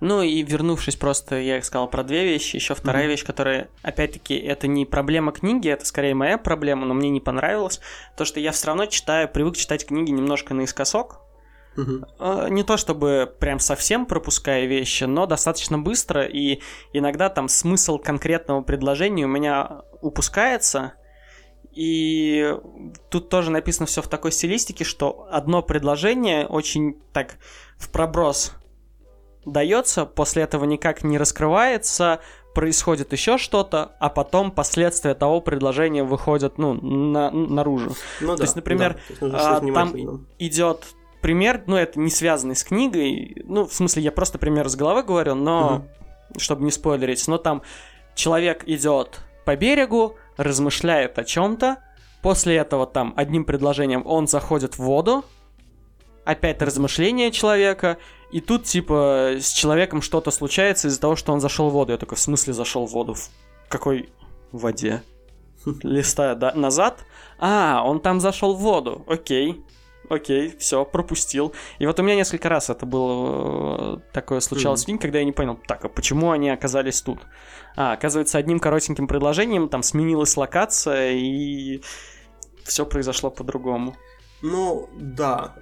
Ну 0.00 0.22
и 0.22 0.42
вернувшись 0.42 0.96
просто, 0.96 1.36
я 1.36 1.62
сказал 1.62 1.88
про 1.88 2.02
две 2.02 2.24
вещи. 2.24 2.56
Еще 2.56 2.74
вторая 2.74 3.04
mm-hmm. 3.04 3.08
вещь, 3.08 3.24
которая, 3.24 3.68
опять-таки, 3.82 4.36
это 4.36 4.66
не 4.66 4.84
проблема 4.84 5.32
книги, 5.32 5.70
это 5.70 5.86
скорее 5.86 6.14
моя 6.14 6.36
проблема, 6.36 6.84
но 6.84 6.92
мне 6.92 7.08
не 7.08 7.20
понравилось. 7.20 7.80
То, 8.16 8.26
что 8.26 8.38
я 8.38 8.52
все 8.52 8.66
равно 8.66 8.84
читаю, 8.86 9.30
привык 9.30 9.56
читать 9.56 9.86
книги 9.86 10.10
немножко 10.10 10.52
наискосок. 10.52 11.20
Mm-hmm. 11.76 12.50
Не 12.50 12.62
то 12.64 12.76
чтобы 12.76 13.32
прям 13.40 13.58
совсем 13.60 14.04
пропуская 14.04 14.66
вещи, 14.66 15.04
но 15.04 15.26
достаточно 15.26 15.78
быстро, 15.78 16.24
и 16.24 16.60
иногда 16.92 17.30
там 17.30 17.48
смысл 17.48 17.98
конкретного 17.98 18.62
предложения 18.62 19.24
у 19.24 19.28
меня 19.28 19.82
упускается, 20.02 20.94
и 21.74 22.56
тут 23.10 23.28
тоже 23.28 23.50
написано 23.50 23.86
все 23.86 24.02
в 24.02 24.08
такой 24.08 24.32
стилистике, 24.32 24.84
что 24.84 25.26
одно 25.30 25.62
предложение 25.62 26.46
очень 26.46 26.96
так 27.12 27.36
в 27.76 27.90
проброс 27.90 28.52
дается, 29.44 30.06
после 30.06 30.44
этого 30.44 30.64
никак 30.64 31.04
не 31.04 31.18
раскрывается, 31.18 32.20
происходит 32.54 33.12
еще 33.12 33.36
что-то, 33.36 33.96
а 33.98 34.08
потом 34.08 34.50
последствия 34.50 35.14
того 35.14 35.40
предложения 35.40 36.04
выходят 36.04 36.56
ну, 36.56 36.72
на, 36.74 37.30
наружу. 37.30 37.94
Ну, 38.20 38.28
То 38.28 38.36
да, 38.36 38.44
есть, 38.44 38.56
например, 38.56 38.96
да, 39.20 39.60
есть 39.60 39.74
там 39.74 40.26
идет 40.38 40.86
пример, 41.20 41.64
ну, 41.66 41.76
это 41.76 41.98
не 41.98 42.10
связанный 42.10 42.54
с 42.54 42.64
книгой, 42.64 43.42
ну, 43.44 43.66
в 43.66 43.72
смысле, 43.72 44.02
я 44.02 44.12
просто 44.12 44.38
пример 44.38 44.68
с 44.68 44.76
головы 44.76 45.02
говорю, 45.02 45.34
но, 45.34 45.76
угу. 46.30 46.38
чтобы 46.38 46.64
не 46.64 46.70
спойлерить, 46.70 47.26
но 47.26 47.38
там 47.38 47.62
человек 48.14 48.62
идет 48.66 49.20
по 49.44 49.56
берегу, 49.56 50.16
размышляет 50.36 51.18
о 51.18 51.24
чем-то, 51.24 51.78
после 52.22 52.56
этого 52.56 52.86
там 52.86 53.12
одним 53.16 53.44
предложением 53.44 54.02
он 54.06 54.26
заходит 54.26 54.74
в 54.74 54.80
воду, 54.80 55.24
опять 56.24 56.62
размышления 56.62 57.30
человека, 57.30 57.98
и 58.32 58.40
тут 58.40 58.64
типа 58.64 59.34
с 59.38 59.52
человеком 59.52 60.02
что-то 60.02 60.30
случается 60.30 60.88
из-за 60.88 61.00
того, 61.00 61.16
что 61.16 61.32
он 61.32 61.40
зашел 61.40 61.68
в 61.68 61.72
воду. 61.72 61.92
Я 61.92 61.98
такой, 61.98 62.16
в 62.16 62.20
смысле 62.20 62.52
зашел 62.52 62.86
в 62.86 62.90
воду? 62.90 63.14
В 63.14 63.68
какой 63.68 64.08
воде? 64.50 65.02
Листая 65.82 66.34
да, 66.34 66.52
назад. 66.54 67.04
А, 67.38 67.82
он 67.84 68.00
там 68.00 68.20
зашел 68.20 68.54
в 68.54 68.60
воду. 68.60 69.04
Окей. 69.06 69.62
Окей, 70.08 70.54
все, 70.58 70.84
пропустил. 70.84 71.54
И 71.78 71.86
вот 71.86 71.98
у 71.98 72.02
меня 72.02 72.14
несколько 72.14 72.48
раз 72.48 72.68
это 72.70 72.84
было 72.84 73.96
э, 73.96 74.00
такое 74.12 74.40
случалось 74.40 74.86
mm-hmm. 74.86 74.98
когда 74.98 75.18
я 75.18 75.24
не 75.24 75.32
понял, 75.32 75.58
так, 75.66 75.84
а 75.84 75.88
почему 75.88 76.30
они 76.30 76.50
оказались 76.50 77.00
тут? 77.00 77.20
А, 77.76 77.92
оказывается, 77.92 78.38
одним 78.38 78.60
коротеньким 78.60 79.08
предложением 79.08 79.68
там 79.68 79.82
сменилась 79.82 80.36
локация, 80.36 81.12
и 81.12 81.82
все 82.64 82.84
произошло 82.84 83.30
по-другому. 83.30 83.96
Ну, 84.42 84.88
да. 84.94 85.56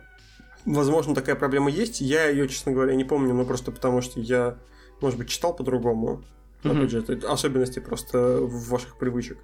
Возможно, 0.65 1.15
такая 1.15 1.37
проблема 1.37 1.71
есть. 1.71 2.01
Я 2.01 2.27
ее, 2.27 2.49
честно 2.49 2.73
говоря, 2.73 2.95
не 2.95 3.05
помню, 3.05 3.35
но 3.35 3.45
просто 3.45 3.71
потому, 3.71 4.01
что 4.01 4.21
я, 4.21 4.59
может 5.01 5.19
быть, 5.19 5.29
читал 5.29 5.55
по-другому. 5.55 6.25
Mm-hmm. 6.63 6.79
Опять 6.79 6.91
же, 6.91 6.99
это 6.99 7.33
особенности 7.33 7.79
просто 7.79 8.39
ваших 8.41 8.97
привычек. 8.97 9.39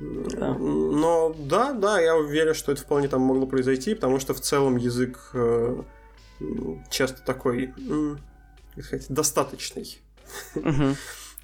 Да. 0.00 0.54
Но 0.54 1.34
да, 1.38 1.72
да, 1.72 2.00
я 2.00 2.16
уверен, 2.16 2.54
что 2.54 2.72
это 2.72 2.80
вполне 2.80 3.08
там 3.08 3.20
могло 3.20 3.46
произойти, 3.46 3.94
потому 3.94 4.18
что 4.18 4.32
в 4.32 4.40
целом 4.40 4.76
язык 4.76 5.30
э, 5.34 5.82
часто 6.88 7.22
такой, 7.22 7.74
э, 7.78 8.16
сказать, 8.82 9.06
достаточный. 9.08 9.98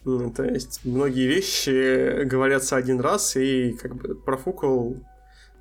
Ну, 0.09 0.31
то 0.31 0.45
есть 0.45 0.85
многие 0.85 1.27
вещи 1.27 2.23
говорятся 2.23 2.77
один 2.77 3.01
раз 3.01 3.35
и 3.35 3.73
как 3.73 3.97
бы 3.97 4.15
профукал 4.15 4.95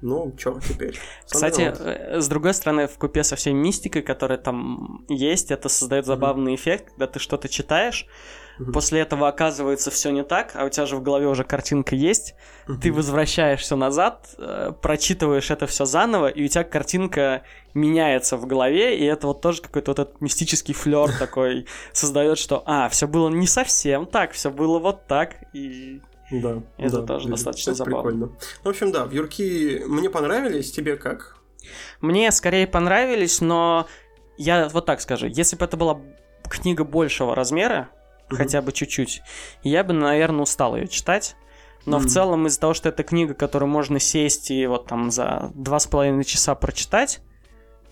ну, 0.01 0.35
что 0.37 0.59
теперь? 0.59 0.99
Кстати, 1.25 1.61
э, 1.61 2.21
с 2.21 2.27
другой 2.27 2.53
стороны, 2.53 2.87
в 2.87 2.95
купе 2.99 3.23
со 3.23 3.35
всей 3.35 3.53
мистикой, 3.53 4.03
которая 4.03 4.37
там 4.37 5.03
есть, 5.09 5.49
это 5.49 5.67
создает 5.67 6.05
забавный 6.05 6.51
mm-hmm. 6.51 6.55
эффект, 6.55 6.89
когда 6.89 7.07
ты 7.07 7.19
что-то 7.19 7.49
читаешь, 7.49 8.05
mm-hmm. 8.59 8.71
после 8.71 9.01
этого 9.01 9.27
оказывается 9.27 9.91
все 9.91 10.11
не 10.11 10.23
так, 10.23 10.51
а 10.55 10.65
у 10.65 10.69
тебя 10.69 10.85
же 10.85 10.95
в 10.95 11.03
голове 11.03 11.27
уже 11.27 11.43
картинка 11.43 11.95
есть, 11.95 12.35
mm-hmm. 12.67 12.77
ты 12.81 12.91
возвращаешься 12.91 13.75
назад, 13.75 14.29
э, 14.37 14.71
прочитываешь 14.81 15.51
это 15.51 15.67
все 15.67 15.85
заново, 15.85 16.27
и 16.27 16.43
у 16.43 16.47
тебя 16.47 16.63
картинка 16.63 17.43
меняется 17.73 18.37
в 18.37 18.45
голове, 18.45 18.97
и 18.97 19.05
это 19.05 19.27
вот 19.27 19.41
тоже 19.41 19.61
какой-то 19.61 19.91
вот 19.91 19.99
этот 19.99 20.21
мистический 20.21 20.73
флер 20.73 21.11
такой 21.19 21.67
создает, 21.93 22.37
что, 22.37 22.63
а, 22.65 22.89
все 22.89 23.07
было 23.07 23.29
не 23.29 23.47
совсем 23.47 24.05
так, 24.05 24.31
все 24.31 24.51
было 24.51 24.79
вот 24.79 25.07
так, 25.07 25.35
и 25.53 26.01
да. 26.31 26.63
Это 26.77 27.01
да, 27.01 27.05
тоже 27.05 27.29
достаточно 27.29 27.71
это 27.71 27.77
забавно. 27.77 28.01
Прикольно. 28.01 28.37
В 28.63 28.69
общем, 28.69 28.91
да, 28.91 29.05
вьюрки 29.05 29.83
мне 29.85 30.09
понравились, 30.09 30.71
тебе 30.71 30.95
как? 30.97 31.37
Мне 32.01 32.31
скорее 32.31 32.67
понравились, 32.67 33.41
но 33.41 33.87
я 34.37 34.67
вот 34.69 34.85
так 34.85 35.01
скажу, 35.01 35.27
если 35.27 35.55
бы 35.55 35.65
это 35.65 35.77
была 35.77 36.01
книга 36.49 36.83
большего 36.83 37.35
размера, 37.35 37.89
mm-hmm. 38.29 38.35
хотя 38.35 38.61
бы 38.61 38.71
чуть-чуть, 38.71 39.21
я 39.63 39.83
бы, 39.83 39.93
наверное, 39.93 40.43
устал 40.43 40.75
ее 40.75 40.87
читать. 40.87 41.35
Но 41.85 41.97
mm-hmm. 41.97 42.01
в 42.01 42.07
целом 42.07 42.47
из-за 42.47 42.59
того, 42.59 42.73
что 42.73 42.89
это 42.89 43.03
книга, 43.03 43.35
которую 43.35 43.69
можно 43.69 43.99
сесть 43.99 44.49
и 44.49 44.65
вот 44.65 44.87
там 44.87 45.11
за 45.11 45.51
два 45.53 45.79
с 45.79 45.85
половиной 45.85 46.23
часа 46.23 46.55
прочитать, 46.55 47.21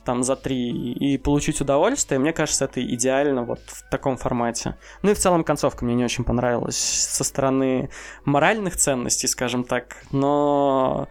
там 0.03 0.23
за 0.23 0.35
три 0.35 0.69
и 0.69 1.17
получить 1.17 1.61
удовольствие, 1.61 2.19
мне 2.19 2.33
кажется, 2.33 2.65
это 2.65 2.83
идеально 2.83 3.43
вот 3.43 3.59
в 3.67 3.89
таком 3.89 4.17
формате. 4.17 4.77
Ну 5.01 5.11
и 5.11 5.13
в 5.13 5.19
целом 5.19 5.43
концовка 5.43 5.85
мне 5.85 5.95
не 5.95 6.03
очень 6.03 6.23
понравилась 6.23 6.77
со 6.77 7.23
стороны 7.23 7.89
моральных 8.25 8.75
ценностей, 8.75 9.27
скажем 9.27 9.63
так, 9.63 9.97
но 10.11 11.07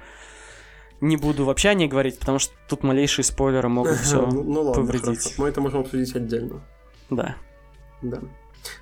не 1.00 1.16
буду 1.16 1.44
вообще 1.44 1.70
о 1.70 1.74
ней 1.74 1.88
говорить, 1.88 2.18
потому 2.18 2.38
что 2.38 2.54
тут 2.68 2.82
малейшие 2.82 3.24
спойлеры 3.24 3.68
могут 3.68 3.96
все 3.96 4.26
ну, 4.26 4.42
ну, 4.42 4.62
ладно, 4.62 4.82
повредить. 4.82 5.04
Хорошо. 5.04 5.30
Мы 5.38 5.48
это 5.48 5.60
можем 5.60 5.80
обсудить 5.80 6.14
отдельно. 6.14 6.62
Да. 7.10 7.36
Да. 8.02 8.20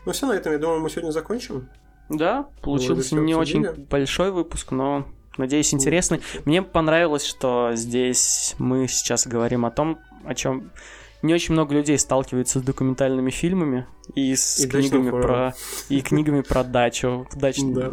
Ну 0.06 0.12
все, 0.12 0.26
на 0.26 0.32
этом, 0.32 0.52
я 0.52 0.58
думаю, 0.58 0.80
мы 0.80 0.90
сегодня 0.90 1.10
закончим. 1.10 1.68
Да, 2.08 2.46
получился 2.60 3.14
не 3.16 3.34
очень 3.34 3.64
большой 3.86 4.30
выпуск, 4.32 4.72
но 4.72 5.06
Надеюсь, 5.38 5.72
интересный. 5.72 6.20
Мне 6.44 6.60
понравилось, 6.60 7.24
что 7.24 7.70
здесь 7.74 8.54
мы 8.58 8.88
сейчас 8.88 9.26
говорим 9.26 9.64
о 9.64 9.70
том, 9.70 9.98
о 10.24 10.34
чем 10.34 10.70
не 11.22 11.32
очень 11.32 11.54
много 11.54 11.74
людей 11.74 11.98
сталкиваются 11.98 12.58
с 12.58 12.62
документальными 12.62 13.30
фильмами 13.30 13.86
и 14.14 14.34
с 14.34 14.58
И 14.58 14.68
книгами 14.68 15.10
про 15.10 15.54
и 15.88 16.02
книгами 16.02 16.40
про 16.42 16.64
дачу. 16.64 17.26
Дачный- 17.34 17.74
Да. 17.74 17.92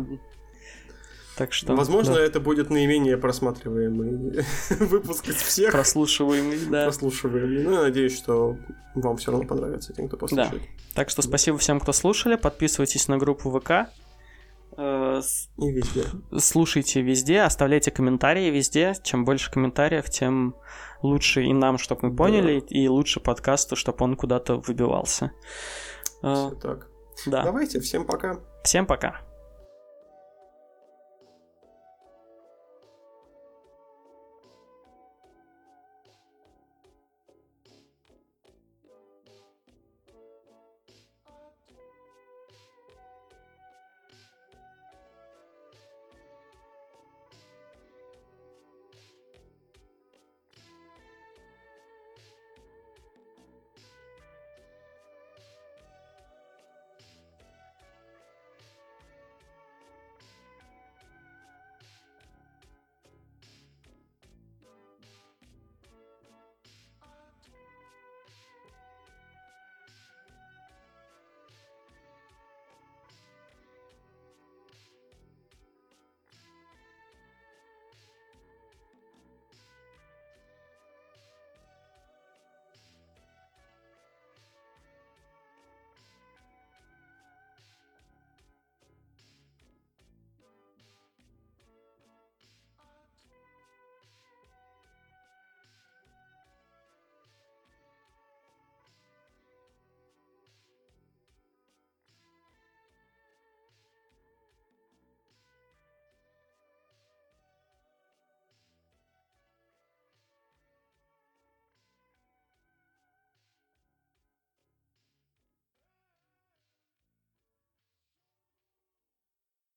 Так 1.38 1.54
что 1.54 1.76
Возможно, 1.76 2.16
да, 2.16 2.22
это 2.22 2.40
будет 2.40 2.72
наименее 2.72 3.16
просматриваемый 3.16 4.44
выпуск 4.80 5.28
из 5.30 5.36
всех 5.36 5.72
прослушиваемый, 5.72 6.58
да. 6.66 6.86
прослушиваемый. 6.86 7.64
Ну, 7.64 7.74
я 7.74 7.82
надеюсь, 7.84 8.18
что 8.18 8.58
вам 8.96 9.18
все 9.18 9.32
равно 9.32 9.46
понравится 9.48 9.94
тем, 9.94 10.08
кто 10.08 10.18
послушает. 10.18 10.64
Так 10.96 11.12
что 11.12 11.22
спасибо 11.22 11.60
всем, 11.60 11.80
кто 11.80 11.92
слушали. 11.94 12.36
Подписывайтесь 12.36 13.08
на 13.08 13.20
группу 13.20 13.52
ВК. 13.52 13.92
Э, 14.78 15.22
И 15.58 15.72
везде. 15.72 16.06
Слушайте 16.40 17.02
везде, 17.02 17.42
оставляйте 17.42 17.92
комментарии 17.92 18.50
везде. 18.50 18.96
Чем 19.04 19.24
больше 19.24 19.52
комментариев, 19.52 20.10
тем 20.10 20.56
лучше 21.04 21.44
и 21.44 21.54
нам, 21.54 21.78
чтобы 21.78 22.10
мы 22.10 22.16
поняли, 22.16 22.60
и 22.60 22.88
лучше 22.88 23.20
подкасту, 23.20 23.76
чтобы 23.76 24.04
он 24.06 24.16
куда-то 24.16 24.56
выбивался. 24.56 25.32
Э, 26.24 26.34
Всё 26.34 26.56
так. 26.56 26.88
Да. 27.28 27.44
Давайте, 27.44 27.80
всем 27.80 28.06
пока. 28.06 28.40
Всем 28.64 28.88
пока. 28.88 29.22